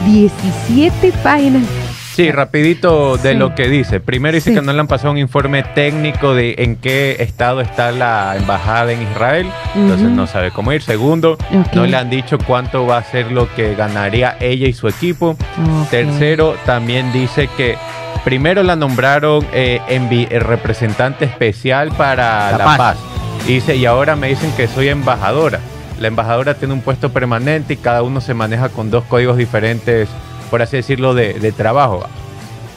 17 0.05 1.11
páginas. 1.23 1.63
Sí, 2.15 2.31
rapidito 2.31 3.15
de 3.17 3.31
Sí. 3.31 3.37
lo 3.37 3.55
que 3.55 3.69
dice. 3.69 4.01
Primero 4.01 4.35
dice 4.35 4.49
Sí. 4.49 4.55
que 4.55 4.61
no 4.61 4.73
le 4.73 4.79
han 4.81 4.87
pasado 4.87 5.11
un 5.11 5.17
informe 5.17 5.63
técnico 5.63 6.33
de 6.35 6.55
en 6.57 6.75
qué 6.75 7.15
estado 7.19 7.61
está 7.61 7.91
la 7.93 8.35
embajada 8.35 8.91
en 8.91 9.01
Israel, 9.03 9.47
entonces 9.73 10.09
no 10.09 10.27
sabe 10.27 10.51
cómo 10.51 10.73
ir. 10.73 10.81
Segundo, 10.81 11.37
no 11.73 11.85
le 11.85 11.95
han 11.95 12.09
dicho 12.09 12.37
cuánto 12.45 12.85
va 12.85 12.97
a 12.97 13.03
ser 13.03 13.31
lo 13.31 13.47
que 13.55 13.73
ganaría 13.75 14.35
ella 14.41 14.67
y 14.67 14.73
su 14.73 14.89
equipo. 14.89 15.37
Tercero, 15.89 16.55
también 16.65 17.13
dice 17.13 17.47
que 17.55 17.77
primero 18.25 18.63
la 18.63 18.75
nombraron 18.75 19.45
eh, 19.53 19.79
envi- 19.87 20.27
eh, 20.29 20.39
representante 20.39 21.23
especial 21.23 21.89
para 21.93 22.51
La 22.51 22.57
la, 22.57 22.77
paz. 22.77 22.97
dice, 23.47 23.77
y 23.77 23.85
ahora 23.85 24.17
me 24.17 24.27
dicen 24.27 24.51
que 24.57 24.67
soy 24.67 24.89
embajadora. 24.89 25.59
La 25.99 26.07
embajadora 26.07 26.53
tiene 26.55 26.73
un 26.73 26.81
puesto 26.81 27.11
permanente 27.11 27.73
y 27.73 27.77
cada 27.77 28.03
uno 28.03 28.21
se 28.21 28.33
maneja 28.33 28.69
con 28.69 28.89
dos 28.91 29.03
códigos 29.05 29.37
diferentes, 29.37 30.07
por 30.49 30.61
así 30.61 30.77
decirlo, 30.77 31.13
de, 31.13 31.33
de 31.33 31.51
trabajo. 31.51 32.05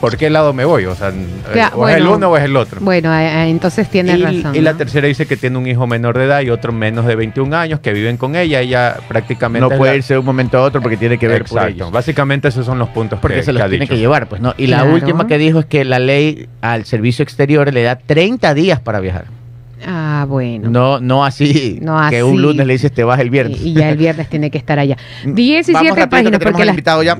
¿Por 0.00 0.16
qué 0.16 0.30
lado 0.30 0.52
me 0.52 0.64
voy? 0.64 0.84
O 0.86 0.96
sea, 0.96 1.12
Claro, 1.52 1.76
o 1.76 1.88
es 1.88 1.94
el 1.98 2.08
uno 2.08 2.28
o 2.28 2.36
es 2.36 2.42
el 2.42 2.56
otro. 2.56 2.80
Bueno, 2.80 3.16
entonces 3.16 3.88
tiene 3.88 4.16
razón. 4.16 4.52
y 4.56 4.60
la 4.60 4.72
¿no? 4.72 4.78
tercera 4.78 5.06
dice 5.06 5.26
que 5.26 5.36
tiene 5.36 5.56
un 5.56 5.68
hijo 5.68 5.86
menor 5.86 6.18
de 6.18 6.24
edad 6.24 6.40
y 6.40 6.50
otro 6.50 6.72
menos 6.72 7.06
de 7.06 7.14
21 7.14 7.56
años 7.56 7.78
que 7.78 7.92
viven 7.92 8.16
con 8.16 8.34
ella. 8.34 8.60
Ella 8.60 8.96
prácticamente... 9.06 9.60
No 9.60 9.78
puede 9.78 9.92
la- 9.92 9.96
irse 9.98 10.14
de 10.14 10.18
un 10.18 10.26
momento 10.26 10.58
a 10.58 10.62
otro 10.62 10.82
porque 10.82 10.96
tiene 10.96 11.18
que 11.18 11.28
ver 11.28 11.44
por 11.44 11.58
Exacto. 11.58 11.68
ellos. 11.68 11.92
Básicamente 11.92 12.48
esos 12.48 12.66
son 12.66 12.80
los 12.80 12.88
puntos 12.88 13.20
Porque 13.20 13.36
que, 13.36 13.42
se 13.44 13.52
los 13.52 13.60
que 13.60 13.64
ha 13.66 13.68
tiene 13.68 13.84
dicho. 13.84 13.94
que 13.94 14.00
llevar, 14.00 14.26
pues 14.28 14.40
no. 14.42 14.54
Y 14.58 14.66
la 14.66 14.82
última 14.82 15.28
que 15.28 15.38
dijo 15.38 15.60
es 15.60 15.66
que 15.66 15.84
la 15.84 16.00
ley 16.00 16.48
al 16.62 16.84
servicio 16.84 17.22
exterior 17.22 17.72
le 17.72 17.84
da 17.84 17.94
30 17.94 18.54
días 18.54 18.80
para 18.80 18.98
viajar. 18.98 19.26
Ah, 19.86 20.26
bueno. 20.28 20.70
No, 20.70 21.00
no 21.00 21.24
así 21.24 21.78
No 21.82 21.96
que 22.10 22.16
así. 22.18 22.22
un 22.22 22.40
lunes 22.40 22.66
le 22.66 22.72
dices 22.74 22.92
te 22.92 23.04
vas 23.04 23.18
el 23.20 23.30
viernes. 23.30 23.60
Y, 23.60 23.70
y 23.70 23.74
ya 23.74 23.90
el 23.90 23.96
viernes 23.96 24.28
tiene 24.28 24.50
que 24.50 24.58
estar 24.58 24.78
allá. 24.78 24.96
Vamos 25.24 25.36
17 25.36 25.78
rapidito, 25.78 25.94
que 26.02 26.06
páginas, 26.08 26.40
porque 26.40 26.64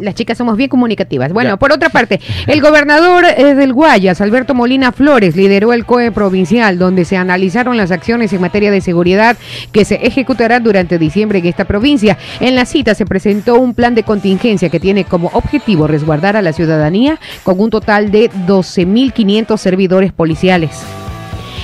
las, 0.03 0.15
chicas 0.15 0.39
somos 0.39 0.57
bien 0.57 0.69
comunicativas. 0.69 1.33
Bueno, 1.33 1.51
Ya. 1.51 1.57
por 1.57 1.73
otra 1.73 1.89
parte, 1.89 2.21
el 2.47 2.61
gobernador 2.61 3.25
eh, 3.37 3.55
del 3.55 3.73
Guayas, 3.73 4.21
Alberto 4.21 4.55
Molina 4.55 4.93
Flores, 4.93 5.37
lideró 5.37 5.73
el 5.73 5.85
COE 5.85 6.13
provincial, 6.13 6.79
donde 6.79 7.05
se 7.05 7.17
analizaron 7.17 7.77
las 7.77 7.91
acciones 7.91 8.33
en 8.33 8.41
materia 8.41 8.71
de 8.71 8.81
seguridad 8.81 9.37
que 9.73 9.85
se 9.85 9.97
ejecutarán 10.07 10.63
durante 10.63 10.99
diciembre 10.99 11.39
en 11.41 11.47
esta 11.47 11.65
provincia. 11.65 12.19
En 12.41 12.55
la 12.55 12.65
cita 12.65 12.95
se 12.95 13.07
presentó 13.07 13.59
un 13.59 13.75
plan 13.75 13.95
de 13.95 14.03
contingencia 14.03 14.69
que 14.69 14.81
tiene 14.81 15.05
como 15.05 15.29
objetivo 15.33 15.87
resguardar 15.87 16.37
a 16.37 16.43
la 16.43 16.53
ciudadanía 16.53 17.19
con 17.43 17.59
un 17.61 17.71
total 17.71 18.11
de 18.11 18.31
12.500 18.47 19.57
servidores 19.57 20.13
policiales. 20.13 20.71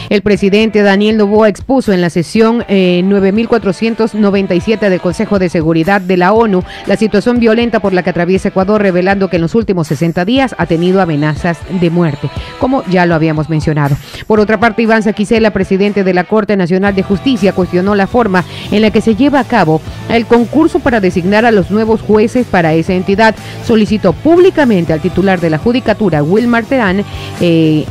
El 0.08 0.22
presidente 0.22 0.82
Daniel 0.82 1.18
Noboa 1.18 1.48
expuso 1.48 1.92
en 1.92 2.00
la 2.00 2.08
sesión 2.08 2.64
eh, 2.68 3.02
9497 3.04 4.88
del 4.88 5.00
Consejo 5.00 5.38
de 5.38 5.50
Seguridad 5.50 6.00
de 6.00 6.16
la 6.16 6.32
ONU 6.32 6.64
la 6.86 6.96
situación 6.96 7.38
violenta 7.40 7.80
por 7.80 7.92
la 7.92 8.02
que 8.02 8.10
atraviesa 8.10 8.48
Ecuador, 8.48 8.80
revelando 8.80 9.28
que 9.28 9.36
en 9.36 9.42
los 9.42 9.54
últimos 9.54 9.88
60 9.88 10.24
días 10.24 10.54
ha 10.56 10.64
tenido 10.66 11.02
amenazas 11.02 11.58
de 11.68 11.90
muerte, 11.90 12.30
como 12.58 12.84
ya 12.84 13.04
lo 13.04 13.14
habíamos 13.14 13.50
mencionado. 13.50 13.96
Por 14.26 14.40
otra 14.40 14.58
parte, 14.58 14.82
Iván 14.82 15.02
Saquicela, 15.02 15.50
presidente 15.52 16.04
de 16.04 16.14
la 16.14 16.24
Corte 16.24 16.56
Nacional 16.56 16.94
de 16.94 17.02
Justicia, 17.02 17.52
cuestionó 17.52 17.94
la 17.94 18.06
forma 18.06 18.44
en 18.70 18.80
la 18.80 18.90
que 18.90 19.02
se 19.02 19.14
lleva 19.14 19.40
a 19.40 19.44
cabo 19.44 19.82
el 20.08 20.24
concurso 20.24 20.78
para 20.80 21.00
designar 21.00 21.44
a 21.44 21.50
los 21.50 21.70
nuevos 21.70 22.00
jueces 22.00 22.46
para 22.46 22.72
esa 22.72 22.94
entidad. 22.94 23.34
Solicitó 23.66 24.14
públicamente 24.14 24.92
al 24.94 25.00
titular 25.00 25.38
de 25.40 25.50
la 25.50 25.58
Judicatura, 25.58 26.22
Wilmar 26.22 26.64
Terán, 26.64 27.04
eh, 27.40 27.84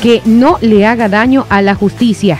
que 0.00 0.22
no 0.24 0.58
le 0.62 0.86
haga 0.86 1.08
daño 1.08 1.46
a 1.50 1.60
la 1.62 1.74
justicia. 1.74 2.38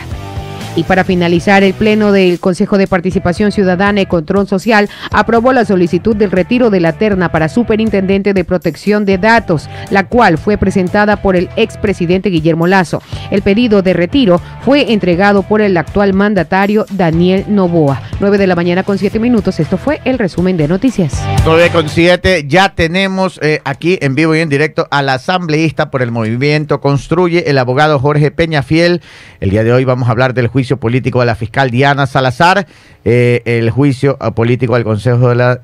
Y 0.73 0.83
para 0.83 1.03
finalizar, 1.03 1.63
el 1.63 1.73
Pleno 1.73 2.13
del 2.13 2.39
Consejo 2.39 2.77
de 2.77 2.87
Participación 2.87 3.51
Ciudadana 3.51 3.99
y 3.99 4.05
Control 4.05 4.47
Social 4.47 4.89
aprobó 5.11 5.51
la 5.51 5.65
solicitud 5.65 6.15
del 6.15 6.31
retiro 6.31 6.69
de 6.69 6.79
la 6.79 6.93
terna 6.93 7.29
para 7.29 7.49
Superintendente 7.49 8.33
de 8.33 8.45
Protección 8.45 9.03
de 9.03 9.17
Datos, 9.17 9.69
la 9.89 10.07
cual 10.07 10.37
fue 10.37 10.57
presentada 10.57 11.21
por 11.21 11.35
el 11.35 11.49
expresidente 11.57 12.29
Guillermo 12.29 12.67
Lazo. 12.67 13.03
El 13.31 13.41
pedido 13.41 13.81
de 13.81 13.91
retiro 13.91 14.39
fue 14.63 14.93
entregado 14.93 15.43
por 15.43 15.59
el 15.59 15.75
actual 15.75 16.13
mandatario 16.13 16.85
Daniel 16.91 17.43
Novoa. 17.49 18.01
9 18.21 18.37
de 18.37 18.47
la 18.47 18.55
mañana 18.55 18.83
con 18.83 18.97
7 18.97 19.19
minutos. 19.19 19.59
Esto 19.59 19.77
fue 19.77 19.99
el 20.05 20.19
resumen 20.19 20.55
de 20.55 20.69
noticias. 20.69 21.21
9 21.43 21.69
con 21.73 21.89
7, 21.89 22.45
ya 22.47 22.73
tenemos 22.73 23.39
eh, 23.43 23.59
aquí 23.65 23.99
en 24.01 24.15
vivo 24.15 24.35
y 24.35 24.39
en 24.39 24.47
directo 24.47 24.87
al 24.89 25.09
asambleísta 25.09 25.91
por 25.91 26.01
el 26.01 26.11
movimiento 26.11 26.79
Construye, 26.79 27.49
el 27.49 27.57
abogado 27.57 27.99
Jorge 27.99 28.31
Peñafiel. 28.31 29.01
El 29.41 29.49
día 29.49 29.65
de 29.65 29.73
hoy 29.73 29.83
vamos 29.83 30.07
a 30.07 30.11
hablar 30.11 30.33
del 30.33 30.47
juicio 30.47 30.60
político 30.77 31.21
a 31.21 31.25
la 31.25 31.35
fiscal 31.35 31.69
Diana 31.69 32.05
Salazar, 32.07 32.65
eh, 33.03 33.41
el 33.45 33.69
juicio 33.71 34.17
eh, 34.21 34.31
político 34.31 34.75
al 34.75 34.83
Consejo 34.83 35.29
de 35.29 35.35
la, 35.35 35.55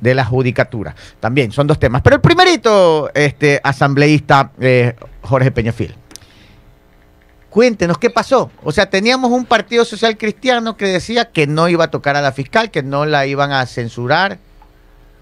de, 0.00 0.14
la, 0.14 0.24
Judicatura. 0.24 0.94
También 1.20 1.52
son 1.52 1.66
dos 1.66 1.78
temas. 1.78 2.02
Pero 2.02 2.16
el 2.16 2.22
primerito, 2.22 3.10
este 3.14 3.60
asambleísta 3.62 4.52
eh, 4.60 4.94
Jorge 5.22 5.50
Peñafiel. 5.50 5.94
Cuéntenos 7.50 7.98
qué 7.98 8.10
pasó. 8.10 8.50
O 8.64 8.72
sea, 8.72 8.90
teníamos 8.90 9.30
un 9.30 9.44
partido 9.44 9.84
social 9.84 10.18
cristiano 10.18 10.76
que 10.76 10.86
decía 10.86 11.26
que 11.30 11.46
no 11.46 11.68
iba 11.68 11.84
a 11.84 11.90
tocar 11.90 12.16
a 12.16 12.20
la 12.20 12.32
fiscal, 12.32 12.70
que 12.70 12.82
no 12.82 13.06
la 13.06 13.26
iban 13.26 13.52
a 13.52 13.64
censurar. 13.66 14.38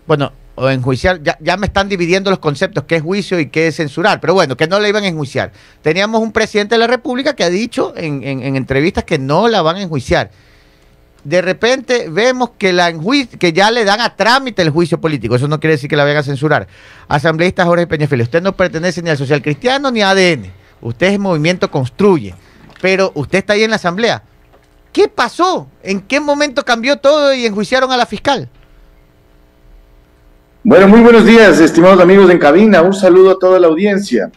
Bueno, 0.06 0.32
o 0.54 0.68
enjuiciar. 0.68 1.22
Ya, 1.22 1.36
ya 1.40 1.56
me 1.56 1.66
están 1.66 1.88
dividiendo 1.88 2.30
los 2.30 2.38
conceptos, 2.38 2.84
qué 2.84 2.96
es 2.96 3.02
juicio 3.02 3.38
y 3.40 3.46
qué 3.46 3.68
es 3.68 3.76
censurar. 3.76 4.20
Pero 4.20 4.34
bueno, 4.34 4.56
que 4.56 4.66
no 4.66 4.78
la 4.80 4.88
iban 4.88 5.04
a 5.04 5.08
enjuiciar. 5.08 5.52
Teníamos 5.82 6.20
un 6.20 6.32
presidente 6.32 6.74
de 6.74 6.78
la 6.80 6.86
República 6.86 7.34
que 7.34 7.44
ha 7.44 7.50
dicho 7.50 7.94
en, 7.96 8.22
en- 8.22 8.42
en 8.42 8.56
entrevistas 8.56 9.04
que 9.04 9.18
no 9.18 9.48
la 9.48 9.62
van 9.62 9.76
a 9.76 9.82
enjuiciar. 9.82 10.30
De 11.24 11.40
repente 11.40 12.08
vemos 12.10 12.50
que, 12.58 12.72
la 12.72 12.92
que 13.38 13.52
ya 13.52 13.70
le 13.70 13.84
dan 13.84 14.00
a 14.00 14.16
trámite 14.16 14.60
el 14.62 14.70
juicio 14.70 15.00
político. 15.00 15.36
Eso 15.36 15.46
no 15.46 15.60
quiere 15.60 15.74
decir 15.74 15.88
que 15.88 15.96
la 15.96 16.02
vayan 16.02 16.18
a 16.18 16.22
censurar. 16.24 16.66
Asambleísta 17.06 17.64
Jorge 17.64 17.86
Peñafiel, 17.86 18.22
usted 18.22 18.42
no 18.42 18.56
pertenece 18.56 19.02
ni 19.02 19.10
al 19.10 19.16
social 19.18 19.40
cristiano 19.40 19.90
ni 19.92 20.02
a 20.02 20.10
ADN. 20.10 20.50
Usted 20.80 21.06
es 21.12 21.18
Movimiento 21.20 21.70
Construye. 21.70 22.34
Pero 22.80 23.12
usted 23.14 23.38
está 23.38 23.52
ahí 23.52 23.62
en 23.62 23.70
la 23.70 23.76
asamblea. 23.76 24.24
¿Qué 24.92 25.06
pasó? 25.06 25.68
¿En 25.84 26.00
qué 26.00 26.18
momento 26.18 26.64
cambió 26.64 26.96
todo 26.96 27.32
y 27.32 27.46
enjuiciaron 27.46 27.92
a 27.92 27.96
la 27.96 28.04
fiscal? 28.04 28.48
Bueno, 30.64 30.86
muy 30.86 31.00
buenos 31.00 31.26
días, 31.26 31.58
estimados 31.58 32.00
amigos 32.00 32.30
en 32.30 32.38
cabina. 32.38 32.82
Un 32.82 32.94
saludo 32.94 33.32
a 33.32 33.38
toda 33.40 33.58
la 33.58 33.66
audiencia. 33.66 34.30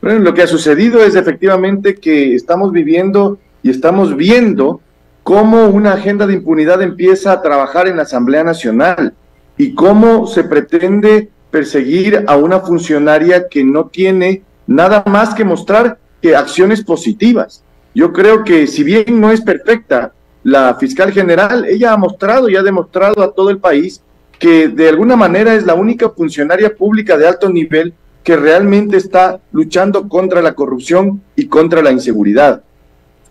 Lo 0.00 0.32
que 0.32 0.42
ha 0.42 0.46
sucedido 0.46 1.02
es 1.02 1.16
efectivamente 1.16 1.96
que 1.96 2.36
estamos 2.36 2.70
viviendo 2.70 3.38
y 3.64 3.70
estamos 3.70 4.16
viendo 4.16 4.80
cómo 5.24 5.66
una 5.66 5.94
agenda 5.94 6.28
de 6.28 6.34
impunidad 6.34 6.82
empieza 6.82 7.32
a 7.32 7.42
trabajar 7.42 7.88
en 7.88 7.96
la 7.96 8.04
Asamblea 8.04 8.44
Nacional 8.44 9.14
y 9.58 9.74
cómo 9.74 10.28
se 10.28 10.44
pretende 10.44 11.30
perseguir 11.50 12.26
a 12.28 12.36
una 12.36 12.60
funcionaria 12.60 13.48
que 13.48 13.64
no 13.64 13.86
tiene 13.86 14.44
nada 14.68 15.02
más 15.04 15.34
que 15.34 15.44
mostrar 15.44 15.98
que 16.20 16.36
acciones 16.36 16.84
positivas. 16.84 17.64
Yo 17.92 18.12
creo 18.12 18.44
que 18.44 18.68
si 18.68 18.84
bien 18.84 19.20
no 19.20 19.32
es 19.32 19.40
perfecta, 19.40 20.12
la 20.44 20.76
fiscal 20.76 21.10
general, 21.10 21.64
ella 21.64 21.92
ha 21.92 21.96
mostrado 21.96 22.48
y 22.48 22.54
ha 22.54 22.62
demostrado 22.62 23.20
a 23.20 23.32
todo 23.32 23.50
el 23.50 23.58
país 23.58 24.00
que 24.42 24.66
de 24.66 24.88
alguna 24.88 25.14
manera 25.14 25.54
es 25.54 25.64
la 25.64 25.74
única 25.74 26.10
funcionaria 26.10 26.74
pública 26.74 27.16
de 27.16 27.28
alto 27.28 27.48
nivel 27.48 27.94
que 28.24 28.34
realmente 28.36 28.96
está 28.96 29.38
luchando 29.52 30.08
contra 30.08 30.42
la 30.42 30.54
corrupción 30.54 31.22
y 31.36 31.46
contra 31.46 31.80
la 31.80 31.92
inseguridad. 31.92 32.64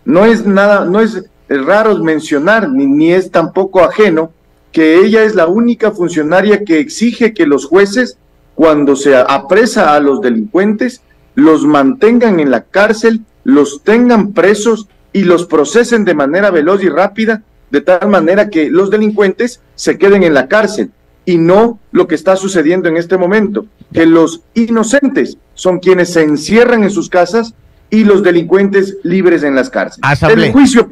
No 0.06 0.24
es 0.24 0.46
nada, 0.46 0.86
no 0.86 1.02
es 1.02 1.26
raro 1.50 1.98
mencionar, 1.98 2.70
ni, 2.70 2.86
ni 2.86 3.12
es 3.12 3.30
tampoco 3.30 3.80
ajeno, 3.80 4.32
que 4.72 5.00
ella 5.00 5.22
es 5.22 5.34
la 5.34 5.48
única 5.48 5.90
funcionaria 5.90 6.64
que 6.64 6.78
exige 6.78 7.34
que 7.34 7.44
los 7.44 7.66
jueces, 7.66 8.16
cuando 8.54 8.96
se 8.96 9.14
apresa 9.14 9.94
a 9.94 10.00
los 10.00 10.22
delincuentes, 10.22 11.02
los 11.34 11.66
mantengan 11.66 12.40
en 12.40 12.50
la 12.50 12.62
cárcel, 12.62 13.20
los 13.44 13.82
tengan 13.82 14.32
presos 14.32 14.88
y 15.12 15.24
los 15.24 15.44
procesen 15.44 16.06
de 16.06 16.14
manera 16.14 16.50
veloz 16.50 16.82
y 16.82 16.88
rápida, 16.88 17.42
de 17.70 17.82
tal 17.82 18.08
manera 18.08 18.48
que 18.48 18.70
los 18.70 18.90
delincuentes 18.90 19.60
se 19.74 19.98
queden 19.98 20.22
en 20.22 20.32
la 20.32 20.48
cárcel 20.48 20.90
y 21.24 21.38
no 21.38 21.78
lo 21.92 22.06
que 22.06 22.14
está 22.14 22.36
sucediendo 22.36 22.88
en 22.88 22.96
este 22.96 23.16
momento, 23.16 23.66
que 23.92 24.06
los 24.06 24.42
inocentes 24.54 25.38
son 25.54 25.78
quienes 25.78 26.12
se 26.12 26.22
encierran 26.22 26.82
en 26.82 26.90
sus 26.90 27.08
casas 27.08 27.54
y 27.90 28.04
los 28.04 28.22
delincuentes 28.22 28.96
libres 29.02 29.42
en 29.42 29.54
las 29.54 29.70
cárceles. 29.70 30.22
El 30.22 30.52
juicio, 30.52 30.88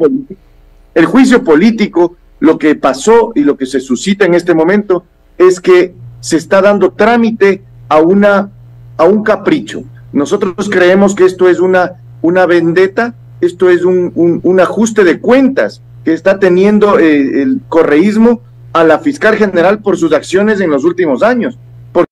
el 0.94 1.06
juicio 1.06 1.42
político, 1.42 2.16
lo 2.40 2.58
que 2.58 2.74
pasó 2.74 3.32
y 3.34 3.40
lo 3.40 3.56
que 3.56 3.66
se 3.66 3.80
suscita 3.80 4.24
en 4.24 4.34
este 4.34 4.54
momento 4.54 5.04
es 5.38 5.60
que 5.60 5.94
se 6.20 6.36
está 6.36 6.60
dando 6.60 6.92
trámite 6.92 7.62
a, 7.88 8.00
una, 8.00 8.50
a 8.96 9.04
un 9.04 9.22
capricho. 9.22 9.82
Nosotros 10.12 10.68
creemos 10.70 11.14
que 11.14 11.24
esto 11.24 11.48
es 11.48 11.60
una, 11.60 11.92
una 12.22 12.46
vendetta, 12.46 13.14
esto 13.40 13.70
es 13.70 13.84
un, 13.84 14.12
un, 14.14 14.60
ajuste 14.60 15.04
de 15.04 15.20
cuentas 15.20 15.80
que 16.04 16.12
está 16.12 16.38
teniendo 16.38 16.98
eh, 16.98 17.42
el 17.42 17.60
correísmo 17.68 18.42
a 18.72 18.84
la 18.84 18.98
fiscal 18.98 19.36
general 19.36 19.80
por 19.80 19.96
sus 19.96 20.12
acciones 20.12 20.60
en 20.60 20.70
los 20.70 20.84
últimos 20.84 21.22
años. 21.22 21.58
Porque 21.92 22.10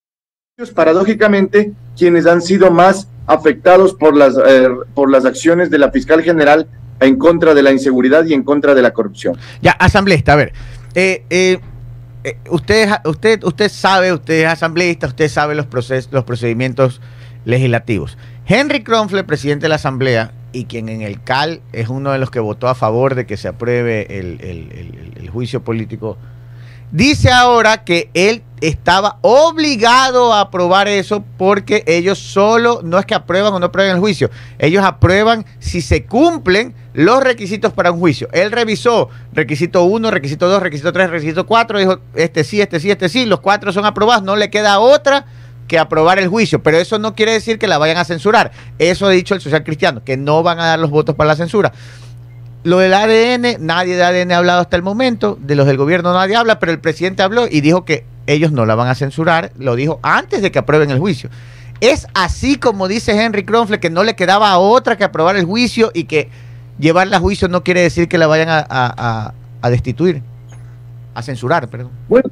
ellos, 0.56 0.70
paradójicamente, 0.70 1.72
quienes 1.96 2.26
han 2.26 2.42
sido 2.42 2.70
más 2.70 3.08
afectados 3.26 3.94
por 3.94 4.16
las, 4.16 4.36
eh, 4.36 4.68
por 4.94 5.10
las 5.10 5.24
acciones 5.24 5.70
de 5.70 5.78
la 5.78 5.90
fiscal 5.90 6.22
general 6.22 6.66
en 7.00 7.16
contra 7.16 7.54
de 7.54 7.62
la 7.62 7.70
inseguridad 7.70 8.24
y 8.24 8.34
en 8.34 8.42
contra 8.42 8.74
de 8.74 8.82
la 8.82 8.92
corrupción. 8.92 9.36
Ya, 9.62 9.72
asambleísta, 9.72 10.32
a 10.32 10.36
ver, 10.36 10.52
eh, 10.94 11.24
eh, 11.30 11.58
usted, 12.50 12.88
usted, 13.04 13.44
usted 13.44 13.68
sabe, 13.68 14.12
usted 14.12 14.42
es 14.42 14.46
asambleísta, 14.46 15.06
usted 15.06 15.28
sabe 15.28 15.54
los, 15.54 15.66
procesos, 15.66 16.12
los 16.12 16.24
procedimientos 16.24 17.00
legislativos. 17.44 18.18
Henry 18.46 18.82
Kronfle, 18.82 19.22
presidente 19.24 19.64
de 19.64 19.68
la 19.68 19.76
Asamblea, 19.76 20.32
y 20.50 20.64
quien 20.64 20.88
en 20.88 21.02
el 21.02 21.22
CAL 21.22 21.60
es 21.72 21.88
uno 21.88 22.10
de 22.10 22.18
los 22.18 22.30
que 22.30 22.40
votó 22.40 22.68
a 22.68 22.74
favor 22.74 23.14
de 23.14 23.26
que 23.26 23.36
se 23.36 23.48
apruebe 23.48 24.18
el, 24.18 24.40
el 25.14 25.30
juicio 25.30 25.62
político 25.62 26.16
Dice 26.90 27.30
ahora 27.30 27.84
que 27.84 28.10
él 28.14 28.42
estaba 28.60 29.18
obligado 29.20 30.32
a 30.32 30.40
aprobar 30.40 30.88
eso 30.88 31.22
porque 31.36 31.84
ellos 31.86 32.18
solo, 32.18 32.80
no 32.82 32.98
es 32.98 33.04
que 33.04 33.14
aprueban 33.14 33.52
o 33.52 33.58
no 33.60 33.66
aprueban 33.66 33.94
el 33.94 34.00
juicio, 34.00 34.30
ellos 34.58 34.84
aprueban 34.84 35.44
si 35.58 35.82
se 35.82 36.04
cumplen 36.06 36.74
los 36.94 37.22
requisitos 37.22 37.72
para 37.72 37.92
un 37.92 38.00
juicio. 38.00 38.28
Él 38.32 38.50
revisó 38.50 39.10
requisito 39.32 39.84
1, 39.84 40.10
requisito 40.10 40.48
2, 40.48 40.62
requisito 40.62 40.92
3, 40.92 41.10
requisito 41.10 41.46
4, 41.46 41.78
dijo 41.78 42.00
este 42.14 42.42
sí, 42.42 42.60
este 42.60 42.80
sí, 42.80 42.90
este 42.90 43.08
sí, 43.08 43.26
los 43.26 43.40
cuatro 43.40 43.70
son 43.72 43.84
aprobados, 43.84 44.24
no 44.24 44.34
le 44.34 44.50
queda 44.50 44.78
otra 44.78 45.26
que 45.68 45.78
aprobar 45.78 46.18
el 46.18 46.28
juicio, 46.28 46.62
pero 46.62 46.78
eso 46.78 46.98
no 46.98 47.14
quiere 47.14 47.32
decir 47.32 47.58
que 47.58 47.68
la 47.68 47.78
vayan 47.78 47.98
a 47.98 48.04
censurar. 48.04 48.50
Eso 48.78 49.06
ha 49.06 49.10
dicho 49.10 49.34
el 49.34 49.42
social 49.42 49.62
cristiano, 49.62 50.02
que 50.02 50.16
no 50.16 50.42
van 50.42 50.58
a 50.58 50.66
dar 50.66 50.78
los 50.78 50.90
votos 50.90 51.14
para 51.14 51.28
la 51.28 51.36
censura. 51.36 51.72
Lo 52.64 52.78
del 52.78 52.92
ADN, 52.92 53.64
nadie 53.64 53.96
de 53.96 54.02
ADN 54.02 54.32
ha 54.32 54.38
hablado 54.38 54.60
hasta 54.60 54.76
el 54.76 54.82
momento, 54.82 55.38
de 55.40 55.54
los 55.54 55.66
del 55.66 55.76
gobierno 55.76 56.12
nadie 56.12 56.36
habla, 56.36 56.58
pero 56.58 56.72
el 56.72 56.80
presidente 56.80 57.22
habló 57.22 57.46
y 57.48 57.60
dijo 57.60 57.84
que 57.84 58.04
ellos 58.26 58.52
no 58.52 58.66
la 58.66 58.74
van 58.74 58.88
a 58.88 58.94
censurar, 58.94 59.52
lo 59.58 59.76
dijo 59.76 60.00
antes 60.02 60.42
de 60.42 60.50
que 60.50 60.58
aprueben 60.58 60.90
el 60.90 60.98
juicio. 60.98 61.30
Es 61.80 62.08
así 62.14 62.56
como 62.56 62.88
dice 62.88 63.12
Henry 63.12 63.44
Kronfle, 63.44 63.78
que 63.78 63.90
no 63.90 64.02
le 64.02 64.16
quedaba 64.16 64.58
otra 64.58 64.96
que 64.96 65.04
aprobar 65.04 65.36
el 65.36 65.44
juicio 65.44 65.90
y 65.94 66.04
que 66.04 66.28
llevarla 66.78 67.18
a 67.18 67.20
juicio 67.20 67.48
no 67.48 67.62
quiere 67.62 67.82
decir 67.82 68.08
que 68.08 68.18
la 68.18 68.26
vayan 68.26 68.48
a, 68.50 69.32
destituir, 69.70 70.22
a 71.14 71.22
censurar, 71.22 71.68
perdón. 71.68 71.90
Bueno, 72.08 72.28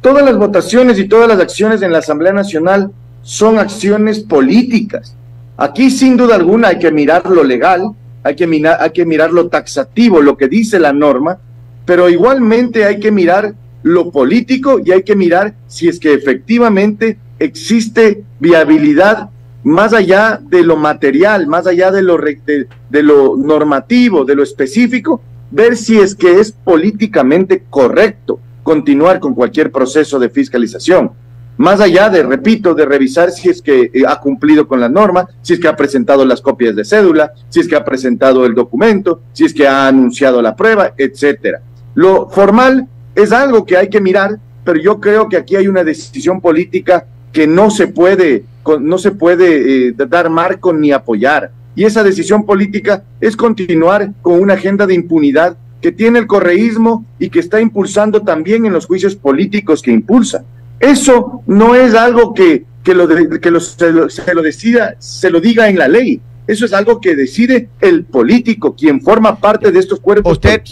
todas 0.00 0.24
las 0.24 0.36
votaciones 0.36 0.98
y 0.98 1.06
todas 1.06 1.28
las 1.28 1.38
acciones 1.38 1.82
en 1.82 1.92
la 1.92 1.98
Asamblea 1.98 2.32
Nacional 2.32 2.90
son 3.22 3.58
acciones 3.58 4.20
políticas. 4.20 5.14
Aquí 5.56 5.90
sin 5.90 6.16
duda 6.16 6.34
alguna 6.34 6.68
hay 6.68 6.78
que 6.78 6.90
mirar 6.90 7.26
lo 7.26 7.44
legal, 7.44 7.92
hay 8.26 8.34
que, 8.34 8.48
mirar, 8.48 8.78
hay 8.80 8.90
que 8.90 9.06
mirar 9.06 9.32
lo 9.32 9.48
taxativo, 9.48 10.20
lo 10.20 10.36
que 10.36 10.48
dice 10.48 10.80
la 10.80 10.92
norma, 10.92 11.38
pero 11.84 12.08
igualmente 12.08 12.84
hay 12.84 12.98
que 12.98 13.12
mirar 13.12 13.54
lo 13.84 14.10
político 14.10 14.80
y 14.84 14.90
hay 14.90 15.04
que 15.04 15.14
mirar 15.14 15.54
si 15.68 15.86
es 15.86 16.00
que 16.00 16.12
efectivamente 16.12 17.18
existe 17.38 18.24
viabilidad 18.40 19.30
más 19.62 19.92
allá 19.92 20.40
de 20.42 20.64
lo 20.64 20.76
material, 20.76 21.46
más 21.46 21.68
allá 21.68 21.92
de 21.92 22.02
lo, 22.02 22.18
de, 22.18 22.66
de 22.90 23.02
lo 23.04 23.36
normativo, 23.36 24.24
de 24.24 24.34
lo 24.34 24.42
específico, 24.42 25.20
ver 25.52 25.76
si 25.76 25.98
es 25.98 26.16
que 26.16 26.40
es 26.40 26.50
políticamente 26.50 27.62
correcto 27.70 28.40
continuar 28.64 29.20
con 29.20 29.34
cualquier 29.34 29.70
proceso 29.70 30.18
de 30.18 30.30
fiscalización 30.30 31.12
más 31.58 31.80
allá 31.80 32.10
de, 32.10 32.22
repito, 32.22 32.74
de 32.74 32.84
revisar 32.84 33.30
si 33.30 33.48
es 33.48 33.62
que 33.62 33.90
eh, 33.92 34.02
ha 34.06 34.20
cumplido 34.20 34.68
con 34.68 34.80
la 34.80 34.88
norma, 34.88 35.26
si 35.42 35.54
es 35.54 35.60
que 35.60 35.68
ha 35.68 35.76
presentado 35.76 36.24
las 36.24 36.40
copias 36.40 36.76
de 36.76 36.84
cédula, 36.84 37.32
si 37.48 37.60
es 37.60 37.68
que 37.68 37.76
ha 37.76 37.84
presentado 37.84 38.44
el 38.44 38.54
documento, 38.54 39.22
si 39.32 39.44
es 39.44 39.54
que 39.54 39.66
ha 39.66 39.88
anunciado 39.88 40.42
la 40.42 40.54
prueba, 40.54 40.92
etcétera. 40.96 41.60
Lo 41.94 42.28
formal 42.28 42.86
es 43.14 43.32
algo 43.32 43.64
que 43.64 43.76
hay 43.76 43.88
que 43.88 44.00
mirar, 44.00 44.38
pero 44.64 44.78
yo 44.78 45.00
creo 45.00 45.28
que 45.28 45.38
aquí 45.38 45.56
hay 45.56 45.68
una 45.68 45.82
decisión 45.82 46.40
política 46.40 47.06
que 47.32 47.46
no 47.46 47.70
se 47.70 47.86
puede, 47.86 48.44
no 48.80 48.98
se 48.98 49.12
puede 49.12 49.88
eh, 49.88 49.94
dar 50.08 50.28
marco 50.28 50.72
ni 50.72 50.92
apoyar. 50.92 51.50
Y 51.74 51.84
esa 51.84 52.02
decisión 52.02 52.44
política 52.44 53.04
es 53.20 53.36
continuar 53.36 54.12
con 54.22 54.40
una 54.40 54.54
agenda 54.54 54.86
de 54.86 54.94
impunidad 54.94 55.56
que 55.80 55.92
tiene 55.92 56.18
el 56.18 56.26
correísmo 56.26 57.04
y 57.18 57.28
que 57.28 57.40
está 57.40 57.60
impulsando 57.60 58.22
también 58.22 58.64
en 58.66 58.72
los 58.72 58.86
juicios 58.86 59.14
políticos 59.14 59.82
que 59.82 59.92
impulsa. 59.92 60.44
Eso 60.80 61.42
no 61.46 61.74
es 61.74 61.94
algo 61.94 62.34
que, 62.34 62.64
que, 62.82 62.94
lo, 62.94 63.08
que 63.08 63.60
se, 63.60 63.92
lo, 64.34 64.42
decida, 64.42 64.96
se 64.98 65.30
lo 65.30 65.40
diga 65.40 65.68
en 65.68 65.78
la 65.78 65.88
ley. 65.88 66.20
Eso 66.46 66.64
es 66.64 66.72
algo 66.72 67.00
que 67.00 67.16
decide 67.16 67.68
el 67.80 68.04
político, 68.04 68.76
quien 68.76 69.00
forma 69.00 69.40
parte 69.40 69.72
de 69.72 69.80
estos 69.80 69.98
cuerpos 69.98 70.32
usted, 70.32 70.62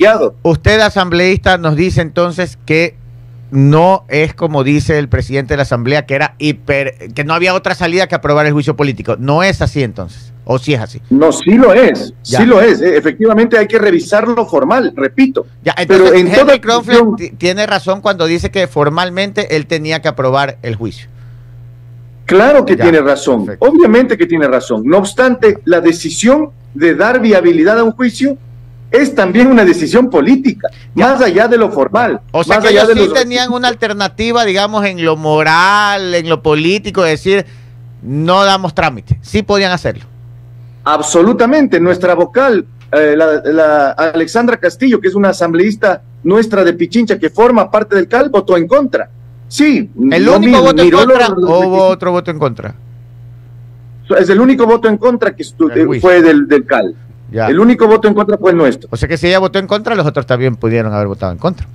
Usted, 0.42 0.80
asambleísta, 0.80 1.58
nos 1.58 1.74
dice 1.74 2.00
entonces 2.00 2.58
que 2.64 2.96
no 3.54 4.04
es 4.08 4.34
como 4.34 4.64
dice 4.64 4.98
el 4.98 5.08
presidente 5.08 5.54
de 5.54 5.58
la 5.58 5.62
asamblea, 5.62 6.06
que 6.06 6.16
era 6.16 6.34
hiper, 6.38 7.12
que 7.14 7.22
no 7.22 7.34
había 7.34 7.54
otra 7.54 7.76
salida 7.76 8.08
que 8.08 8.16
aprobar 8.16 8.46
el 8.46 8.52
juicio 8.52 8.74
político. 8.74 9.14
No 9.16 9.44
es 9.44 9.62
así 9.62 9.84
entonces. 9.84 10.32
¿O 10.44 10.58
sí 10.58 10.74
es 10.74 10.80
así? 10.80 11.00
No, 11.08 11.30
sí 11.30 11.52
lo 11.52 11.72
es, 11.72 12.12
sí 12.22 12.44
lo 12.44 12.60
es. 12.60 12.80
Eh, 12.80 12.96
efectivamente 12.96 13.56
hay 13.56 13.68
que 13.68 13.78
revisarlo 13.78 14.44
formal, 14.44 14.92
repito. 14.96 15.46
Ya, 15.62 15.72
pero 15.86 16.12
en 16.12 16.26
Henry 16.26 16.60
tiene 17.38 17.64
razón 17.64 18.00
cuando 18.00 18.26
dice 18.26 18.50
que 18.50 18.66
formalmente 18.66 19.54
él 19.54 19.66
tenía 19.66 20.02
que 20.02 20.08
aprobar 20.08 20.58
el 20.62 20.74
juicio. 20.74 21.08
Claro 22.26 22.64
que 22.66 22.76
tiene 22.76 23.00
razón, 23.00 23.56
obviamente 23.60 24.18
que 24.18 24.26
tiene 24.26 24.48
razón. 24.48 24.82
No 24.84 24.98
obstante, 24.98 25.60
la 25.64 25.80
decisión 25.80 26.50
de 26.74 26.96
dar 26.96 27.20
viabilidad 27.20 27.78
a 27.78 27.84
un 27.84 27.92
juicio 27.92 28.36
es 28.94 29.14
también 29.14 29.48
una 29.48 29.64
decisión 29.64 30.08
política, 30.08 30.68
más 30.94 31.20
allá 31.20 31.48
de 31.48 31.58
lo 31.58 31.70
formal. 31.70 32.20
O 32.30 32.44
sea 32.44 32.56
más 32.56 32.64
que 32.64 32.70
allá 32.70 32.84
ellos 32.92 33.08
sí 33.08 33.12
tenían 33.12 33.52
una 33.52 33.66
alternativa, 33.66 34.44
digamos, 34.44 34.84
en 34.86 35.04
lo 35.04 35.16
moral, 35.16 36.14
en 36.14 36.28
lo 36.28 36.42
político, 36.42 37.02
decir, 37.02 37.44
no 38.02 38.44
damos 38.44 38.72
trámite. 38.72 39.18
Sí 39.20 39.42
podían 39.42 39.72
hacerlo. 39.72 40.04
Absolutamente. 40.84 41.80
Nuestra 41.80 42.14
vocal, 42.14 42.66
eh, 42.92 43.16
la, 43.16 43.90
Alexandra 43.90 44.58
Castillo, 44.58 45.00
que 45.00 45.08
es 45.08 45.14
una 45.16 45.30
asambleísta 45.30 46.02
nuestra 46.22 46.62
de 46.62 46.72
Pichincha 46.72 47.18
que 47.18 47.30
forma 47.30 47.70
parte 47.70 47.96
del 47.96 48.06
CAL, 48.06 48.28
votó 48.30 48.56
en 48.56 48.68
contra. 48.68 49.10
Sí. 49.48 49.90
¿El 50.10 50.28
único 50.28 50.60
voto 50.60 50.82
en 50.82 50.90
contra 50.90 51.28
o 51.28 51.66
hubo 51.66 51.86
otro 51.86 52.12
voto 52.12 52.30
en 52.30 52.38
contra? 52.38 52.74
Es 54.18 54.28
el 54.28 54.40
único 54.40 54.66
voto 54.66 54.86
en 54.88 54.98
contra 54.98 55.34
que 55.34 55.42
eh, 55.42 56.00
fue 56.00 56.22
del, 56.22 56.46
del 56.46 56.64
CAL. 56.64 56.94
El 57.34 57.58
único 57.58 57.86
voto 57.88 58.06
en 58.06 58.14
contra 58.14 58.38
fue 58.38 58.52
el 58.52 58.56
nuestro. 58.56 58.88
O 58.92 58.96
sea 58.96 59.08
que 59.08 59.16
si 59.16 59.26
ella 59.26 59.40
votó 59.40 59.58
en 59.58 59.66
contra, 59.66 59.94
los 59.94 60.06
otros 60.06 60.26
también 60.26 60.56
pudieron 60.56 60.92
haber 60.92 61.08
votado 61.08 61.32
en 61.32 61.38
contra. 61.38 61.66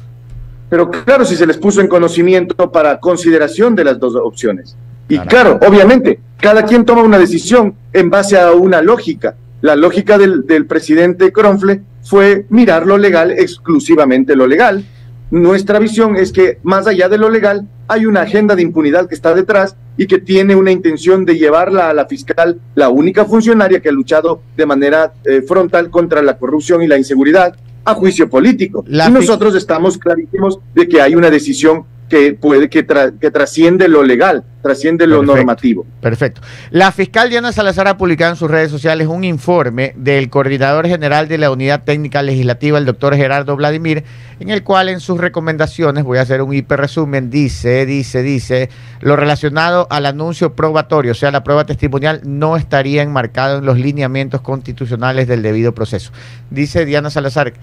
Pero 0.69 0.89
claro, 0.89 1.25
si 1.25 1.35
se 1.35 1.45
les 1.45 1.57
puso 1.57 1.81
en 1.81 1.87
conocimiento 1.87 2.71
para 2.71 2.99
consideración 2.99 3.75
de 3.75 3.83
las 3.83 3.99
dos 3.99 4.15
opciones. 4.15 4.77
Y 5.09 5.17
claro, 5.19 5.59
obviamente, 5.67 6.19
cada 6.39 6.63
quien 6.63 6.85
toma 6.85 7.01
una 7.01 7.17
decisión 7.17 7.75
en 7.91 8.09
base 8.09 8.39
a 8.39 8.51
una 8.51 8.81
lógica. 8.81 9.35
La 9.61 9.75
lógica 9.75 10.17
del, 10.17 10.45
del 10.45 10.67
presidente 10.67 11.33
Cronfle 11.33 11.81
fue 12.03 12.45
mirar 12.49 12.85
lo 12.85 12.97
legal, 12.97 13.31
exclusivamente 13.31 14.35
lo 14.35 14.47
legal. 14.47 14.85
Nuestra 15.31 15.79
visión 15.79 16.15
es 16.15 16.31
que 16.31 16.59
más 16.63 16.87
allá 16.87 17.09
de 17.09 17.17
lo 17.17 17.29
legal 17.29 17.67
hay 17.87 18.05
una 18.05 18.21
agenda 18.21 18.55
de 18.55 18.61
impunidad 18.61 19.07
que 19.07 19.15
está 19.15 19.33
detrás 19.33 19.75
y 19.99 20.07
que 20.07 20.19
tiene 20.19 20.55
una 20.55 20.71
intención 20.71 21.25
de 21.25 21.37
llevarla 21.37 21.89
a 21.89 21.93
la 21.93 22.05
fiscal, 22.05 22.57
la 22.73 22.87
única 22.87 23.25
funcionaria 23.25 23.81
que 23.81 23.89
ha 23.89 23.91
luchado 23.91 24.41
de 24.55 24.65
manera 24.65 25.11
eh, 25.25 25.41
frontal 25.41 25.89
contra 25.89 26.21
la 26.21 26.37
corrupción 26.37 26.81
y 26.81 26.87
la 26.87 26.97
inseguridad, 26.97 27.53
a 27.83 27.93
juicio 27.95 28.29
político. 28.29 28.85
y 28.87 29.11
nosotros 29.11 29.55
estamos 29.55 29.97
clarísimos 29.97 30.59
de 30.73 30.87
que 30.87 31.01
hay 31.01 31.15
una 31.15 31.29
decisión 31.29 31.83
que 32.09 32.33
puede 32.33 32.69
que, 32.69 32.85
que 32.85 33.31
trasciende 33.31 33.87
lo 33.87 34.03
legal, 34.03 34.43
trasciende 34.61 35.07
lo 35.07 35.23
normativo. 35.23 35.85
Perfecto. 36.01 36.41
La 36.71 36.91
fiscal 36.91 37.29
Diana 37.29 37.51
Salazar 37.51 37.87
ha 37.87 37.97
publicado 37.97 38.31
en 38.31 38.37
sus 38.37 38.49
redes 38.49 38.71
sociales 38.71 39.07
un 39.07 39.23
informe 39.23 39.93
del 39.95 40.29
coordinador 40.29 40.87
general 40.87 41.27
de 41.27 41.37
la 41.37 41.51
Unidad 41.51 41.83
Técnica 41.83 42.21
Legislativa, 42.21 42.77
el 42.77 42.85
doctor 42.85 43.15
Gerardo 43.15 43.55
Vladimir, 43.55 44.03
en 44.39 44.49
el 44.49 44.63
cual 44.63 44.89
en 44.89 44.99
sus 44.99 45.19
recomendaciones, 45.19 46.03
voy 46.03 46.17
a 46.17 46.21
hacer 46.21 46.41
un 46.41 46.53
hiper 46.53 46.79
resumen, 46.79 47.29
dice, 47.29 47.85
dice, 47.85 48.23
dice, 48.23 48.69
lo 49.01 49.15
relacionado 49.15 49.87
al 49.89 50.05
anuncio 50.05 50.55
probatorio, 50.55 51.11
o 51.11 51.15
sea, 51.15 51.31
la 51.31 51.43
prueba 51.43 51.65
testimonial, 51.65 52.21
no 52.25 52.57
estaría 52.57 53.03
enmarcado 53.03 53.59
en 53.59 53.65
los 53.65 53.77
lineamientos 53.77 54.41
constitucionales 54.41 55.27
del 55.27 55.43
debido 55.43 55.73
proceso. 55.73 56.11
Dice 56.49 56.85
Diana 56.85 57.09
Salazar, 57.11 57.53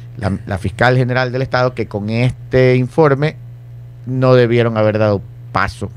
la 0.46 0.58
fiscal 0.58 0.96
general 0.96 1.32
del 1.32 1.42
Estado, 1.42 1.74
que 1.74 1.86
con 1.86 2.10
este 2.10 2.76
informe 2.76 3.36
no 4.06 4.34
debieron 4.34 4.76
haber 4.76 4.98
dado 4.98 5.20
paso 5.52 5.90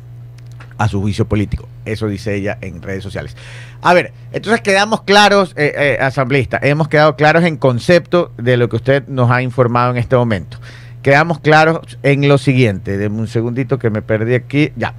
a 0.77 0.87
su 0.87 1.01
juicio 1.01 1.25
político. 1.27 1.67
Eso 1.85 2.07
dice 2.07 2.35
ella 2.35 2.57
en 2.61 2.81
redes 2.81 3.03
sociales. 3.03 3.35
A 3.81 3.93
ver, 3.93 4.13
entonces 4.31 4.61
quedamos 4.61 5.01
claros, 5.03 5.53
eh, 5.55 5.73
eh, 5.75 5.97
asambleísta, 6.01 6.59
hemos 6.61 6.87
quedado 6.87 7.15
claros 7.15 7.43
en 7.43 7.57
concepto 7.57 8.31
de 8.37 8.57
lo 8.57 8.69
que 8.69 8.77
usted 8.77 9.07
nos 9.07 9.31
ha 9.31 9.41
informado 9.41 9.91
en 9.91 9.97
este 9.97 10.15
momento. 10.15 10.57
Quedamos 11.01 11.39
claros 11.39 11.97
en 12.03 12.27
lo 12.27 12.37
siguiente. 12.37 12.97
Deme 12.97 13.19
un 13.19 13.27
segundito 13.27 13.79
que 13.79 13.89
me 13.89 14.01
perdí 14.01 14.35
aquí. 14.35 14.73
Ya, 14.75 14.95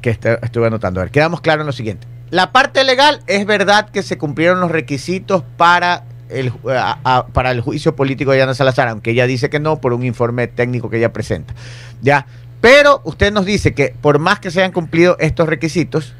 que 0.00 0.10
estuve 0.10 0.66
anotando. 0.66 1.00
A 1.00 1.04
ver, 1.04 1.12
quedamos 1.12 1.42
claros 1.42 1.62
en 1.62 1.66
lo 1.66 1.72
siguiente. 1.72 2.06
La 2.30 2.52
parte 2.52 2.84
legal 2.84 3.20
es 3.26 3.44
verdad 3.44 3.90
que 3.90 4.02
se 4.02 4.16
cumplieron 4.16 4.60
los 4.60 4.70
requisitos 4.70 5.42
para 5.58 6.04
el, 6.30 6.50
para 7.32 7.50
el 7.50 7.60
juicio 7.60 7.94
político 7.94 8.32
de 8.32 8.42
Ana 8.42 8.54
Salazar, 8.54 8.88
aunque 8.88 9.10
ella 9.10 9.26
dice 9.26 9.50
que 9.50 9.60
no 9.60 9.82
por 9.82 9.92
un 9.92 10.02
informe 10.02 10.46
técnico 10.46 10.88
que 10.88 10.96
ella 10.96 11.12
presenta. 11.12 11.52
Ya, 12.00 12.26
pero 12.62 13.02
usted 13.02 13.32
nos 13.32 13.44
dice 13.44 13.74
que 13.74 13.92
por 14.00 14.20
más 14.20 14.38
que 14.38 14.52
se 14.52 14.60
hayan 14.60 14.70
cumplido 14.70 15.16
estos 15.18 15.48
requisitos, 15.48 16.14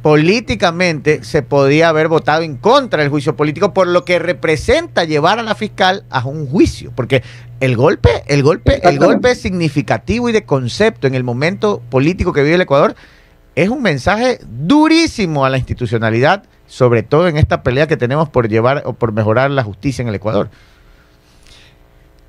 políticamente 0.00 1.22
se 1.22 1.42
podía 1.42 1.90
haber 1.90 2.08
votado 2.08 2.42
en 2.42 2.56
contra 2.56 3.02
del 3.02 3.10
juicio 3.10 3.36
político 3.36 3.74
por 3.74 3.86
lo 3.86 4.04
que 4.06 4.18
representa 4.18 5.04
llevar 5.04 5.38
a 5.38 5.42
la 5.42 5.54
fiscal 5.54 6.04
a 6.08 6.24
un 6.24 6.48
juicio, 6.48 6.92
porque 6.96 7.22
el 7.60 7.76
golpe, 7.76 8.24
el 8.26 8.42
golpe, 8.42 8.80
el 8.88 8.98
golpe 8.98 9.34
significativo 9.34 10.30
y 10.30 10.32
de 10.32 10.44
concepto 10.44 11.06
en 11.06 11.14
el 11.14 11.24
momento 11.24 11.82
político 11.90 12.32
que 12.32 12.42
vive 12.42 12.54
el 12.54 12.62
Ecuador 12.62 12.96
es 13.54 13.68
un 13.68 13.82
mensaje 13.82 14.40
durísimo 14.48 15.44
a 15.44 15.50
la 15.50 15.58
institucionalidad, 15.58 16.44
sobre 16.66 17.02
todo 17.02 17.28
en 17.28 17.36
esta 17.36 17.62
pelea 17.62 17.86
que 17.86 17.98
tenemos 17.98 18.30
por 18.30 18.48
llevar 18.48 18.82
o 18.86 18.94
por 18.94 19.12
mejorar 19.12 19.50
la 19.50 19.62
justicia 19.62 20.00
en 20.00 20.08
el 20.08 20.14
Ecuador. 20.14 20.48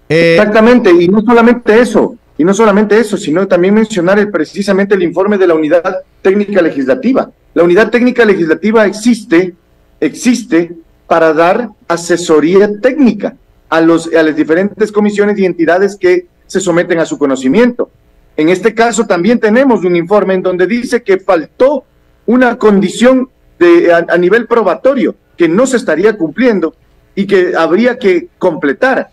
Exactamente, 0.09 0.91
y 0.91 1.07
no 1.07 1.21
solamente 1.21 1.79
eso, 1.79 2.17
y 2.37 2.43
no 2.43 2.53
solamente 2.53 2.99
eso, 2.99 3.17
sino 3.17 3.47
también 3.47 3.73
mencionar 3.73 4.29
precisamente 4.31 4.95
el 4.95 5.03
informe 5.03 5.37
de 5.37 5.47
la 5.47 5.53
Unidad 5.53 5.99
Técnica 6.21 6.61
Legislativa. 6.61 7.29
La 7.53 7.63
Unidad 7.63 7.91
Técnica 7.91 8.25
Legislativa 8.25 8.85
existe, 8.85 9.53
existe 9.99 10.71
para 11.07 11.33
dar 11.33 11.69
asesoría 11.87 12.79
técnica 12.81 13.35
a, 13.69 13.81
los, 13.81 14.11
a 14.13 14.23
las 14.23 14.35
diferentes 14.35 14.91
comisiones 14.91 15.37
y 15.37 15.45
entidades 15.45 15.95
que 15.95 16.27
se 16.47 16.59
someten 16.59 16.99
a 16.99 17.05
su 17.05 17.17
conocimiento. 17.17 17.91
En 18.35 18.49
este 18.49 18.73
caso 18.73 19.05
también 19.05 19.39
tenemos 19.39 19.83
un 19.83 19.95
informe 19.95 20.33
en 20.33 20.41
donde 20.41 20.65
dice 20.65 21.03
que 21.03 21.19
faltó 21.19 21.85
una 22.25 22.57
condición 22.57 23.29
de, 23.59 23.93
a 23.93 24.17
nivel 24.17 24.47
probatorio 24.47 25.15
que 25.37 25.47
no 25.47 25.67
se 25.67 25.77
estaría 25.77 26.17
cumpliendo 26.17 26.75
y 27.15 27.27
que 27.27 27.55
habría 27.55 27.97
que 27.97 28.29
completar. 28.37 29.09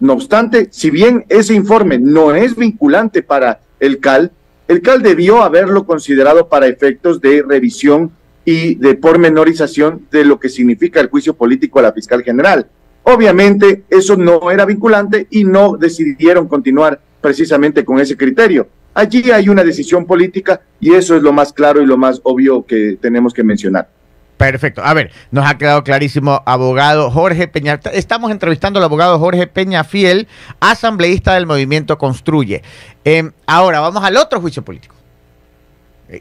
No 0.00 0.14
obstante, 0.14 0.68
si 0.70 0.90
bien 0.90 1.26
ese 1.28 1.54
informe 1.54 1.98
no 1.98 2.34
es 2.34 2.56
vinculante 2.56 3.22
para 3.22 3.60
el 3.78 4.00
CAL, 4.00 4.32
el 4.66 4.80
CAL 4.80 5.02
debió 5.02 5.42
haberlo 5.42 5.84
considerado 5.84 6.48
para 6.48 6.66
efectos 6.66 7.20
de 7.20 7.42
revisión 7.46 8.10
y 8.46 8.76
de 8.76 8.94
pormenorización 8.94 10.06
de 10.10 10.24
lo 10.24 10.40
que 10.40 10.48
significa 10.48 11.00
el 11.00 11.08
juicio 11.08 11.34
político 11.34 11.78
a 11.78 11.82
la 11.82 11.92
fiscal 11.92 12.22
general. 12.22 12.66
Obviamente 13.02 13.84
eso 13.90 14.16
no 14.16 14.50
era 14.50 14.64
vinculante 14.64 15.26
y 15.30 15.44
no 15.44 15.76
decidieron 15.76 16.48
continuar 16.48 17.00
precisamente 17.20 17.84
con 17.84 18.00
ese 18.00 18.16
criterio. 18.16 18.68
Allí 18.94 19.30
hay 19.30 19.50
una 19.50 19.64
decisión 19.64 20.06
política 20.06 20.62
y 20.80 20.94
eso 20.94 21.14
es 21.14 21.22
lo 21.22 21.32
más 21.32 21.52
claro 21.52 21.82
y 21.82 21.86
lo 21.86 21.98
más 21.98 22.20
obvio 22.22 22.64
que 22.64 22.96
tenemos 23.00 23.34
que 23.34 23.44
mencionar. 23.44 23.88
Perfecto. 24.40 24.80
A 24.82 24.94
ver, 24.94 25.12
nos 25.30 25.46
ha 25.46 25.58
quedado 25.58 25.84
clarísimo, 25.84 26.42
abogado 26.46 27.10
Jorge 27.10 27.46
Peña. 27.46 27.78
Estamos 27.92 28.30
entrevistando 28.30 28.78
al 28.78 28.84
abogado 28.84 29.18
Jorge 29.18 29.46
Peña 29.46 29.84
Fiel, 29.84 30.28
asambleísta 30.60 31.34
del 31.34 31.46
movimiento 31.46 31.98
Construye. 31.98 32.62
Em, 33.04 33.32
ahora, 33.46 33.80
vamos 33.80 34.02
al 34.02 34.16
otro 34.16 34.40
juicio 34.40 34.64
político. 34.64 34.94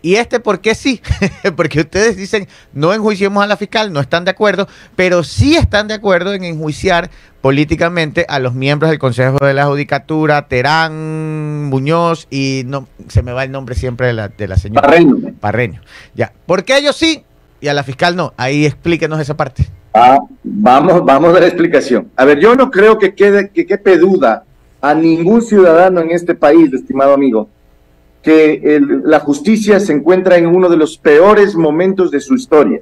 Y 0.01 0.15
este, 0.15 0.41
¿por 0.41 0.59
qué 0.59 0.75
sí? 0.75 1.01
Porque 1.55 1.79
ustedes 1.79 2.17
dicen, 2.17 2.49
no 2.73 2.93
enjuiciemos 2.93 3.41
a 3.41 3.47
la 3.47 3.55
fiscal, 3.55 3.93
no 3.93 4.01
están 4.01 4.25
de 4.25 4.31
acuerdo, 4.31 4.67
pero 4.97 5.23
sí 5.23 5.55
están 5.55 5.87
de 5.87 5.93
acuerdo 5.93 6.33
en 6.33 6.43
enjuiciar 6.43 7.09
políticamente 7.39 8.25
a 8.27 8.39
los 8.39 8.53
miembros 8.53 8.89
del 8.89 8.99
Consejo 8.99 9.37
de 9.39 9.53
la 9.53 9.65
Judicatura, 9.65 10.49
Terán, 10.49 11.63
Muñoz 11.69 12.27
y 12.29 12.63
no 12.65 12.85
se 13.07 13.23
me 13.23 13.31
va 13.31 13.45
el 13.45 13.51
nombre 13.51 13.75
siempre 13.75 14.07
de 14.07 14.13
la, 14.13 14.27
de 14.27 14.47
la 14.49 14.57
señora. 14.57 14.89
Parreño. 14.89 15.15
Parreño. 15.39 15.81
Ya. 16.15 16.33
¿Por 16.45 16.65
qué 16.65 16.77
ellos 16.79 16.97
sí 16.97 17.23
y 17.61 17.67
a 17.67 17.73
la 17.73 17.83
fiscal 17.83 18.15
no. 18.15 18.33
Ahí 18.37 18.65
explíquenos 18.65 19.19
esa 19.19 19.35
parte. 19.35 19.67
Ah, 19.93 20.19
vamos, 20.43 21.03
vamos 21.03 21.35
a 21.35 21.39
la 21.39 21.47
explicación. 21.47 22.09
A 22.15 22.25
ver, 22.25 22.39
yo 22.39 22.55
no 22.55 22.69
creo 22.69 22.97
que 22.97 23.13
quede, 23.15 23.49
que 23.49 23.65
quepe 23.65 23.97
duda 23.97 24.43
a 24.81 24.93
ningún 24.93 25.41
ciudadano 25.41 26.01
en 26.01 26.11
este 26.11 26.35
país, 26.35 26.71
estimado 26.71 27.13
amigo, 27.13 27.49
que 28.21 28.81
la 29.03 29.19
justicia 29.19 29.79
se 29.79 29.93
encuentra 29.93 30.37
en 30.37 30.47
uno 30.47 30.69
de 30.69 30.77
los 30.77 30.97
peores 30.97 31.55
momentos 31.55 32.11
de 32.11 32.19
su 32.19 32.35
historia. 32.35 32.81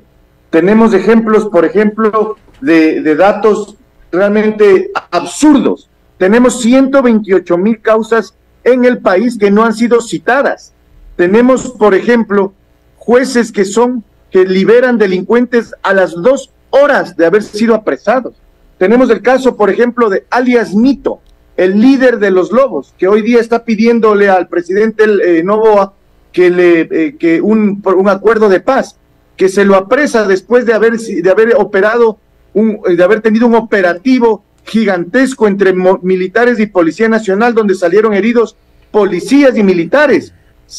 Tenemos 0.49 0.93
ejemplos, 0.93 1.45
por 1.45 1.65
ejemplo, 1.65 2.37
de 2.61 3.15
datos 3.15 3.77
realmente 4.11 4.91
absurdos. 5.11 5.89
Tenemos 6.17 6.61
128 6.61 7.57
mil 7.57 7.81
causas 7.81 8.35
en 8.63 8.85
el 8.85 8.99
país 8.99 9.37
que 9.37 9.51
no 9.51 9.63
han 9.63 9.73
sido 9.73 10.01
citadas. 10.01 10.73
Tenemos, 11.15 11.71
por 11.71 11.93
ejemplo, 11.93 12.53
jueces 12.97 13.51
que 13.51 13.65
son 13.65 14.03
que 14.31 14.45
liberan 14.45 14.97
delincuentes 14.97 15.73
a 15.83 15.93
las 15.93 16.13
dos 16.13 16.51
horas 16.69 17.15
de 17.15 17.25
haber 17.25 17.43
sido 17.43 17.75
apresados. 17.75 18.35
Tenemos 18.77 19.09
el 19.09 19.21
caso, 19.21 19.55
por 19.55 19.69
ejemplo, 19.69 20.09
de 20.09 20.25
alias 20.29 20.75
Mito, 20.75 21.21
el 21.55 21.79
líder 21.79 22.19
de 22.19 22.29
los 22.29 22.51
lobos, 22.51 22.93
que 22.97 23.07
hoy 23.07 23.21
día 23.21 23.39
está 23.39 23.63
pidiéndole 23.63 24.29
al 24.29 24.47
presidente 24.47 25.05
eh, 25.05 25.43
Novoa 25.43 25.93
que 26.31 26.51
le 26.51 26.81
eh, 26.81 27.15
que 27.17 27.41
un, 27.41 27.81
un 27.83 28.09
acuerdo 28.09 28.47
de 28.47 28.59
paz, 28.59 28.97
que 29.35 29.49
se 29.49 29.65
lo 29.65 29.75
apresa 29.75 30.27
después 30.27 30.65
de 30.65 30.73
haber 30.73 30.97
de 30.97 31.29
haber 31.31 31.55
operado 31.55 32.19
un, 32.53 32.79
de 32.95 33.03
haber 33.03 33.21
tenido 33.21 33.47
un 33.47 33.55
operativo 33.55 34.43
gigantesco 34.65 35.47
entre 35.47 35.73
militares 35.73 36.59
y 36.59 36.67
policía 36.67 37.09
nacional 37.09 37.55
donde 37.55 37.73
salieron 37.73 38.13
heridos 38.13 38.55
policías 38.91 39.57
y 39.57 39.63
militares. 39.63 40.33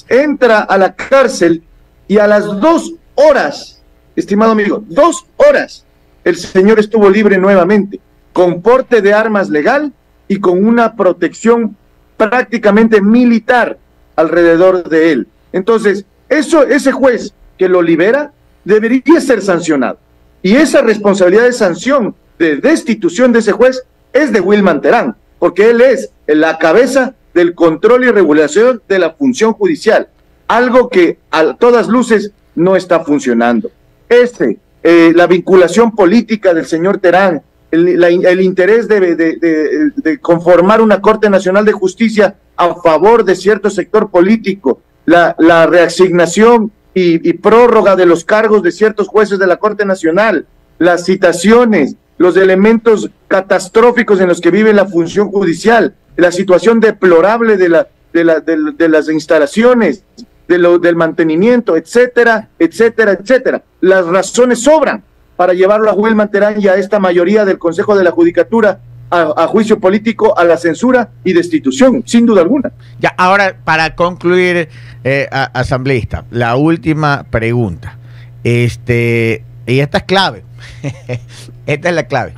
Entra 0.09 0.61
a 0.61 0.77
la 0.77 0.95
cárcel 0.95 1.63
y 2.07 2.19
a 2.19 2.27
las 2.27 2.45
dos 2.61 2.95
horas, 3.19 3.83
estimado 4.15 4.53
amigo, 4.53 4.85
dos 4.87 5.27
horas, 5.37 5.85
el 6.25 6.37
señor 6.37 6.79
estuvo 6.79 7.11
libre 7.11 7.37
nuevamente, 7.37 8.01
con 8.33 8.63
porte 8.63 9.03
de 9.03 9.13
armas 9.13 9.51
legal 9.51 9.93
y 10.29 10.39
con 10.39 10.65
una 10.65 10.95
protección 10.95 11.77
prácticamente 12.17 13.01
militar 13.01 13.79
alrededor 14.15 14.89
de 14.89 15.13
él. 15.13 15.29
Entonces, 15.53 16.05
eso, 16.29 16.63
ese 16.63 16.93
juez 16.93 17.33
que 17.57 17.69
lo 17.69 17.83
libera 17.83 18.33
debería 18.65 19.21
ser 19.21 19.43
sancionado. 19.43 19.99
Y 20.43 20.55
esa 20.55 20.83
responsabilidad 20.83 21.45
de 21.45 21.53
sanción, 21.53 22.15
de 22.39 22.57
destitución 22.57 23.33
de 23.33 23.41
ese 23.41 23.53
juez, 23.53 23.83
es 24.13 24.33
de 24.33 24.41
Wilman 24.41 24.81
Terán, 24.81 25.17
porque 25.41 25.71
él 25.71 25.81
es 25.81 26.11
la 26.27 26.59
cabeza 26.59 27.15
del 27.35 27.55
control 27.55 28.05
y 28.05 28.11
regulación 28.11 28.81
de 28.89 28.99
la 29.01 29.11
función 29.13 29.55
judicial, 29.55 30.09
algo 30.47 30.89
que 30.89 31.19
a 31.31 31.55
todas 31.55 31.89
luces 31.89 32.33
no 32.59 32.77
está 32.77 33.01
funcionando. 33.01 33.71
Este, 34.09 34.59
eh, 34.83 35.13
la 35.15 35.27
vinculación 35.27 35.95
política 35.95 36.55
del 36.55 36.67
señor 36.67 36.99
Terán, 36.99 37.43
el, 37.71 38.41
interés 38.41 38.89
de, 38.89 40.19
conformar 40.23 40.81
una 40.81 41.01
Corte 41.01 41.29
Nacional 41.29 41.65
de 41.65 41.73
Justicia 41.73 42.37
a 42.57 42.75
favor 42.77 43.25
de 43.25 43.37
cierto 43.37 43.69
sector 43.69 44.11
político, 44.11 44.81
la, 45.05 45.35
reasignación 45.67 46.73
y, 46.95 47.33
prórroga 47.35 47.95
de 47.95 48.07
los 48.07 48.25
cargos 48.25 48.63
de 48.63 48.73
ciertos 48.73 49.09
jueces 49.09 49.39
de 49.39 49.47
la 49.47 49.59
Corte 49.59 49.85
Nacional, 49.85 50.47
las 50.79 51.05
citaciones, 51.05 51.97
los 52.17 52.37
elementos 52.37 53.11
catastróficos 53.29 54.21
en 54.21 54.29
los 54.29 54.41
que 54.41 54.51
vive 54.51 54.73
la 54.73 54.87
función 54.87 55.31
judicial, 55.31 55.95
la 56.17 56.33
situación 56.33 56.81
deplorable 56.81 57.57
de, 57.57 57.69
la, 57.69 57.89
de 58.13 58.89
las 58.89 59.09
instalaciones, 59.11 60.05
de 60.49 60.59
lo, 60.59 60.79
del 60.79 60.97
mantenimiento, 60.97 61.77
etcétera, 61.77 62.49
etcétera, 62.59 63.13
etcétera. 63.13 63.63
Las 63.81 64.07
razones 64.07 64.61
sobran 64.61 65.03
para 65.37 65.53
llevarlo 65.53 65.91
a 65.91 65.95
Will 65.95 66.17
Terán 66.31 66.61
y 66.61 66.67
a 66.67 66.75
esta 66.75 66.99
mayoría 66.99 67.45
del 67.45 67.59
Consejo 67.59 67.97
de 67.97 68.03
la 68.03 68.11
Judicatura 68.11 68.81
a, 69.11 69.47
juicio 69.47 69.79
político, 69.79 70.37
a 70.39 70.45
la 70.45 70.57
censura 70.57 71.11
y 71.25 71.33
destitución, 71.33 72.03
sin 72.05 72.27
duda 72.27 72.43
alguna. 72.43 72.73
Ya, 73.01 73.15
ahora, 73.17 73.57
para 73.65 73.95
concluir, 73.95 74.69
eh, 75.05 75.29
asambleísta, 75.31 76.25
la 76.31 76.57
última 76.57 77.25
pregunta. 77.31 77.97
Este, 78.45 79.45
y 79.67 79.81
esta 79.81 79.99
es 79.99 80.05
clave. 80.05 80.45
esta 81.67 81.89
es 81.89 81.95
la 81.95 82.03
clave. 82.05 82.35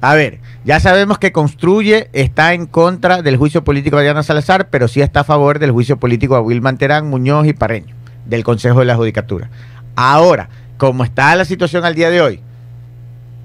A 0.00 0.14
ver, 0.14 0.38
ya 0.64 0.80
sabemos 0.80 1.18
que 1.18 1.30
Construye 1.30 2.08
está 2.14 2.54
en 2.54 2.66
contra 2.66 3.20
del 3.20 3.36
juicio 3.36 3.64
político 3.64 3.98
de 3.98 4.04
Diana 4.04 4.22
Salazar, 4.22 4.70
pero 4.70 4.88
sí 4.88 5.02
está 5.02 5.20
a 5.20 5.24
favor 5.24 5.58
del 5.58 5.72
juicio 5.72 5.98
político 5.98 6.36
a 6.36 6.40
Wilman 6.40 6.78
Terán, 6.78 7.08
Muñoz 7.08 7.46
y 7.46 7.52
Parreño, 7.52 7.94
del 8.24 8.44
Consejo 8.44 8.78
de 8.78 8.86
la 8.86 8.96
Judicatura. 8.96 9.50
Ahora, 9.94 10.48
como 10.78 11.04
está 11.04 11.36
la 11.36 11.44
situación 11.44 11.84
al 11.84 11.94
día 11.94 12.08
de 12.08 12.22
hoy, 12.22 12.40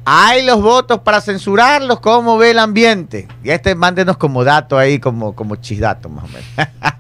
hay 0.06 0.46
los 0.46 0.62
votos 0.62 1.00
para 1.00 1.20
censurarlos, 1.20 2.00
¿cómo 2.00 2.38
ve 2.38 2.52
el 2.52 2.60
ambiente? 2.60 3.28
Y 3.44 3.50
este 3.50 3.76
mándenos 3.76 4.16
como 4.16 4.46
dato 4.46 4.78
ahí, 4.78 4.98
como, 5.00 5.36
como 5.36 5.58
chisdato 5.58 6.08
más 6.08 6.24
o 6.24 6.28
menos. 6.28 6.46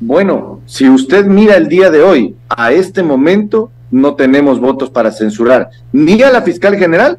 bueno, 0.00 0.60
si 0.66 0.90
usted 0.90 1.24
mira 1.24 1.56
el 1.56 1.68
día 1.68 1.90
de 1.90 2.02
hoy, 2.02 2.36
a 2.50 2.70
este 2.70 3.02
momento 3.02 3.70
no 3.90 4.14
tenemos 4.14 4.60
votos 4.60 4.90
para 4.90 5.10
censurar 5.10 5.70
ni 5.90 6.22
a 6.22 6.30
la 6.30 6.42
fiscal 6.42 6.76
general 6.76 7.18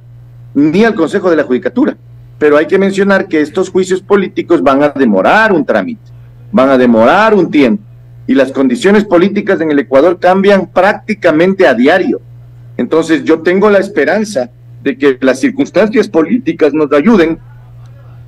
ni 0.57 0.83
al 0.83 0.95
Consejo 0.95 1.29
de 1.29 1.35
la 1.35 1.43
Judicatura. 1.43 1.95
Pero 2.39 2.57
hay 2.57 2.65
que 2.65 2.79
mencionar 2.79 3.27
que 3.27 3.41
estos 3.41 3.69
juicios 3.69 4.01
políticos 4.01 4.63
van 4.63 4.81
a 4.81 4.89
demorar 4.89 5.53
un 5.53 5.63
trámite, 5.63 6.01
van 6.51 6.71
a 6.71 6.77
demorar 6.79 7.35
un 7.35 7.51
tiempo. 7.51 7.83
Y 8.25 8.33
las 8.33 8.51
condiciones 8.51 9.05
políticas 9.05 9.61
en 9.61 9.69
el 9.69 9.77
Ecuador 9.77 10.17
cambian 10.19 10.65
prácticamente 10.65 11.67
a 11.67 11.75
diario. 11.75 12.21
Entonces 12.75 13.23
yo 13.23 13.41
tengo 13.41 13.69
la 13.69 13.77
esperanza 13.77 14.49
de 14.81 14.97
que 14.97 15.19
las 15.21 15.39
circunstancias 15.39 16.09
políticas 16.09 16.73
nos 16.73 16.91
ayuden, 16.91 17.37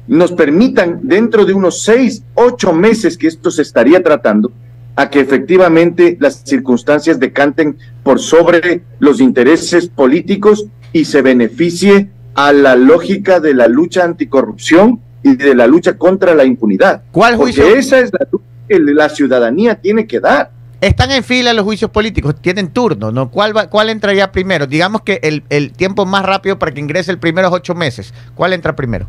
nos 0.07 0.31
permitan 0.31 0.99
dentro 1.01 1.45
de 1.45 1.53
unos 1.53 1.81
seis, 1.81 2.23
ocho 2.35 2.73
meses 2.73 3.17
que 3.17 3.27
esto 3.27 3.49
se 3.49 3.63
estaría 3.63 4.03
tratando, 4.03 4.51
a 4.95 5.09
que 5.09 5.19
efectivamente 5.19 6.15
las 6.19 6.43
circunstancias 6.45 7.19
decanten 7.19 7.77
por 8.03 8.19
sobre 8.19 8.83
los 8.99 9.19
intereses 9.19 9.87
políticos 9.87 10.67
y 10.93 11.05
se 11.05 11.23
beneficie 11.23 12.09
a 12.35 12.53
la 12.53 12.75
lógica 12.75 13.39
de 13.39 13.53
la 13.53 13.67
lucha 13.67 14.03
anticorrupción 14.03 14.99
y 15.23 15.35
de 15.35 15.55
la 15.55 15.67
lucha 15.67 15.97
contra 15.97 16.33
la 16.33 16.45
impunidad. 16.45 17.03
¿Cuál 17.11 17.35
juicio? 17.35 17.63
Porque 17.63 17.79
esa 17.79 17.99
es 17.99 18.11
la 18.13 18.27
que 18.67 18.79
la 18.79 19.09
ciudadanía 19.09 19.75
tiene 19.75 20.07
que 20.07 20.19
dar. 20.19 20.51
Están 20.81 21.11
en 21.11 21.23
fila 21.23 21.51
los 21.53 21.65
juicios 21.65 21.91
políticos, 21.91 22.35
tienen 22.41 22.69
turno, 22.69 23.11
¿no? 23.11 23.29
¿Cuál, 23.29 23.55
va, 23.55 23.69
cuál 23.69 23.89
entraría 23.89 24.31
primero? 24.31 24.65
Digamos 24.65 25.01
que 25.01 25.19
el, 25.23 25.43
el 25.49 25.73
tiempo 25.73 26.05
más 26.05 26.25
rápido 26.25 26.57
para 26.57 26.71
que 26.71 26.79
ingrese 26.79 27.11
el 27.11 27.17
primero 27.17 27.49
es 27.49 27.53
ocho 27.53 27.75
meses. 27.75 28.13
¿Cuál 28.33 28.53
entra 28.53 28.75
primero? 28.75 29.05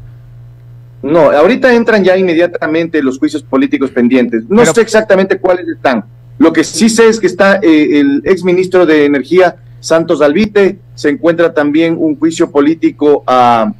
No, 1.02 1.30
ahorita 1.30 1.72
entran 1.72 2.02
ya 2.02 2.16
inmediatamente 2.16 3.02
los 3.02 3.18
juicios 3.18 3.42
políticos 3.42 3.90
pendientes. 3.90 4.44
No 4.48 4.66
sé 4.66 4.80
exactamente 4.80 5.38
cuáles 5.38 5.66
están. 5.68 6.04
Lo 6.38 6.52
que 6.52 6.64
sí 6.64 6.88
sé 6.88 7.08
es 7.08 7.20
que 7.20 7.26
está 7.26 7.56
eh, 7.62 8.00
el 8.00 8.22
ex 8.24 8.42
ministro 8.44 8.84
de 8.84 9.04
Energía, 9.04 9.56
Santos 9.80 10.20
Alvite, 10.22 10.78
se 10.94 11.08
encuentra 11.08 11.52
también 11.52 11.96
un 11.98 12.18
juicio 12.18 12.50
político 12.50 13.24
a, 13.26 13.72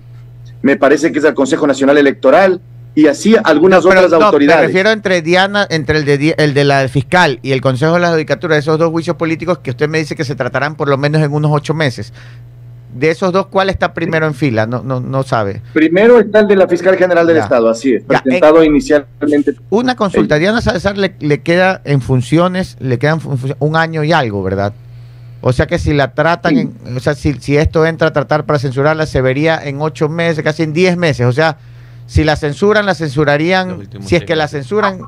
me 0.63 0.77
parece 0.77 1.13
que 1.13 1.19
es 1.19 1.25
al 1.25 1.35
Consejo 1.35 1.67
Nacional 1.67 1.99
Electoral, 1.99 2.61
y 2.95 3.07
así 3.07 3.37
algunas 3.45 3.85
otras 3.85 4.13
autoridades. 4.13 4.63
Me 4.63 4.67
refiero 4.67 4.91
entre 4.91 5.23
Diana, 5.23 5.67
entre 5.71 5.99
el 5.99 6.05
de, 6.05 6.35
el 6.39 6.55
de 6.55 6.65
la 6.65 6.89
fiscal 6.89 7.39
y 7.43 7.53
el 7.53 7.61
Consejo 7.61 7.95
de 7.95 8.01
la 8.01 8.11
Judicatura, 8.11 8.57
esos 8.57 8.79
dos 8.79 8.91
juicios 8.91 9.17
políticos 9.17 9.59
que 9.59 9.71
usted 9.71 9.89
me 9.89 9.99
dice 9.99 10.17
que 10.17 10.25
se 10.25 10.35
tratarán 10.35 10.75
por 10.75 10.89
lo 10.89 10.99
menos 10.99 11.23
en 11.23 11.33
unos 11.33 11.53
ocho 11.53 11.73
meses. 11.73 12.13
De 12.93 13.11
esos 13.11 13.33
dos, 13.33 13.47
¿cuál 13.47 13.71
está 13.71 13.95
primero 13.95 14.27
en 14.27 14.35
fila? 14.35 14.67
No, 14.67 14.83
no, 14.83 14.99
no 14.99 15.23
sabe. 15.23 15.63
Primero 15.73 16.19
está 16.19 16.41
el 16.41 16.49
de 16.49 16.57
la 16.57 16.67
fiscal 16.67 16.97
general 16.97 17.25
del 17.25 17.37
Estado, 17.37 17.69
así 17.69 17.95
es, 17.95 18.03
presentado 18.03 18.65
inicialmente. 18.65 19.55
Una 19.71 19.95
consulta, 19.95 20.39
Diana 20.39 20.61
Salazar 20.61 20.99
le, 20.99 21.15
le, 21.21 21.41
queda 21.41 21.83
en 21.85 22.01
funciones, 22.01 22.77
le 22.81 22.99
quedan 22.99 23.21
un 23.61 23.77
año 23.77 24.03
y 24.03 24.11
algo, 24.13 24.43
¿verdad? 24.43 24.73
O 25.43 25.53
sea 25.53 25.67
que 25.67 25.79
si 25.79 25.95
la 25.95 26.13
tratan, 26.13 26.75
o 26.95 27.01
sea, 27.01 27.15
si, 27.15 27.33
si 27.35 27.57
esto 27.57 27.87
entra 27.87 28.09
a 28.09 28.13
tratar 28.13 28.45
para 28.45 28.59
censurarla, 28.59 29.07
se 29.07 29.23
vería 29.23 29.59
en 29.63 29.81
ocho 29.81 30.09
meses, 30.09 30.45
casi 30.45 30.63
en 30.63 30.73
diez 30.73 30.97
meses. 30.97 31.27
O 31.27 31.33
sea, 31.33 31.57
si 32.07 32.25
la 32.25 32.37
censuran, 32.37 32.85
la 32.85 32.95
censurarían, 32.95 33.89
si 34.01 34.17
es 34.17 34.25
que 34.25 34.37
la 34.37 34.49
censuran, 34.49 35.01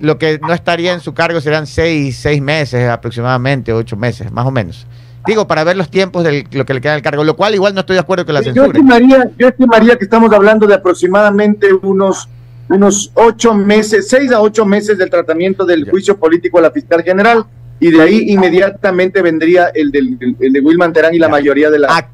lo 0.00 0.18
que 0.18 0.40
no 0.40 0.52
estaría 0.52 0.92
en 0.92 1.00
su 1.00 1.14
cargo 1.14 1.40
serían 1.40 1.66
seis, 1.66 2.16
seis 2.16 2.42
meses 2.42 2.88
aproximadamente, 2.88 3.72
ocho 3.72 3.96
meses, 3.96 4.32
más 4.32 4.46
o 4.46 4.50
menos. 4.50 4.86
Digo, 5.26 5.46
para 5.46 5.64
ver 5.64 5.76
los 5.76 5.90
tiempos 5.90 6.24
de 6.24 6.46
lo 6.52 6.64
que 6.64 6.74
le 6.74 6.80
queda 6.80 6.92
del 6.92 7.02
cargo, 7.02 7.24
lo 7.24 7.36
cual 7.36 7.54
igual 7.54 7.74
no 7.74 7.80
estoy 7.80 7.94
de 7.94 8.00
acuerdo 8.00 8.24
que 8.24 8.32
la 8.32 8.42
censuren. 8.42 8.72
Yo 8.72 8.78
estimaría, 8.78 9.30
yo 9.38 9.48
estimaría 9.48 9.96
que 9.96 10.04
estamos 10.04 10.32
hablando 10.32 10.66
de 10.66 10.74
aproximadamente 10.74 11.72
unos, 11.72 12.28
unos 12.68 13.10
ocho 13.14 13.52
meses, 13.54 14.08
seis 14.08 14.32
a 14.32 14.40
ocho 14.40 14.64
meses 14.64 14.96
del 14.98 15.10
tratamiento 15.10 15.64
del 15.64 15.88
juicio 15.90 16.16
político 16.16 16.58
a 16.58 16.62
la 16.62 16.70
fiscal 16.70 17.02
general, 17.02 17.44
y 17.80 17.90
de 17.90 18.02
ahí 18.02 18.24
inmediatamente 18.28 19.22
vendría 19.22 19.70
el, 19.74 19.90
del, 19.90 20.16
el 20.40 20.52
de 20.52 20.60
Wilman 20.60 20.92
Terán 20.92 21.14
y 21.14 21.18
la 21.18 21.28
mayoría 21.28 21.70
de 21.70 21.78
la 21.78 22.08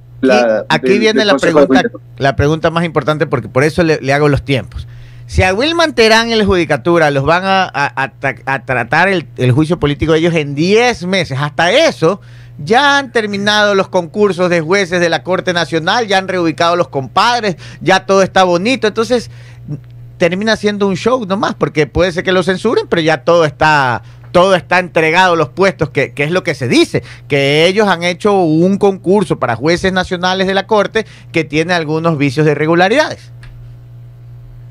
aquí, 0.69 0.99
viene 0.99 1.25
la 1.25 1.37
pregunta, 1.37 1.83
la 2.19 2.37
pregunta 2.37 2.71
más 2.71 2.85
importante 2.85 3.27
porque 3.27 3.49
por 3.49 3.65
eso 3.65 3.83
le, 3.83 4.13
hago 4.13 4.29
los 4.29 4.45
tiempos. 4.45 4.87
Si 5.27 5.43
a 5.43 5.55
Wilman 5.55 5.95
Terán 5.95 6.29
y 6.29 6.35
la 6.35 6.45
Judicatura 6.45 7.11
los 7.11 7.25
van 7.25 7.43
a, 7.45 8.13
tratar 8.67 9.09
el, 9.09 9.53
juicio 9.53 9.79
político 9.79 10.13
de 10.13 10.19
ellos 10.19 10.35
en 10.35 10.55
10 10.55 11.07
meses, 11.07 11.39
hasta 11.41 11.73
eso 11.73 12.21
ya 12.63 12.99
han 12.99 13.13
terminado 13.13 13.75
los 13.75 13.89
concursos 13.89 14.51
de 14.51 14.61
jueces 14.61 15.01
de 15.01 15.09
la 15.09 15.23
Corte 15.23 15.53
Nacional, 15.53 16.07
ya 16.07 16.19
han 16.19 16.29
reubicado 16.29 16.77
los 16.77 16.89
compadres, 16.89 17.57
ya 17.81 18.05
todo 18.05 18.23
está 18.23 18.45
bonito, 18.45 18.87
entonces 18.87 19.31
termina 20.19 20.57
siendo 20.57 20.87
un 20.87 20.97
show 20.97 21.25
nomás, 21.25 21.55
porque 21.55 21.87
puede 21.87 22.13
ser 22.13 22.25
que 22.25 22.33
lo 22.33 22.43
censuren, 22.43 22.87
pero 22.89 23.01
ya 23.01 23.25
todo 23.25 23.45
está 23.45 24.03
todo 24.33 24.57
está 24.57 24.79
entregado, 24.79 25.37
los 25.37 25.51
puestos, 25.51 25.91
que, 25.91 26.13
es 26.17 26.31
lo 26.31 26.43
que 26.43 26.55
se 26.55 26.67
dice, 26.67 27.03
que 27.29 27.67
ellos 27.67 27.87
han 27.87 28.03
hecho 28.03 28.41
un 28.41 28.79
concurso 28.79 29.39
para 29.39 29.55
jueces 29.55 29.93
nacionales 29.93 30.47
de 30.47 30.55
la 30.55 30.67
Corte 30.67 31.07
que 31.31 31.45
tiene 31.45 31.75
algunos 31.75 32.19
vicios 32.19 32.47
de 32.47 32.53
irregularidades. 32.53 33.31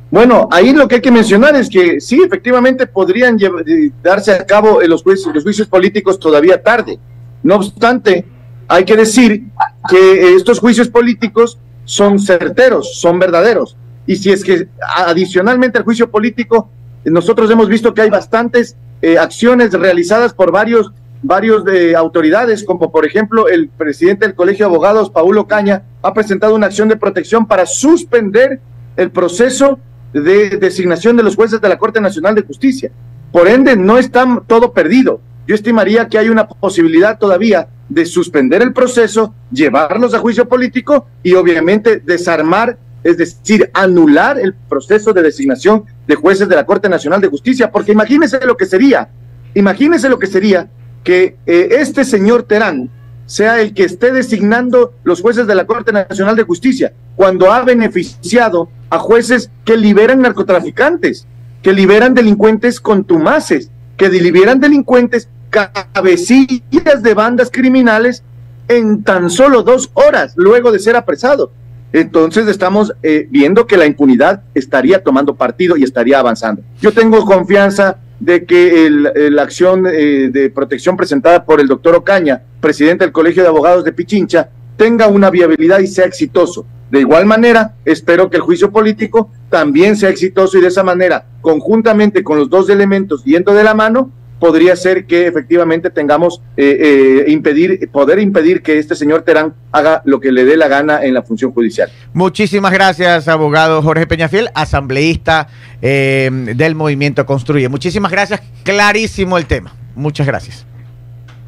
Bueno, 0.09 0.49
ahí 0.51 0.73
lo 0.73 0.89
que 0.89 0.95
hay 0.95 1.01
que 1.01 1.11
mencionar 1.11 1.55
es 1.55 1.69
que 1.69 2.01
sí, 2.01 2.21
efectivamente 2.25 2.85
podrían 2.85 3.37
eh, 3.39 3.91
darse 4.03 4.33
a 4.33 4.45
cabo 4.45 4.81
los 4.81 5.03
juicios, 5.03 5.33
los 5.33 5.43
juicios 5.43 5.69
políticos 5.69 6.19
todavía 6.19 6.61
tarde. 6.61 6.99
No 7.43 7.55
obstante, 7.55 8.25
hay 8.67 8.83
que 8.83 8.97
decir 8.97 9.45
que 9.89 10.35
estos 10.35 10.59
juicios 10.59 10.89
políticos 10.89 11.57
son 11.85 12.19
certeros, 12.19 12.99
son 12.99 13.19
verdaderos. 13.19 13.77
Y 14.05 14.17
si 14.17 14.31
es 14.31 14.43
que 14.43 14.67
adicionalmente 14.97 15.77
al 15.77 15.85
juicio 15.85 16.11
político, 16.11 16.69
nosotros 17.05 17.49
hemos 17.49 17.69
visto 17.69 17.93
que 17.93 18.01
hay 18.01 18.09
bastantes 18.09 18.75
eh, 19.01 19.17
acciones 19.17 19.71
realizadas 19.73 20.33
por 20.33 20.51
varios, 20.51 20.91
varios 21.23 21.63
de 21.65 21.95
autoridades, 21.95 22.63
como 22.63 22.91
por 22.91 23.05
ejemplo 23.05 23.47
el 23.47 23.69
presidente 23.69 24.25
del 24.25 24.35
Colegio 24.35 24.65
de 24.65 24.71
Abogados, 24.71 25.09
Paulo 25.09 25.47
Caña, 25.47 25.83
ha 26.01 26.13
presentado 26.13 26.55
una 26.55 26.67
acción 26.67 26.87
de 26.87 26.97
protección 26.97 27.45
para 27.47 27.65
suspender 27.65 28.59
el 28.97 29.11
proceso 29.11 29.79
de 30.13 30.57
designación 30.57 31.15
de 31.17 31.23
los 31.23 31.35
jueces 31.35 31.61
de 31.61 31.69
la 31.69 31.77
Corte 31.77 32.01
Nacional 32.01 32.35
de 32.35 32.43
Justicia. 32.43 32.91
Por 33.31 33.47
ende, 33.47 33.75
no 33.75 33.97
está 33.97 34.41
todo 34.45 34.73
perdido. 34.73 35.21
Yo 35.47 35.55
estimaría 35.55 36.07
que 36.07 36.17
hay 36.17 36.29
una 36.29 36.47
posibilidad 36.47 37.17
todavía 37.17 37.67
de 37.89 38.05
suspender 38.05 38.61
el 38.61 38.73
proceso, 38.73 39.33
llevarlos 39.51 40.13
a 40.13 40.19
juicio 40.19 40.47
político 40.47 41.07
y 41.23 41.33
obviamente 41.33 41.97
desarmar 41.97 42.77
es 43.03 43.17
decir, 43.17 43.69
anular 43.73 44.39
el 44.39 44.53
proceso 44.53 45.13
de 45.13 45.23
designación 45.23 45.85
de 46.07 46.15
jueces 46.15 46.47
de 46.47 46.55
la 46.55 46.65
Corte 46.65 46.89
Nacional 46.89 47.21
de 47.21 47.27
Justicia, 47.27 47.71
porque 47.71 47.91
imagínese 47.91 48.45
lo 48.45 48.57
que 48.57 48.65
sería, 48.65 49.09
imagínese 49.53 50.09
lo 50.09 50.19
que 50.19 50.27
sería 50.27 50.69
que 51.03 51.37
eh, 51.45 51.69
este 51.71 52.03
señor 52.05 52.43
Terán 52.43 52.89
sea 53.25 53.61
el 53.61 53.73
que 53.73 53.83
esté 53.83 54.11
designando 54.11 54.93
los 55.03 55.21
jueces 55.21 55.47
de 55.47 55.55
la 55.55 55.65
Corte 55.65 55.91
Nacional 55.91 56.35
de 56.35 56.43
Justicia, 56.43 56.93
cuando 57.15 57.51
ha 57.51 57.63
beneficiado 57.63 58.69
a 58.89 58.99
jueces 58.99 59.49
que 59.63 59.77
liberan 59.77 60.21
narcotraficantes, 60.21 61.27
que 61.63 61.73
liberan 61.73 62.13
delincuentes 62.13 62.79
contumaces, 62.79 63.71
que 63.97 64.09
liberan 64.09 64.59
delincuentes 64.59 65.29
cabecillas 65.49 67.03
de 67.03 67.13
bandas 67.13 67.49
criminales 67.51 68.23
en 68.67 69.03
tan 69.03 69.29
solo 69.29 69.63
dos 69.63 69.91
horas 69.93 70.33
luego 70.35 70.71
de 70.71 70.79
ser 70.79 70.95
apresados 70.95 71.49
entonces 71.93 72.47
estamos 72.47 72.93
eh, 73.03 73.27
viendo 73.29 73.67
que 73.67 73.77
la 73.77 73.85
impunidad 73.85 74.43
estaría 74.53 75.03
tomando 75.03 75.35
partido 75.35 75.77
y 75.77 75.83
estaría 75.83 76.19
avanzando. 76.19 76.61
Yo 76.81 76.91
tengo 76.91 77.25
confianza 77.25 77.97
de 78.19 78.45
que 78.45 78.87
la 78.89 79.41
acción 79.41 79.87
eh, 79.87 80.29
de 80.31 80.49
protección 80.51 80.95
presentada 80.95 81.43
por 81.43 81.59
el 81.59 81.67
doctor 81.67 81.95
Ocaña, 81.95 82.43
presidente 82.59 83.03
del 83.03 83.11
Colegio 83.11 83.41
de 83.41 83.49
Abogados 83.49 83.83
de 83.83 83.91
Pichincha, 83.91 84.49
tenga 84.77 85.07
una 85.07 85.29
viabilidad 85.29 85.79
y 85.79 85.87
sea 85.87 86.05
exitoso. 86.05 86.65
De 86.91 86.99
igual 86.99 87.25
manera, 87.25 87.75
espero 87.83 88.29
que 88.29 88.37
el 88.37 88.43
juicio 88.43 88.71
político 88.71 89.31
también 89.49 89.95
sea 89.95 90.09
exitoso 90.09 90.57
y 90.57 90.61
de 90.61 90.67
esa 90.67 90.83
manera, 90.83 91.25
conjuntamente 91.41 92.23
con 92.23 92.37
los 92.37 92.49
dos 92.49 92.69
elementos 92.69 93.23
yendo 93.23 93.53
de 93.53 93.63
la 93.63 93.73
mano, 93.73 94.11
podría 94.41 94.75
ser 94.75 95.05
que 95.05 95.27
efectivamente 95.27 95.91
tengamos 95.91 96.41
eh, 96.57 97.25
eh, 97.27 97.31
impedir, 97.31 97.87
poder 97.91 98.17
impedir 98.17 98.63
que 98.63 98.79
este 98.79 98.95
señor 98.95 99.21
Terán 99.21 99.53
haga 99.71 100.01
lo 100.03 100.19
que 100.19 100.31
le 100.31 100.45
dé 100.45 100.57
la 100.57 100.67
gana 100.67 101.05
en 101.05 101.13
la 101.13 101.21
función 101.21 101.51
judicial. 101.51 101.91
Muchísimas 102.11 102.73
gracias, 102.73 103.27
abogado 103.27 103.83
Jorge 103.83 104.07
Peñafiel, 104.07 104.49
asambleísta 104.55 105.47
eh, 105.83 106.31
del 106.55 106.73
Movimiento 106.73 107.23
Construye. 107.27 107.69
Muchísimas 107.69 108.11
gracias, 108.11 108.41
clarísimo 108.63 109.37
el 109.37 109.45
tema. 109.45 109.75
Muchas 109.95 110.25
gracias. 110.25 110.65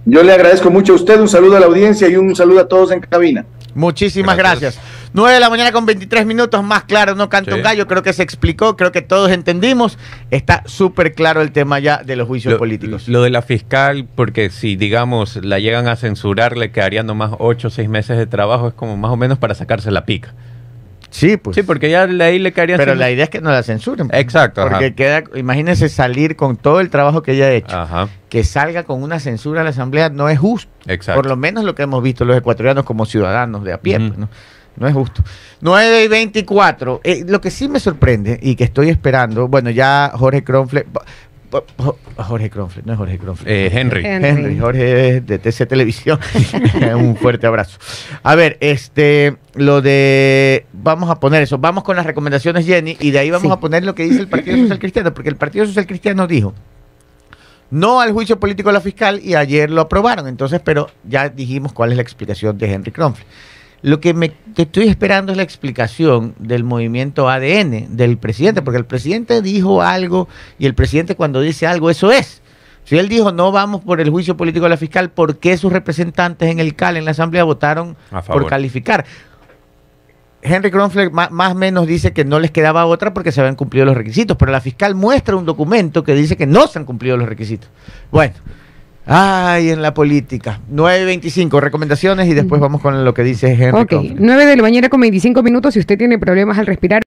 Yo 0.05 0.21
le 0.21 0.31
agradezco 0.31 0.69
mucho 0.69 0.93
a 0.93 0.95
usted, 0.97 1.19
un 1.19 1.29
saludo 1.29 1.57
a 1.57 1.59
la 1.61 1.65
audiencia 1.65 2.07
y 2.07 2.15
un 2.15 2.35
saludo 2.35 2.59
a 2.59 2.67
todos 2.67 2.91
en 2.91 2.99
cabina. 2.99 3.43
Muchísimas 3.75 4.37
gracias. 4.37 4.79
9 5.13 5.33
de 5.35 5.39
la 5.39 5.49
mañana 5.49 5.71
con 5.71 5.85
23 5.85 6.25
minutos, 6.25 6.63
más 6.63 6.83
claro, 6.85 7.15
no 7.15 7.29
canto 7.29 7.51
Sí. 7.51 7.57
un 7.57 7.63
gallo, 7.63 7.87
creo 7.87 8.01
que 8.03 8.13
se 8.13 8.23
explicó, 8.23 8.75
creo 8.75 8.91
que 8.91 9.01
todos 9.01 9.31
entendimos, 9.31 9.97
está 10.31 10.63
súper 10.65 11.13
claro 11.13 11.41
el 11.41 11.51
tema 11.51 11.79
ya 11.79 12.01
de 12.03 12.15
los 12.15 12.27
juicios 12.27 12.53
Lo, 12.53 12.57
políticos. 12.59 13.07
lo 13.07 13.21
de 13.21 13.29
la 13.29 13.41
fiscal, 13.41 14.07
porque 14.15 14.49
si, 14.49 14.75
digamos, 14.75 15.35
la 15.43 15.59
llegan 15.59 15.87
a 15.87 15.95
censurar, 15.95 16.57
le 16.57 16.71
quedarían 16.71 17.05
nomás 17.05 17.31
8 17.39 17.67
o 17.67 17.71
6 17.71 17.89
meses 17.89 18.17
de 18.17 18.25
trabajo, 18.25 18.69
es 18.69 18.73
como 18.73 18.97
más 18.97 19.11
o 19.11 19.17
menos 19.17 19.37
para 19.37 19.53
sacarse 19.55 19.91
la 19.91 20.05
pica. 20.05 20.33
Sí, 21.13 21.37
pues. 21.37 21.55
Sí, 21.55 21.63
porque 21.63 21.89
ya 21.89 22.05
de 22.07 22.23
ahí 22.23 22.39
le 22.39 22.51
quedarían... 22.51 22.77
pero 22.77 22.95
la 22.95 23.09
idea 23.11 23.23
es 23.25 23.29
que 23.29 23.39
no 23.39 23.51
la 23.51 23.63
censuren. 23.63 24.07
pues. 24.07 24.19
Exacto, 24.19 24.61
ajá. 24.61 24.71
Porque 24.71 24.95
queda, 24.95 25.23
imagínense 25.35 25.87
salir 25.89 26.35
con 26.35 26.57
todo 26.57 26.79
el 26.81 26.89
trabajo 26.89 27.21
que 27.21 27.33
ella 27.33 27.45
ha 27.45 27.51
hecho, 27.51 27.77
Ajá, 27.77 28.09
que 28.29 28.43
salga 28.43 28.83
con 28.83 29.01
una 29.03 29.19
censura 29.19 29.61
a 29.61 29.63
la 29.63 29.69
Asamblea, 29.69 30.09
no 30.09 30.27
es 30.27 30.39
justo. 30.39 30.71
exacto. 30.87 31.21
Por 31.21 31.29
lo 31.29 31.35
menos 31.37 31.63
lo 31.63 31.75
que 31.75 31.83
hemos 31.83 32.01
visto 32.03 32.25
los 32.25 32.35
ecuatorianos 32.35 32.83
como 32.83 33.05
ciudadanos 33.05 33.63
de 33.63 33.73
a 33.73 33.77
pie. 33.79 33.99
Pues, 33.99 34.17
¿no? 34.17 34.29
No 34.75 34.87
es 34.87 34.93
justo. 34.95 35.21
9 35.61 36.03
y 36.03 36.07
24. 36.07 37.01
Eh, 37.03 37.23
lo 37.27 37.39
que 37.39 37.51
sí 37.51 37.69
me 37.69 37.79
sorprende 37.79 38.39
y 38.41 38.55
que 38.55 38.63
estoy 38.63 38.89
esperando, 38.89 39.47
bueno, 39.47 39.69
ya 39.69 40.11
Jorge 40.15 40.43
Cronfle. 40.43 40.87
Jorge 42.17 42.49
Cronfle, 42.49 42.83
no 42.85 42.93
es 42.93 42.97
Jorge 42.97 43.17
Cronfle. 43.17 43.65
Eh, 43.65 43.69
Henry. 43.73 44.05
Henry. 44.05 44.27
Henry, 44.29 44.59
Jorge 44.59 45.17
es 45.17 45.25
de 45.27 45.39
TC 45.39 45.67
Televisión. 45.67 46.19
Un 46.95 47.15
fuerte 47.15 47.47
abrazo. 47.47 47.77
A 48.23 48.35
ver, 48.35 48.57
este, 48.59 49.37
lo 49.55 49.81
de. 49.81 50.65
Vamos 50.73 51.09
a 51.09 51.19
poner 51.19 51.43
eso. 51.43 51.57
Vamos 51.57 51.83
con 51.83 51.95
las 51.95 52.05
recomendaciones, 52.05 52.65
Jenny, 52.65 52.97
y 52.99 53.11
de 53.11 53.19
ahí 53.19 53.29
vamos 53.31 53.47
Sí. 53.47 53.53
a 53.53 53.59
poner 53.59 53.83
lo 53.83 53.93
que 53.95 54.03
dice 54.03 54.19
el 54.19 54.27
Partido 54.27 54.57
Social 54.57 54.79
Cristiano, 54.79 55.13
porque 55.13 55.29
el 55.29 55.35
Partido 55.35 55.65
Social 55.65 55.85
Cristiano 55.87 56.27
dijo 56.27 56.53
no 57.71 57.99
al 58.01 58.11
juicio 58.11 58.39
político 58.39 58.69
de 58.69 58.73
la 58.73 58.81
fiscal 58.81 59.19
y 59.23 59.33
ayer 59.33 59.71
lo 59.71 59.81
aprobaron. 59.81 60.27
Entonces, 60.27 60.61
pero 60.63 60.89
ya 61.07 61.29
dijimos 61.29 61.73
cuál 61.73 61.89
es 61.91 61.95
la 61.95 62.03
explicación 62.03 62.55
de 62.57 62.71
Henry 62.71 62.91
Kronfle. 62.91 63.25
Lo 63.83 63.99
que 63.99 64.13
me 64.13 64.31
que 64.55 64.63
estoy 64.63 64.87
esperando 64.87 65.31
es 65.31 65.37
la 65.37 65.43
explicación 65.43 66.35
del 66.39 66.63
movimiento 66.63 67.29
ADN 67.29 67.97
del 67.97 68.17
presidente, 68.17 68.61
porque 68.61 68.77
el 68.77 68.85
presidente 68.85 69.41
dijo 69.41 69.81
algo 69.81 70.27
y 70.57 70.65
el 70.65 70.73
presidente 70.73 71.15
cuando 71.15 71.41
dice 71.41 71.67
algo, 71.67 71.89
eso 71.89 72.11
es. 72.11 72.41
Si 72.85 72.97
él 72.97 73.09
dijo 73.09 73.31
no 73.31 73.51
vamos 73.51 73.81
por 73.81 73.99
el 73.99 74.09
juicio 74.09 74.37
político 74.37 74.63
de 74.65 74.69
la 74.69 74.77
fiscal, 74.77 75.09
¿por 75.09 75.37
qué 75.37 75.57
sus 75.57 75.71
representantes 75.71 76.49
en 76.49 76.59
el 76.59 76.75
CAL, 76.75 76.97
en 76.97 77.05
la 77.05 77.11
Asamblea, 77.11 77.43
votaron 77.43 77.97
por 78.27 78.47
calificar? 78.47 79.05
Henry 80.41 80.71
Kronfler 80.71 81.11
más 81.11 81.51
o 81.51 81.55
menos 81.55 81.87
dice 81.87 82.11
que 82.13 82.25
no 82.25 82.39
les 82.39 82.51
quedaba 82.51 82.85
otra 82.85 83.13
porque 83.13 83.31
se 83.31 83.41
habían 83.41 83.55
cumplido 83.55 83.85
los 83.85 83.95
requisitos, 83.95 84.37
pero 84.37 84.51
la 84.51 84.61
fiscal 84.61 84.95
muestra 84.95 85.35
un 85.35 85.45
documento 85.45 86.03
que 86.03 86.15
dice 86.15 86.35
que 86.37 86.45
no 86.45 86.67
se 86.67 86.79
han 86.79 86.85
cumplido 86.85 87.15
los 87.17 87.27
requisitos. 87.27 87.69
Bueno, 88.11 88.33
ay, 89.05 89.69
en 89.69 89.81
la 89.81 89.93
política. 89.93 90.59
9.25, 90.71 91.59
recomendaciones 91.59 92.27
y 92.27 92.33
después 92.33 92.59
vamos 92.61 92.81
con 92.81 93.03
lo 93.05 93.13
que 93.13 93.23
dice 93.23 93.51
Henry 93.53 93.81
Ok, 93.81 93.89
Kronfler. 93.89 94.15
9 94.19 94.45
de 94.45 94.55
la 94.55 94.61
mañana 94.61 94.89
con 94.89 95.01
25 95.01 95.43
minutos. 95.43 95.73
Si 95.73 95.79
usted 95.79 95.97
tiene 95.97 96.17
problemas 96.19 96.57
al 96.57 96.65
respirar, 96.65 97.03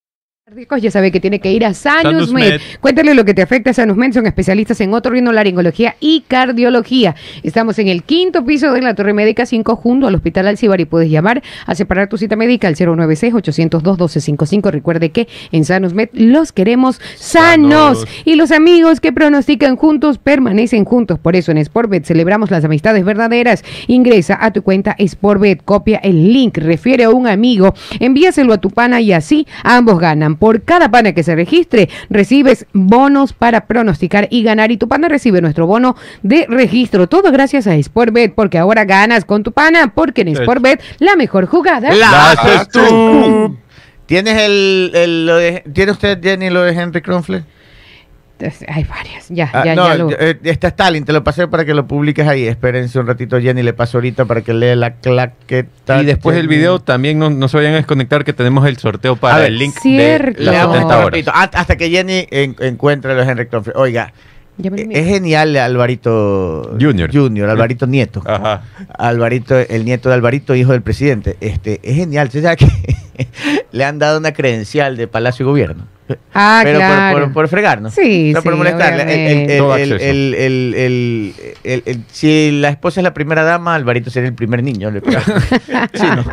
cardíacos, 0.57 0.81
ya 0.81 0.91
sabe 0.91 1.13
que 1.13 1.21
tiene 1.21 1.39
que 1.39 1.53
ir 1.53 1.67
a 1.67 1.75
Sanus 1.75 2.33
Med. 2.33 2.53
Med. 2.53 2.61
Cuéntale 2.81 3.15
lo 3.15 3.27
que 3.27 3.35
te 3.35 3.43
afecta 3.43 3.73
a 3.73 3.75
Sanus 3.75 3.99
Med. 3.99 4.15
Son 4.15 4.25
especialistas 4.27 4.81
en 4.81 4.95
otorrinolaringología 4.95 5.97
y 6.01 6.25
cardiología. 6.27 7.15
Estamos 7.43 7.79
en 7.79 7.89
el 7.89 8.05
quinto 8.05 8.43
piso 8.43 8.73
de 8.73 8.81
la 8.81 8.95
Torre 8.95 9.13
Médica 9.13 9.45
5 9.45 9.77
junto 9.77 10.07
al 10.07 10.15
Hospital 10.15 10.47
Alcibar 10.47 10.81
y 10.81 10.87
puedes 10.87 11.11
llamar 11.11 11.43
a 11.67 11.75
separar 11.75 12.09
tu 12.09 12.17
cita 12.17 12.37
médica 12.37 12.69
al 12.69 12.77
096-802-1255. 12.77 14.71
Recuerde 14.71 15.11
que 15.11 15.29
en 15.53 15.67
Sanus 15.67 15.93
Med 15.93 16.09
los 16.15 16.53
queremos 16.53 17.03
sanos. 17.17 17.99
Sanos. 17.99 18.09
Y 18.25 18.37
los 18.37 18.51
amigos 18.51 19.01
que 19.01 19.13
pronostican 19.13 19.77
juntos 19.77 20.17
permanecen 20.17 20.87
juntos. 20.87 21.19
Por 21.19 21.37
eso 21.37 21.53
en 21.53 21.63
Sportbet 21.63 22.07
celebramos 22.07 22.51
las 22.51 22.65
amistades 22.65 23.05
verdaderas. 23.05 23.63
Ingresa 23.89 24.39
a 24.41 24.53
tu 24.53 24.63
cuenta 24.63 24.97
Sportbet, 25.07 25.63
copia 25.67 25.99
el 25.99 26.33
link, 26.33 26.57
refiere 26.57 27.05
a 27.05 27.11
un 27.11 27.27
amigo, 27.27 27.75
envíaselo 28.01 28.55
a 28.55 28.59
tu 28.59 28.71
pana 28.71 29.03
y 29.03 29.13
así 29.13 29.47
ambos 29.63 29.99
ganan. 29.99 30.37
Por 30.47 30.63
cada 30.63 30.89
pana 30.93 31.13
que 31.13 31.25
se 31.25 31.35
registre, 31.35 31.89
recibes 32.09 32.67
bonos 32.73 33.33
para 33.33 33.67
pronosticar 33.67 34.29
y 34.31 34.45
ganar. 34.45 34.71
Y 34.71 34.77
tu 34.77 34.87
pana 34.87 35.09
recibe 35.09 35.41
nuestro 35.41 35.67
bono 35.67 35.97
de 36.23 36.47
registro. 36.49 37.09
Todo 37.09 37.33
gracias 37.33 37.67
a 37.67 37.77
Sportbet, 37.83 38.33
porque 38.33 38.57
ahora 38.57 38.85
ganas 38.85 39.25
con 39.25 39.43
tu 39.43 39.51
pana, 39.51 39.93
porque 39.93 40.21
en. 40.21 40.37
Sportbet 40.37 40.81
la 41.01 41.17
mejor 41.17 41.47
jugada. 41.47 41.93
La 41.93 42.31
haces 42.31 42.69
tú. 42.69 43.57
¿Tienes 44.07 44.39
el, 44.41 44.93
el- 44.95 45.27
lo 45.27 45.35
de, 45.37 45.65
¿Tiene 45.73 45.91
usted, 45.91 46.23
Jenny, 46.23 46.49
lo 46.49 46.63
de 46.63 46.71
Henry 46.81 47.03
Kronfler? 47.03 47.43
Hay 48.69 48.85
varias. 48.85 49.29
Ya, 49.31 49.51
Ah, 49.53 49.65
ya, 49.65 49.75
no, 49.75 49.89
ya 49.89 49.95
lo. 49.97 50.11
eh, 50.11 50.39
está 50.45 50.69
Stalin, 50.69 51.05
te 51.05 51.13
lo 51.13 51.25
pasé 51.25 51.49
para 51.49 51.65
que 51.65 51.73
lo 51.73 51.87
publiques 51.87 52.27
ahí. 52.29 52.47
Espérense 52.47 52.99
un 52.99 53.07
ratito, 53.07 53.41
Jenny, 53.41 53.63
le 53.63 53.73
paso 53.73 53.97
ahorita 53.99 54.25
para 54.27 54.43
que 54.43 54.53
lea 54.53 54.77
la 54.77 54.95
claqueta. 54.95 56.03
Y 56.03 56.05
después 56.05 56.37
del 56.37 56.47
video 56.49 56.79
también 56.81 57.19
no, 57.19 57.31
no 57.31 57.49
se 57.49 57.57
vayan 57.57 57.73
a 57.73 57.77
desconectar 57.77 58.25
que 58.25 58.33
tenemos 58.35 58.67
el 58.67 58.77
sorteo 58.77 59.15
A 59.15 59.17
para 59.17 59.39
ver, 59.39 59.47
el 59.49 59.59
link 59.59 59.75
cierto. 59.81 60.39
de 60.39 60.45
las 60.45 60.55
damos 60.55 60.75
70 60.77 60.87
un 60.87 60.93
horas. 60.93 61.05
ratito, 61.13 61.31
hasta 61.35 61.77
que 61.77 61.89
Jenny 61.91 62.27
en- 62.31 62.57
encuentre 62.61 63.15
lo 63.15 63.25
de 63.25 63.31
Henry 63.31 63.47
Kronfler. 63.47 63.77
Oiga, 63.79 64.13
eh, 64.63 64.87
es 64.91 65.07
genial 65.07 65.57
Alvarito 65.57 66.77
Junior. 66.81 67.11
Junior, 67.13 67.49
Alvarito 67.51 67.87
Nieto. 67.87 68.23
Ajá. 68.27 68.63
Alvarito, 68.99 69.57
el 69.59 69.85
nieto 69.85 70.09
de 70.09 70.15
Alvarito, 70.15 70.55
hijo 70.55 70.73
del 70.73 70.83
presidente. 70.83 71.37
Este, 71.41 71.81
es 71.83 71.97
genial. 71.97 72.31
¿Se 72.31 72.43
sabe 72.43 72.57
que 72.57 72.67
le 73.73 73.85
han 73.85 73.99
dado 73.99 74.19
una 74.19 74.33
credencial 74.33 74.97
de 74.97 75.09
Palacio 75.09 75.45
y 75.45 75.47
Gobierno? 75.49 75.87
Ah, 76.35 76.61
pero 76.63 76.79
por- 76.79 76.87
claro. 76.87 77.19
por, 77.25 77.33
por 77.33 77.49
fregarnos. 77.49 77.93
Sí, 77.93 78.29
O 78.31 78.35
sea, 78.35 78.43
por 78.43 78.55
molestarle. 78.55 79.03
El- 79.03 79.09
el- 79.09 79.17
obviamente. 79.17 79.53
el- 79.55 79.59
Todo 79.59 79.77
el- 79.77 79.93
acceso. 79.95 80.11
el- 80.13 80.35
el- 80.35 80.75
el- 80.77 81.35
el- 81.65 81.83
el- 81.85 82.05
si 82.13 82.51
la 82.53 82.69
esposa 82.69 83.01
es 83.01 83.05
la 83.05 83.13
primera 83.13 83.43
dama, 83.43 83.75
Alvarito 83.75 84.09
sería 84.11 84.29
el 84.29 84.35
primer 84.37 84.63
niño. 84.63 84.93
le- 84.93 85.01
Sí, 85.95 86.07
¿no? 86.15 86.25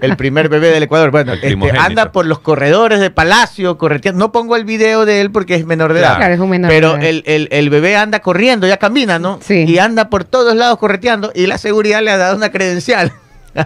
El 0.00 0.16
primer 0.16 0.48
bebé 0.48 0.68
del 0.68 0.82
Ecuador. 0.84 1.10
Bueno, 1.10 1.34
este, 1.34 1.54
anda 1.78 2.10
por 2.10 2.24
los 2.24 2.38
corredores 2.38 3.00
de 3.00 3.10
Palacio, 3.10 3.76
correteando. 3.76 4.18
No 4.18 4.32
pongo 4.32 4.56
el 4.56 4.64
video 4.64 5.04
de 5.04 5.20
él 5.20 5.30
porque 5.30 5.56
es 5.56 5.66
menor 5.66 5.92
de 5.92 6.00
edad. 6.00 6.16
Claro, 6.16 6.32
es 6.32 6.40
un 6.40 6.48
menor 6.48 6.70
Pero 6.70 6.94
de 6.94 7.00
edad. 7.00 7.04
el, 7.10 7.22
el- 7.26 7.48
el 7.50 7.68
bebé 7.68 7.96
anda 7.96 8.20
corriendo, 8.20 8.66
ya 8.66 8.78
camina, 8.78 9.18
¿no? 9.18 9.40
Sí. 9.42 9.66
Y 9.68 9.78
anda 9.78 10.08
por 10.08 10.24
todos 10.24 10.56
lados 10.56 10.78
correteando 10.78 11.32
y 11.34 11.46
la 11.48 11.58
seguridad 11.58 12.00
le 12.00 12.12
ha 12.12 12.16
dado 12.16 12.34
una 12.34 12.50
credencial. 12.50 13.12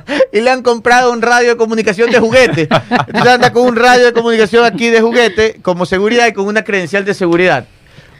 y 0.32 0.40
le 0.40 0.50
han 0.50 0.62
comprado 0.62 1.12
un 1.12 1.22
radio 1.22 1.50
de 1.50 1.56
comunicación 1.56 2.10
de 2.10 2.18
juguete. 2.18 2.68
Entonces 3.06 3.32
anda 3.32 3.52
con 3.52 3.66
un 3.66 3.76
radio 3.76 4.06
de 4.06 4.12
comunicación 4.12 4.64
aquí 4.64 4.90
de 4.90 5.00
juguete 5.00 5.60
como 5.62 5.86
seguridad 5.86 6.26
y 6.26 6.32
con 6.32 6.46
una 6.46 6.64
credencial 6.64 7.04
de 7.04 7.14
seguridad. 7.14 7.66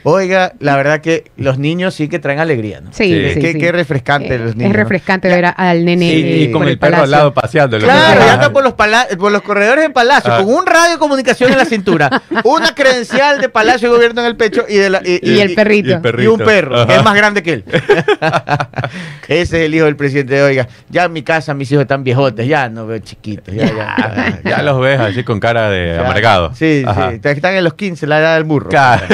Oiga, 0.03 0.53
la 0.59 0.75
verdad 0.75 0.99
que 1.01 1.31
los 1.37 1.57
niños 1.57 1.93
sí 1.95 2.07
que 2.09 2.19
traen 2.19 2.39
alegría, 2.39 2.81
¿no? 2.81 2.91
Sí, 2.91 3.03
Sí. 3.05 3.33
sí, 3.35 3.39
Qué, 3.39 3.51
sí. 3.53 3.59
qué 3.59 3.71
refrescante 3.71 4.35
Eh, 4.35 4.39
los 4.39 4.55
niños. 4.55 4.71
Es 4.71 4.77
¿no? 4.77 4.83
refrescante 4.83 5.27
ver 5.29 5.45
a- 5.45 5.49
al 5.51 5.85
nene. 5.85 6.05
Y, 6.13 6.43
y 6.43 6.51
con 6.51 6.61
por 6.63 6.69
el 6.69 6.77
perro 6.77 7.03
al 7.03 7.11
lado 7.11 7.33
paseando. 7.33 7.77
Claro, 7.79 8.21
y 8.25 8.27
Ah. 8.29 8.33
anda 8.33 8.49
por 8.51 8.63
los, 8.63 8.73
por 8.73 9.31
los 9.31 9.41
corredores 9.41 9.85
en 9.85 9.93
Palacio, 9.93 10.33
Ah. 10.33 10.37
con 10.39 10.53
un 10.53 10.65
radio 10.65 10.91
de 10.93 10.97
comunicación 10.97 11.51
en 11.51 11.57
la 11.57 11.65
cintura, 11.65 12.21
una 12.43 12.75
credencial 12.75 13.39
de 13.39 13.49
Palacio 13.49 13.89
de 13.89 13.95
Gobierno 13.95 14.21
en 14.21 14.27
el 14.27 14.35
pecho 14.35 14.65
y, 14.67 14.75
de 14.75 14.89
la- 14.89 15.01
Y 15.03 15.39
el 15.39 15.53
perrito. 15.55 15.89
y 15.89 15.93
el 15.93 16.01
perrito. 16.01 16.23
Y 16.23 16.27
un 16.27 16.39
perro, 16.39 16.85
que 16.85 16.95
es 16.95 17.03
más 17.03 17.15
grande 17.15 17.41
que 17.43 17.53
él. 17.53 17.63
Ese 19.27 19.41
es 19.41 19.53
el 19.65 19.73
hijo 19.75 19.85
del 19.85 19.95
presidente. 19.95 20.41
Oiga, 20.43 20.67
ya 20.89 21.05
en 21.05 21.13
mi 21.13 21.23
casa 21.23 21.53
mis 21.53 21.71
hijos 21.71 21.83
están 21.83 22.03
viejotes, 22.03 22.47
ya 22.47 22.69
no 22.69 22.85
veo 22.85 22.99
chiquitos. 22.99 23.53
Ya, 23.55 23.65
ya, 23.73 24.39
Ya 24.43 24.61
los 24.63 24.79
ves 24.81 24.99
así 24.99 25.23
con 25.23 25.39
cara 25.39 25.69
de 25.69 25.93
Ya. 25.95 26.01
amargado. 26.01 26.53
Sí, 26.55 26.83
Ajá. 26.85 27.11
sí. 27.11 27.19
Están 27.23 27.55
en 27.55 27.63
los 27.63 27.73
15, 27.75 28.05
la 28.07 28.19
edad 28.19 28.35
del 28.35 28.43
burro. 28.43 28.69
Claro. 28.69 29.05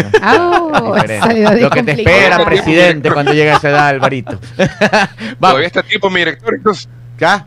Lo 0.82 1.70
que 1.70 1.84
te 1.84 1.92
espera, 1.92 2.44
presidente, 2.46 3.12
cuando 3.12 3.34
llega 3.34 3.54
a 3.54 3.58
esa 3.58 3.70
edad, 3.70 3.88
Alvarito. 3.90 4.40
Vamos, 4.58 5.38
Todavía 5.40 5.68
está 5.68 5.84
tiempo, 5.84 6.10
mi 6.10 6.20
director. 6.20 6.54
Entonces, 6.56 6.90
¿ya? 7.18 7.46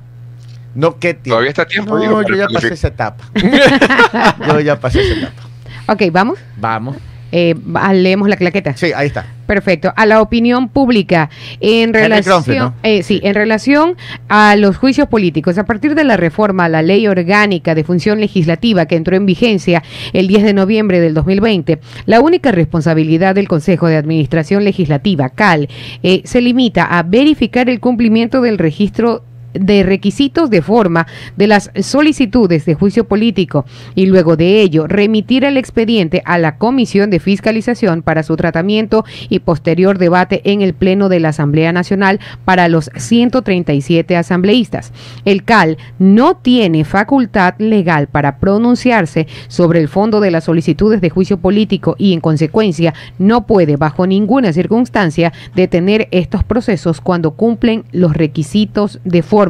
No, 0.75 0.99
¿qué 0.99 1.15
tiempo? 1.15 1.31
Todavía 1.31 1.51
está 1.51 1.67
tiempo, 1.67 1.95
No, 1.95 2.01
digo, 2.01 2.23
yo 2.23 2.35
ya 2.35 2.49
pasé 2.49 2.75
esa 2.75 2.89
etapa. 2.89 3.25
yo 4.47 4.61
ya 4.61 4.81
pasé 4.81 5.03
esa 5.03 5.21
etapa. 5.21 5.43
Ok, 5.89 6.03
vamos. 6.11 6.39
Vamos. 6.57 6.97
Eh, 7.33 7.55
leemos 7.95 8.29
la 8.29 8.37
claqueta. 8.37 8.77
Sí, 8.77 8.93
ahí 8.95 9.09
está. 9.09 9.27
Perfecto. 9.47 9.93
A 9.97 10.07
la 10.07 10.23
opinión 10.23 10.69
pública 10.69 11.29
en 11.61 11.93
relación, 11.93 12.75
eh, 12.83 13.03
sí, 13.03 13.21
en 13.23 13.35
relación 13.35 13.97
a 14.29 14.57
los 14.57 14.77
juicios 14.77 15.09
políticos, 15.09 15.59
a 15.59 15.65
partir 15.65 15.95
de 15.95 16.05
la 16.05 16.17
reforma 16.17 16.67
a 16.67 16.69
la 16.69 16.83
Ley 16.83 17.07
Orgánica 17.07 17.75
de 17.75 17.85
Función 17.85 18.21
Legislativa 18.21 18.87
que 18.87 18.97
entró 18.97 19.17
en 19.17 19.27
vigencia 19.27 19.83
el 20.13 20.27
10 20.27 20.45
de 20.45 20.53
noviembre 20.55 21.01
del 21.01 21.15
2020, 21.15 21.81
la 22.07 22.21
única 22.21 22.53
responsabilidad 22.53 23.35
del 23.35 23.49
Consejo 23.49 23.89
de 23.89 23.97
Administración 23.97 24.65
Legislativa, 24.65 25.31
CAL, 25.31 25.69
eh, 26.03 26.23
se 26.25 26.41
limita 26.41 26.85
a 26.85 27.03
verificar 27.03 27.69
el 27.69 27.81
cumplimiento 27.81 28.43
del 28.43 28.59
registro 28.59 29.25
de 29.55 29.83
requisitos 29.83 30.51
de 30.51 30.63
forma 30.63 31.07
de 31.37 31.47
las 31.47 31.71
solicitudes 31.81 32.65
de 32.65 32.75
juicio 32.75 33.05
político 33.05 33.65
y 33.95 34.07
luego 34.07 34.37
de 34.37 34.61
ello 34.61 34.87
remitir 34.87 35.45
el 35.45 35.57
expediente 35.57 36.23
a 36.25 36.39
la 36.39 36.57
Comisión 36.57 37.11
de 37.11 37.21
Fiscalización 37.21 38.03
para 38.03 38.23
su 38.23 38.37
tratamiento 38.37 39.05
y 39.29 39.41
posterior 39.41 39.99
debate 39.99 40.41
en 40.45 40.63
el 40.63 40.75
Pleno 40.75 41.09
de 41.09 41.21
la 41.21 41.31
Asamblea 41.31 41.73
Nacional 41.73 42.21
para 42.45 42.69
los 42.69 42.91
137 42.97 44.17
asambleístas. 44.17 44.93
El 45.25 45.45
CAL 45.45 45.79
no 45.99 46.37
tiene 46.37 46.85
facultad 46.85 47.55
legal 47.59 48.09
para 48.09 48.39
pronunciarse 48.39 49.27
sobre 49.49 49.81
el 49.81 49.89
fondo 49.89 50.21
de 50.21 50.31
las 50.31 50.45
solicitudes 50.45 51.01
de 51.01 51.11
juicio 51.11 51.39
político 51.39 51.97
y 51.99 52.13
en 52.13 52.21
consecuencia 52.21 52.95
no 53.19 53.47
puede 53.47 53.77
bajo 53.77 54.07
ninguna 54.07 54.53
circunstancia 54.53 55.33
detener 55.55 56.09
estos 56.11 56.45
procesos 56.45 57.01
cuando 57.01 57.33
cumplen 57.33 57.85
los 57.93 58.15
requisitos 58.15 59.01
de 59.05 59.23
forma. 59.23 59.42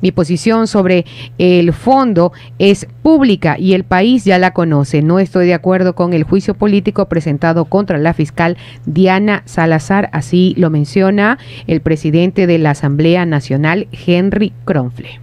Mi 0.00 0.12
posición 0.12 0.66
sobre 0.66 1.04
el 1.38 1.72
fondo 1.72 2.32
es 2.58 2.86
pública 3.02 3.56
y 3.58 3.74
el 3.74 3.84
país 3.84 4.24
ya 4.24 4.38
la 4.38 4.52
conoce. 4.52 5.02
No 5.02 5.18
estoy 5.18 5.46
de 5.46 5.54
acuerdo 5.54 5.94
con 5.94 6.12
el 6.12 6.24
juicio 6.24 6.54
político 6.54 7.08
presentado 7.08 7.64
contra 7.64 7.98
la 7.98 8.14
fiscal 8.14 8.56
Diana 8.86 9.42
Salazar, 9.46 10.10
así 10.12 10.54
lo 10.58 10.70
menciona 10.70 11.38
el 11.66 11.80
presidente 11.80 12.46
de 12.46 12.58
la 12.58 12.70
Asamblea 12.70 13.26
Nacional, 13.26 13.88
Henry 14.06 14.52
Kronfle. 14.64 15.20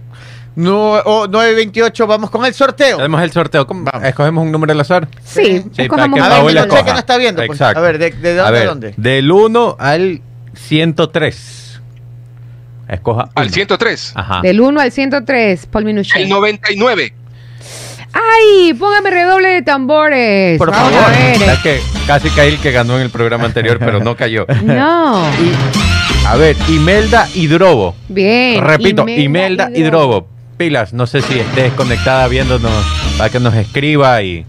No, 0.56 0.94
oh, 1.04 1.26
928, 1.28 2.06
vamos 2.06 2.28
con 2.30 2.44
el 2.44 2.52
sorteo. 2.52 2.96
Tenemos 2.96 3.22
el 3.22 3.30
sorteo. 3.30 3.66
¿Escogemos 4.02 4.44
un 4.44 4.52
número 4.52 4.72
al 4.72 4.80
azar? 4.80 5.08
Sí, 5.22 5.62
Sí, 5.72 5.82
escojamos 5.82 6.18
para 6.18 6.34
A 6.34 6.38
que 6.38 6.44
uno. 6.44 6.74
ver, 6.74 6.84
que 6.84 6.92
no 6.92 6.98
está 6.98 7.16
viendo. 7.16 7.42
pues. 7.46 7.58
Exacto. 7.60 7.78
A 7.78 7.82
ver, 7.82 7.98
¿de, 7.98 8.10
de 8.10 8.30
A 8.32 8.34
dónde 8.34 8.48
a 8.48 8.50
ver, 8.50 8.66
dónde? 8.66 8.94
Del 8.96 9.30
1 9.30 9.76
al 9.78 10.20
103. 10.54 11.59
Escoja. 12.94 13.30
Al 13.34 13.46
uno. 13.46 13.54
103. 13.54 14.12
Ajá. 14.14 14.40
Del 14.42 14.60
1 14.60 14.80
al 14.80 14.92
103, 14.92 15.66
Paul 15.66 15.84
Minuchet. 15.84 16.16
El 16.16 16.28
99. 16.28 17.14
¡Ay! 18.12 18.74
Póngame 18.74 19.10
redoble 19.10 19.48
de 19.48 19.62
tambores. 19.62 20.58
Por 20.58 20.70
Vamos 20.70 20.92
favor. 20.92 21.08
a 21.08 21.18
ver. 21.18 21.38
¿Sabes 21.38 21.58
que 21.60 21.80
Casi 22.06 22.28
caí 22.30 22.48
el 22.48 22.58
que 22.58 22.72
ganó 22.72 22.96
en 22.96 23.02
el 23.02 23.10
programa 23.10 23.44
anterior, 23.44 23.78
pero 23.78 24.00
no 24.00 24.16
cayó. 24.16 24.44
No. 24.64 25.22
A 26.26 26.36
ver, 26.36 26.56
Imelda 26.68 27.28
Hidrobo. 27.32 27.94
Bien. 28.08 28.64
Repito, 28.64 29.06
Imelda, 29.08 29.70
Hidrobo. 29.72 30.26
Pilas, 30.56 30.92
no 30.92 31.06
sé 31.06 31.22
si 31.22 31.38
estés 31.38 31.72
conectada 31.74 32.26
viéndonos 32.26 32.72
para 33.16 33.30
que 33.30 33.38
nos 33.38 33.54
escriba 33.54 34.20
y, 34.22 34.44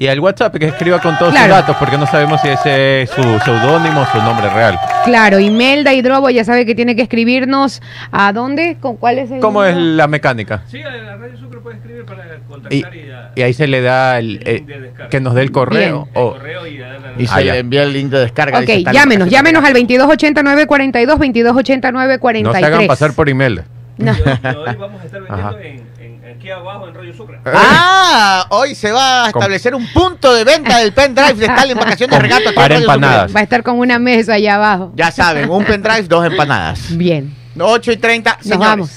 y 0.00 0.08
al 0.08 0.18
WhatsApp 0.18 0.56
que 0.56 0.64
escriba 0.66 0.98
con 0.98 1.18
todos 1.18 1.32
Claro. 1.32 1.48
sus 1.54 1.60
datos, 1.60 1.76
porque 1.76 1.98
no 1.98 2.06
sabemos 2.06 2.40
si 2.40 2.48
ese 2.48 3.02
es 3.02 3.10
su 3.10 3.22
seudónimo 3.44 4.00
o 4.00 4.06
su 4.06 4.16
nombre 4.22 4.48
real. 4.48 4.78
Claro, 5.04 5.38
Imelda 5.38 5.92
Hidrobo 5.92 6.30
ya 6.30 6.42
sabe 6.42 6.64
que 6.64 6.74
tiene 6.74 6.96
que 6.96 7.02
escribirnos 7.02 7.82
a 8.10 8.32
dónde, 8.32 8.78
con 8.80 8.96
cuál 8.96 9.18
es 9.18 9.30
el 9.30 9.40
¿Cómo 9.40 9.62
es 9.62 9.74
número? 9.74 9.96
la 9.96 10.06
mecánica? 10.06 10.62
Sí, 10.68 10.80
a 10.82 10.88
la 10.90 11.16
Radio 11.18 11.36
Sucre 11.38 11.60
puede 11.60 11.76
escribir 11.76 12.06
para 12.06 12.24
Y, 12.24 12.40
contactar 12.48 12.94
y, 12.96 13.10
a- 13.10 13.32
y 13.36 13.42
ahí 13.42 13.52
se 13.52 13.66
le 13.66 13.82
da 13.82 14.18
el, 14.18 14.40
eh, 14.46 14.64
que 15.10 15.20
nos 15.20 15.34
dé 15.34 15.42
el 15.42 15.52
correo. 15.52 16.08
Bien. 16.10 16.24
o- 16.24 16.32
correo 16.32 16.66
y 16.66 16.80
a 16.82 16.88
darle 16.94 17.12
Y 17.18 17.22
la- 17.26 17.28
se 17.28 17.34
Ah, 17.38 17.42
ya. 17.42 17.52
le 17.52 17.58
envía 17.58 17.82
el 17.82 17.92
link 17.92 18.08
de 18.10 18.20
descarga. 18.20 18.58
Ok, 18.60 18.64
dice, 18.64 18.92
llámenos, 18.94 19.28
llámenos 19.28 19.62
al 19.62 19.74
2289-42, 19.74 21.18
2289-43. 21.18 22.42
no 22.42 22.54
se 22.54 22.64
hagan 22.64 22.86
pasar 22.86 23.12
por 23.12 23.28
Imelda. 23.28 23.64
No. 23.98 24.12
Y 24.12 24.14
hoy, 24.14 24.22
y 24.42 24.46
hoy 24.56 24.76
vamos 24.78 25.02
a 25.02 25.04
estar 25.04 25.20
vendiendo 25.20 25.58
en, 25.58 25.66
en- 25.66 25.89
aquí 26.40 26.50
abajo 26.50 26.88
en 26.88 26.94
Radio 26.94 27.14
Sucre. 27.14 27.38
Ah, 27.44 28.46
hoy 28.48 28.74
se 28.74 28.90
va 28.90 29.24
a 29.24 29.28
establecer 29.28 29.74
un 29.74 29.86
punto 29.92 30.32
de 30.32 30.42
venta 30.44 30.78
del 30.78 30.92
pendrive 30.94 31.34
de 31.34 31.44
Stalin 31.46 31.76
Vacaciones 31.78 32.16
Com- 32.16 32.22
Regato. 32.22 32.40
aquí 32.40 32.48
en 32.48 32.54
para 32.54 32.74
Sucre. 32.76 32.84
empanadas. 32.94 33.36
Va 33.36 33.40
a 33.40 33.42
estar 33.42 33.62
con 33.62 33.78
una 33.78 33.98
mesa 33.98 34.32
allá 34.34 34.54
abajo. 34.54 34.90
Ya 34.94 35.10
saben, 35.10 35.50
un 35.50 35.64
pendrive, 35.66 36.04
dos 36.04 36.24
empanadas. 36.24 36.96
Bien. 36.96 37.36
8 37.58 37.92
y 37.92 37.96
30. 37.98 38.30
Nos 38.36 38.42
señores. 38.42 38.68
vamos. 38.68 38.90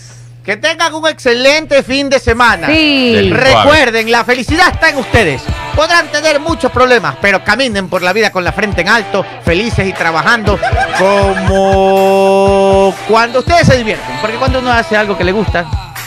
Que 0.45 0.55
tengan 0.57 0.93
un 0.93 1.05
excelente 1.07 1.83
fin 1.83 2.09
de 2.09 2.19
semana. 2.19 2.67
Sí. 2.67 3.29
Recuerden, 3.31 4.09
la 4.11 4.23
felicidad 4.25 4.69
está 4.71 4.89
en 4.89 4.97
ustedes. 4.97 5.41
Podrán 5.75 6.07
tener 6.07 6.39
muchos 6.39 6.71
problemas, 6.71 7.15
pero 7.21 7.43
caminen 7.43 7.89
por 7.89 8.01
la 8.01 8.13
vida 8.13 8.29
con 8.31 8.43
la 8.45 8.51
frente 8.53 8.81
en 8.81 8.89
alto, 8.89 9.25
felices 9.43 9.85
y 9.87 9.91
trabajando 9.93 10.57
como 10.97 12.93
cuando 13.07 13.39
ustedes 13.39 13.67
se 13.67 13.77
divierten. 13.77 14.15
Porque 14.21 14.35
cuando 14.37 14.59
uno 14.59 14.71
hace 14.71 14.95
algo 14.97 15.17
que 15.17 15.23
le 15.23 15.31
gusta, 15.33 15.65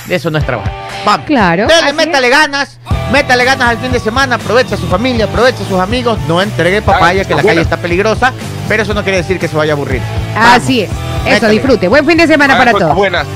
eso 0.09 0.31
no 0.31 0.39
es 0.39 0.45
trabajo. 0.47 0.71
Claro. 1.27 1.67
Dele, 1.67 1.93
métale 1.93 2.29
ganas, 2.29 2.79
métale 3.13 3.45
ganas 3.45 3.69
al 3.69 3.79
fin 3.79 3.93
de 3.93 4.01
semana, 4.01 4.37
aproveche 4.37 4.75
a 4.75 4.77
su 4.77 4.87
familia, 4.87 5.27
aproveche 5.27 5.63
a 5.63 5.67
sus 5.67 5.79
amigos, 5.81 6.19
no 6.27 6.43
entregue 6.43 6.83
papaya, 6.83 7.25
que 7.25 7.35
la 7.35 7.43
calle 7.43 7.61
está 7.61 7.77
peligrosa, 7.77 8.33
pero 8.69 8.83
eso 8.83 8.93
no 8.95 9.03
quiere 9.03 9.19
decir 9.19 9.39
que 9.39 9.49
se 9.49 9.57
vaya 9.57 9.73
a 9.73 9.77
aburrir. 9.77 10.03
Así 10.37 10.81
es. 10.83 10.91
Eso, 10.91 11.31
Métale. 11.35 11.53
disfrute. 11.55 11.89
Buen 11.89 12.07
fin 12.07 12.19
de 12.19 12.27
semana 12.27 12.55
Hagan 12.55 12.61
para 12.67 12.73
cosas 12.73 12.87
todos. 12.89 12.97
buenas. 12.99 13.27